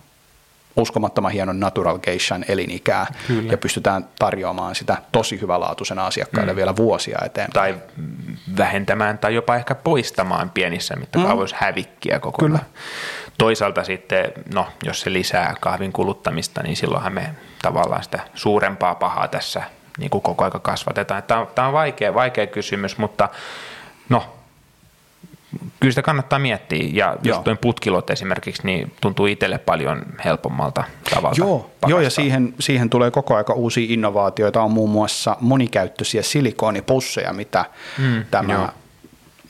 uskomattoman 0.78 1.32
hienon 1.32 1.60
natural 1.60 1.98
geishan 1.98 2.44
elinikää 2.48 3.06
Kyllä. 3.26 3.52
ja 3.52 3.58
pystytään 3.58 4.08
tarjoamaan 4.18 4.74
sitä 4.74 4.96
tosi 5.12 5.40
hyvälaatuisena 5.40 6.06
asiakkaille 6.06 6.52
mm. 6.52 6.56
vielä 6.56 6.76
vuosia 6.76 7.18
eteenpäin. 7.24 7.74
Tai 7.74 7.82
vähentämään 8.58 9.18
tai 9.18 9.34
jopa 9.34 9.56
ehkä 9.56 9.74
poistamaan 9.74 10.50
pienissä 10.50 10.96
mittakaavoissa 10.96 11.56
mm. 11.56 11.60
hävikkiä 11.60 12.18
kokonaan. 12.18 12.60
Kyllä. 12.60 12.72
Toisaalta 13.38 13.84
sitten, 13.84 14.32
no, 14.54 14.66
jos 14.84 15.00
se 15.00 15.12
lisää 15.12 15.54
kahvin 15.60 15.92
kuluttamista, 15.92 16.62
niin 16.62 16.76
silloinhan 16.76 17.12
me 17.12 17.30
tavallaan 17.62 18.02
sitä 18.02 18.20
suurempaa 18.34 18.94
pahaa 18.94 19.28
tässä 19.28 19.62
niin 19.98 20.10
kuin 20.10 20.22
koko 20.22 20.44
aika 20.44 20.58
kasvatetaan. 20.58 21.22
Tämä 21.22 21.40
on, 21.40 21.46
tämä 21.54 21.66
on 21.66 21.72
vaikea, 21.72 22.14
vaikea 22.14 22.46
kysymys, 22.46 22.98
mutta 22.98 23.28
no, 24.08 24.37
kyllä 25.80 25.92
sitä 25.92 26.02
kannattaa 26.02 26.38
miettiä. 26.38 26.88
Ja 26.92 27.16
just 27.22 27.44
tuon 27.44 27.58
putkilot 27.58 28.10
esimerkiksi 28.10 28.62
niin 28.64 28.92
tuntuu 29.00 29.26
itselle 29.26 29.58
paljon 29.58 30.02
helpommalta 30.24 30.84
tavalta. 31.14 31.40
Joo, 31.40 31.70
Joo 31.86 32.00
ja 32.00 32.10
siihen, 32.10 32.54
siihen 32.60 32.90
tulee 32.90 33.10
koko 33.10 33.36
aika 33.36 33.52
uusia 33.52 33.92
innovaatioita. 33.92 34.62
On 34.62 34.70
muun 34.70 34.90
muassa 34.90 35.36
monikäyttöisiä 35.40 36.22
silikoonipusseja, 36.22 37.32
mitä 37.32 37.64
mm, 37.98 38.24
tämä 38.30 38.52
joo 38.52 38.68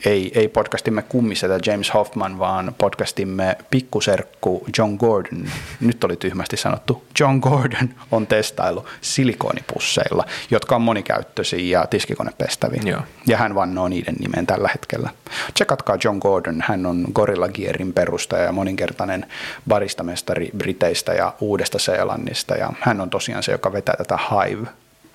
ei, 0.05 0.31
ei 0.35 0.47
podcastimme 0.47 1.01
kummisetä 1.01 1.59
James 1.65 1.93
Hoffman, 1.93 2.39
vaan 2.39 2.75
podcastimme 2.77 3.57
pikkuserkku 3.69 4.65
John 4.77 4.95
Gordon, 4.95 5.45
nyt 5.79 6.03
oli 6.03 6.15
tyhmästi 6.15 6.57
sanottu, 6.57 7.03
John 7.19 7.37
Gordon 7.37 7.89
on 8.11 8.27
testailu 8.27 8.85
silikoonipusseilla, 9.01 10.25
jotka 10.51 10.75
on 10.75 10.81
monikäyttöisiä 10.81 11.79
ja 11.79 11.87
tiskikonepestäviä. 11.87 12.81
Joo. 12.85 13.01
Ja 13.27 13.37
hän 13.37 13.55
vannoo 13.55 13.87
niiden 13.87 14.15
nimeen 14.19 14.47
tällä 14.47 14.69
hetkellä. 14.73 15.09
Tsekatkaa 15.53 15.97
John 16.03 16.17
Gordon, 16.17 16.63
hän 16.67 16.85
on 16.85 17.05
Gorilla 17.13 17.49
Gearin 17.49 17.93
perustaja 17.93 18.43
ja 18.43 18.51
moninkertainen 18.51 19.25
baristamestari 19.67 20.49
Briteistä 20.57 21.13
ja 21.13 21.33
Uudesta 21.39 21.79
Seelannista. 21.79 22.55
Ja 22.55 22.73
hän 22.79 23.01
on 23.01 23.09
tosiaan 23.09 23.43
se, 23.43 23.51
joka 23.51 23.73
vetää 23.73 23.95
tätä 23.97 24.17
Hive 24.31 24.67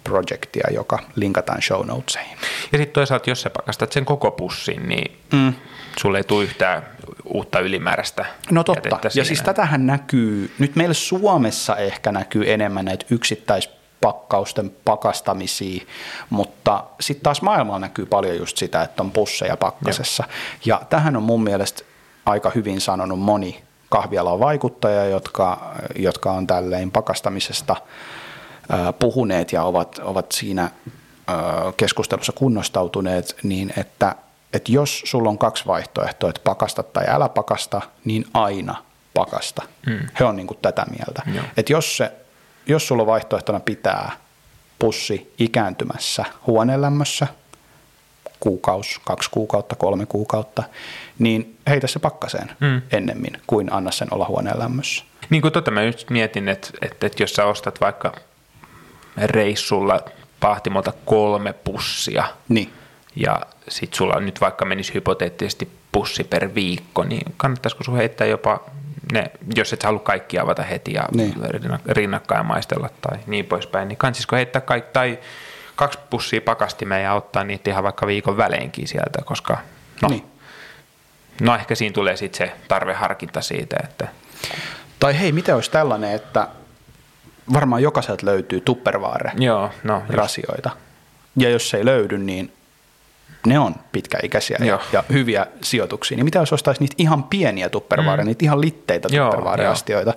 projektia, 0.04 0.68
joka 0.70 0.98
linkataan 1.14 1.62
show 1.62 1.86
notesihin. 1.86 2.38
Ja 2.72 2.78
sitten 2.78 2.92
toisaalta, 2.94 3.30
jos 3.30 3.42
sä 3.42 3.50
pakastat 3.50 3.92
sen 3.92 4.04
koko 4.04 4.30
pussin, 4.30 4.88
niin 4.88 5.16
mm. 5.32 5.54
sulle 6.00 6.18
ei 6.18 6.24
tule 6.24 6.44
yhtään 6.44 6.86
uutta 7.24 7.60
ylimääräistä 7.60 8.24
No 8.50 8.64
totta, 8.64 8.98
ja 9.04 9.10
siinä. 9.10 9.24
siis 9.24 9.42
tätähän 9.42 9.86
näkyy, 9.86 10.50
nyt 10.58 10.76
meillä 10.76 10.94
Suomessa 10.94 11.76
ehkä 11.76 12.12
näkyy 12.12 12.52
enemmän 12.52 12.84
näitä 12.84 13.06
yksittäispakkausten 13.10 14.72
pakastamisia, 14.84 15.84
mutta 16.30 16.84
sitten 17.00 17.22
taas 17.22 17.42
maailmalla 17.42 17.78
näkyy 17.78 18.06
paljon 18.06 18.36
just 18.36 18.56
sitä, 18.56 18.82
että 18.82 19.02
on 19.02 19.10
pusseja 19.10 19.56
pakkasessa. 19.56 20.24
Ja 20.64 20.82
tähän 20.90 21.16
on 21.16 21.22
mun 21.22 21.44
mielestä 21.44 21.82
aika 22.26 22.52
hyvin 22.54 22.80
sanonut 22.80 23.20
moni 23.20 23.62
kahvialan 23.88 24.40
vaikuttaja, 24.40 25.04
jotka, 25.04 25.74
jotka 25.96 26.32
on 26.32 26.46
tälleen 26.46 26.90
pakastamisesta 26.90 27.76
puhuneet 28.98 29.52
ja 29.52 29.62
ovat, 29.62 29.98
ovat 29.98 30.32
siinä 30.32 30.70
keskustelussa 31.76 32.32
kunnostautuneet, 32.32 33.36
niin 33.42 33.72
että, 33.76 34.16
että 34.52 34.72
jos 34.72 35.02
sulla 35.06 35.28
on 35.28 35.38
kaksi 35.38 35.66
vaihtoehtoa, 35.66 36.30
että 36.30 36.42
pakasta 36.44 36.82
tai 36.82 37.04
älä 37.08 37.28
pakasta, 37.28 37.80
niin 38.04 38.24
aina 38.34 38.74
pakasta. 39.14 39.62
Mm. 39.86 39.98
He 40.20 40.24
on 40.24 40.36
niin 40.36 40.46
kuin 40.46 40.58
tätä 40.62 40.86
mieltä. 40.90 41.22
Joo. 41.34 41.44
Että 41.56 41.72
jos, 41.72 41.96
se, 41.96 42.12
jos 42.66 42.88
sulla 42.88 43.02
on 43.02 43.06
vaihtoehtona 43.06 43.60
pitää 43.60 44.12
pussi 44.78 45.34
ikääntymässä 45.38 46.24
huonelämmössä, 46.46 47.26
kuukaus, 48.40 49.00
kaksi 49.04 49.30
kuukautta, 49.30 49.76
kolme 49.76 50.06
kuukautta, 50.06 50.62
niin 51.18 51.58
heitä 51.68 51.86
se 51.86 51.98
pakkaseen 51.98 52.50
mm. 52.60 52.82
ennemmin 52.92 53.40
kuin 53.46 53.72
anna 53.72 53.90
sen 53.90 54.08
olla 54.10 54.26
huoneen 54.26 54.58
lämmössä. 54.58 55.04
Niin 55.30 55.42
kuin 55.42 55.52
tota 55.52 55.70
mä 55.70 55.82
just 55.82 56.10
mietin, 56.10 56.48
että, 56.48 56.68
että, 56.82 57.06
että 57.06 57.22
jos 57.22 57.34
sä 57.34 57.44
ostat 57.44 57.80
vaikka 57.80 58.14
reissulla 59.16 60.00
pahtimolta 60.40 60.92
kolme 61.04 61.52
pussia, 61.52 62.24
Niin. 62.48 62.72
ja 63.16 63.40
sit 63.68 63.94
sulla 63.94 64.20
nyt 64.20 64.40
vaikka 64.40 64.64
menisi 64.64 64.94
hypoteettisesti 64.94 65.68
pussi 65.92 66.24
per 66.24 66.54
viikko, 66.54 67.04
niin 67.04 67.34
kannattaisiko 67.36 67.84
sun 67.84 67.96
heittää 67.96 68.26
jopa 68.26 68.60
ne, 69.12 69.30
jos 69.56 69.72
et 69.72 69.82
halua 69.82 70.00
kaikki 70.00 70.38
avata 70.38 70.62
heti 70.62 70.92
ja 70.92 71.04
Niin. 71.14 71.34
rinnakkain 71.88 72.46
maistella 72.46 72.90
tai 73.00 73.18
niin 73.26 73.44
poispäin, 73.44 73.88
niin 73.88 73.96
kannattaisiko 73.96 74.36
heittää 74.36 74.60
kaikki, 74.62 74.90
tai 74.92 75.18
kaksi 75.76 75.98
pussia 76.10 76.40
pakastimeen 76.40 77.02
ja 77.04 77.14
ottaa 77.14 77.44
niitä 77.44 77.70
ihan 77.70 77.84
vaikka 77.84 78.06
viikon 78.06 78.36
väleinkin 78.36 78.88
sieltä, 78.88 79.22
koska 79.24 79.58
no, 80.02 80.08
Niin. 80.08 80.24
no 81.40 81.54
ehkä 81.54 81.74
siinä 81.74 81.92
tulee 81.92 82.16
sitten 82.16 82.48
se 82.48 82.52
tarveharkinta 82.68 83.40
siitä, 83.42 83.76
että 83.84 84.08
Tai 85.00 85.20
hei, 85.20 85.32
miten 85.32 85.54
olisi 85.54 85.70
tällainen, 85.70 86.12
että 86.12 86.48
varmaan 87.52 87.82
jokaiselta 87.82 88.26
löytyy 88.26 88.60
tupperware 88.60 89.32
joo, 89.38 89.70
no 89.84 90.02
rasioita. 90.08 90.70
Ja 91.36 91.50
jos 91.50 91.70
se 91.70 91.76
ei 91.76 91.84
löydy, 91.84 92.18
niin 92.18 92.52
ne 93.46 93.58
on 93.58 93.74
pitkäikäisiä 93.92 94.56
ja, 94.60 94.66
Joo. 94.66 94.80
ja 94.92 95.04
hyviä 95.12 95.46
sijoituksia. 95.62 96.16
Niin 96.16 96.24
mitä 96.24 96.38
jos 96.38 96.52
ostaisi 96.52 96.80
niitä 96.80 96.94
ihan 96.98 97.24
pieniä 97.24 97.68
tupperware, 97.68 98.22
mm. 98.22 98.26
niitä 98.26 98.44
ihan 98.44 98.60
litteitä 98.60 99.08
Joo, 99.12 99.30
tupperware-astioita 99.30 100.14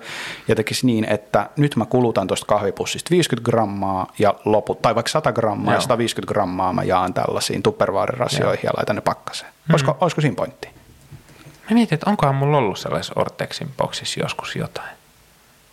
ja 0.48 0.54
tekisi 0.54 0.86
niin, 0.86 1.04
että 1.04 1.50
nyt 1.56 1.76
mä 1.76 1.84
kulutan 1.84 2.26
tuosta 2.26 2.46
kahvipussista 2.46 3.10
50 3.10 3.50
grammaa 3.50 4.12
ja 4.18 4.34
loput, 4.44 4.82
tai 4.82 4.94
vaikka 4.94 5.10
100 5.10 5.32
grammaa 5.32 5.72
ja 5.72 5.76
Joo. 5.76 5.80
150 5.80 6.34
grammaa 6.34 6.72
mä 6.72 6.82
jaan 6.82 7.14
tällaisiin 7.14 7.62
tupperware-rasioihin 7.62 8.64
ja 8.64 8.70
laitan 8.76 8.96
ne 8.96 9.02
pakkaseen. 9.02 9.52
Mm. 9.68 9.72
Olisiko, 9.72 9.96
olisiko 10.00 10.20
siinä 10.20 10.36
pointti? 10.36 10.68
Mä 11.70 11.74
mietin, 11.74 11.94
että 11.94 12.10
onkohan 12.10 12.34
mulla 12.34 12.58
ollut 12.58 12.78
sellaisessa 12.78 13.20
Ortexin 13.20 13.70
boksissa 13.76 14.20
joskus 14.20 14.56
jotain. 14.56 14.90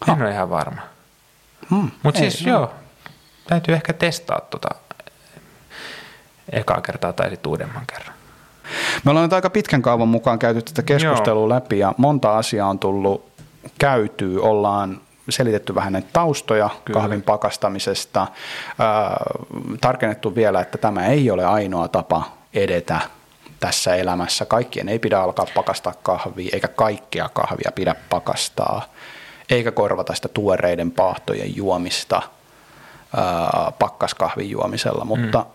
En 0.08 0.22
ole 0.22 0.32
ihan 0.32 0.50
varma. 0.50 0.82
Hmm, 1.72 1.92
Mutta 2.04 2.20
siis 2.20 2.42
joo, 2.42 2.74
täytyy 3.48 3.76
ehkä 3.76 3.94
testaa 3.94 4.42
tota 4.42 4.70
ekaa 6.52 6.82
kertaa 6.82 7.14
tai 7.14 7.30
sitten 7.30 7.50
uudemman 7.50 7.84
kerran. 7.88 8.16
Me 9.04 9.12
ollaan 9.12 9.24
nyt 9.24 9.34
aika 9.34 9.50
pitkän 9.50 9.82
kaavan 9.82 10.08
mukaan 10.08 10.40
käyty 10.40 10.62
tätä 10.62 10.82
keskustelua 10.82 11.50
läpi 11.50 11.80
ja 11.80 11.94
monta 11.98 12.38
asiaa 12.38 12.70
on 12.70 12.80
tullut 12.80 13.26
käytyä. 13.78 14.42
Ollaan 14.42 15.02
selitetty 15.30 15.76
vähän 15.76 15.94
näitä 15.94 16.08
taustoja 16.14 16.70
Kyllä. 16.86 17.00
kahvin 17.00 17.22
pakastamisesta. 17.22 18.28
Ää, 18.80 19.18
tarkennettu 19.82 20.36
vielä, 20.36 20.62
että 20.62 20.78
tämä 20.78 21.06
ei 21.06 21.32
ole 21.32 21.46
ainoa 21.46 21.88
tapa 21.88 22.24
edetä 22.54 23.00
tässä 23.60 23.96
elämässä. 23.96 24.46
Kaikkien 24.46 24.90
ei 24.90 25.00
pidä 25.00 25.20
alkaa 25.20 25.46
pakastaa 25.56 25.94
kahvia, 26.04 26.50
eikä 26.54 26.68
kaikkea 26.68 27.30
kahvia 27.34 27.72
pidä 27.76 27.96
pakastaa, 28.10 28.86
eikä 29.50 29.72
korvata 29.72 30.16
sitä 30.16 30.28
tuoreiden 30.28 30.92
paahtojen 30.92 31.56
juomista 31.56 32.22
ää, 33.18 33.72
pakkaskahvin 33.80 34.50
juomisella, 34.50 35.06
mutta 35.06 35.40
mm 35.40 35.46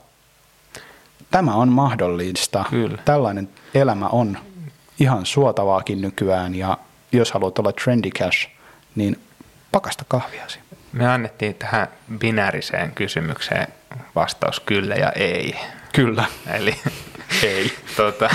tämä 1.30 1.55
on 1.55 1.68
mahdollista. 1.68 2.64
Kyllä. 2.70 2.99
Tällainen 3.05 3.49
elämä 3.74 4.07
on 4.09 4.38
ihan 5.01 5.26
suotavaakin 5.26 6.01
nykyään 6.01 6.55
ja 6.55 6.78
jos 7.12 7.32
haluat 7.32 7.59
olla 7.59 7.72
trendy 7.72 8.11
cash, 8.11 8.49
niin 8.95 9.20
pakasta 9.72 10.05
kahviasi. 10.09 10.59
Me 10.93 11.07
annettiin 11.07 11.55
tähän 11.55 11.88
binääriseen 12.18 12.93
kysymykseen 12.93 13.66
vastaus 14.14 14.61
kyllä 14.61 14.95
ja 14.95 15.12
ei. 15.12 15.55
Kyllä. 15.95 16.24
Eli 16.55 16.74
ei. 17.43 17.72
tota. 17.97 18.30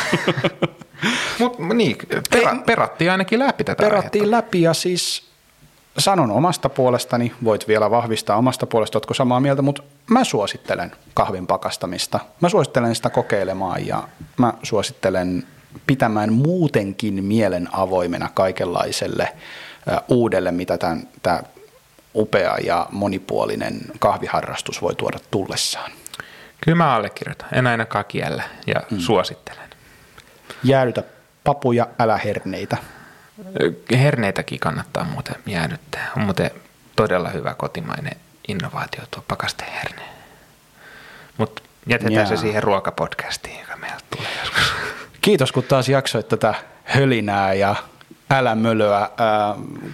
Mut 1.40 1.60
niin, 1.60 1.98
pera, 2.30 2.56
perattiin 2.66 3.12
ainakin 3.12 3.40
läpi 3.40 3.64
tätä 3.64 3.84
Perattiin 3.84 4.22
aihetta. 4.24 4.38
läpi 4.38 4.62
ja 4.62 4.74
siis 4.74 5.30
sanon 5.98 6.32
omasta 6.32 6.70
puolestani, 6.70 7.32
voit 7.44 7.68
vielä 7.68 7.92
vahvistaa 7.92 8.38
omasta 8.38 8.66
puolesta, 8.66 8.98
oletko 8.98 9.14
samaa 9.14 9.40
mieltä, 9.40 9.62
mutta 9.62 9.84
mä 10.10 10.24
suosittelen 10.24 10.92
kahvin 11.14 11.48
pakastamista. 11.48 12.20
Mä 12.42 12.50
suosittelen 12.50 12.96
sitä 12.96 13.10
kokeilemaan 13.10 13.88
ja 13.88 14.08
mä 14.38 14.54
suosittelen 14.64 15.44
pitämään 15.88 16.34
muutenkin 16.34 17.24
mielen 17.24 17.70
avoimena 17.72 18.30
kaikenlaiselle 18.34 19.34
uudelle, 20.08 20.52
mitä 20.52 20.78
tämä 21.22 21.44
upea 22.16 22.58
ja 22.58 22.88
monipuolinen 22.92 23.82
kahviharrastus 24.00 24.82
voi 24.82 24.96
tuoda 24.96 25.20
tullessaan. 25.32 25.92
Kyllä 26.62 26.76
mä 26.76 26.96
allekirjoitan. 26.96 27.48
En 27.52 27.68
ainakaan 27.68 28.06
kiellä 28.08 28.44
ja 28.68 28.82
mm. 28.92 29.00
suosittelen. 29.00 29.70
Jäädytä 30.64 31.04
papuja, 31.44 31.88
älä 32.00 32.18
herneitä. 32.18 32.78
Herneitäkin 33.92 34.60
kannattaa 34.60 35.04
muuten 35.04 35.36
jäädyttää. 35.46 36.12
On 36.18 36.24
muuten 36.24 36.52
todella 36.96 37.30
hyvä 37.30 37.54
kotimainen 37.54 38.18
innovaatio 38.48 39.04
tuo 39.12 39.24
pakasteherne. 39.28 40.02
Mutta 41.38 41.62
jätetään 41.88 42.14
Jaa. 42.14 42.26
se 42.26 42.38
siihen 42.38 42.64
ruokapodcastiin, 42.64 43.60
joka 43.60 43.78
meiltä 43.78 44.04
tulee 44.16 44.32
joskus. 44.40 44.74
Kiitos, 45.22 45.52
kun 45.52 45.64
taas 45.64 45.90
jaksoit 45.90 46.28
tätä 46.28 46.54
hölinää 46.84 47.54
ja 47.54 47.76
älämölöä. 48.32 48.98
Ää, 48.98 49.10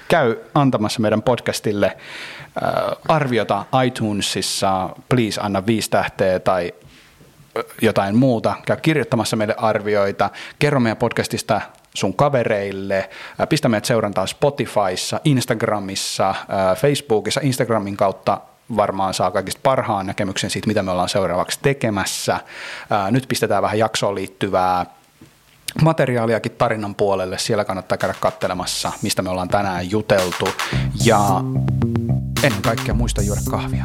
käy 0.07 0.35
antamassa 0.55 0.99
meidän 0.99 1.21
podcastille 1.21 1.97
ää, 2.61 2.95
arviota 3.07 3.65
iTunesissa. 3.85 4.89
Please 5.09 5.41
anna 5.41 5.65
viisi 5.65 5.89
tähteä 5.89 6.39
tai 6.39 6.73
ö, 7.57 7.63
jotain 7.81 8.15
muuta. 8.15 8.55
Käy 8.65 8.77
kirjoittamassa 8.81 9.35
meille 9.35 9.55
arvioita. 9.57 10.29
Kerro 10.59 10.79
meidän 10.79 10.97
podcastista 10.97 11.61
sun 11.95 12.13
kavereille. 12.13 13.09
Pistä 13.49 13.69
meidät 13.69 13.85
seurantaan 13.85 14.27
Spotifyssa, 14.27 15.19
Instagramissa, 15.23 16.35
Facebookissa. 16.77 17.41
Instagramin 17.43 17.97
kautta 17.97 18.41
varmaan 18.75 19.13
saa 19.13 19.31
kaikista 19.31 19.59
parhaan 19.63 20.05
näkemyksen 20.05 20.49
siitä, 20.49 20.67
mitä 20.67 20.83
me 20.83 20.91
ollaan 20.91 21.09
seuraavaksi 21.09 21.59
tekemässä. 21.61 22.39
Nyt 23.11 23.25
pistetään 23.27 23.63
vähän 23.63 23.79
jaksoon 23.79 24.15
liittyvää 24.15 24.85
materiaaliakin 25.83 26.51
tarinan 26.51 26.95
puolelle. 26.95 27.37
Siellä 27.37 27.65
kannattaa 27.65 27.97
käydä 27.97 28.15
katselemassa, 28.19 28.91
mistä 29.01 29.21
me 29.21 29.29
ollaan 29.29 29.49
tänään 29.49 29.91
juteltu. 29.91 30.49
Ja 31.05 31.19
ennen 32.43 32.61
kaikkea 32.61 32.93
muista 32.93 33.21
juoda 33.21 33.41
kahvia. 33.51 33.83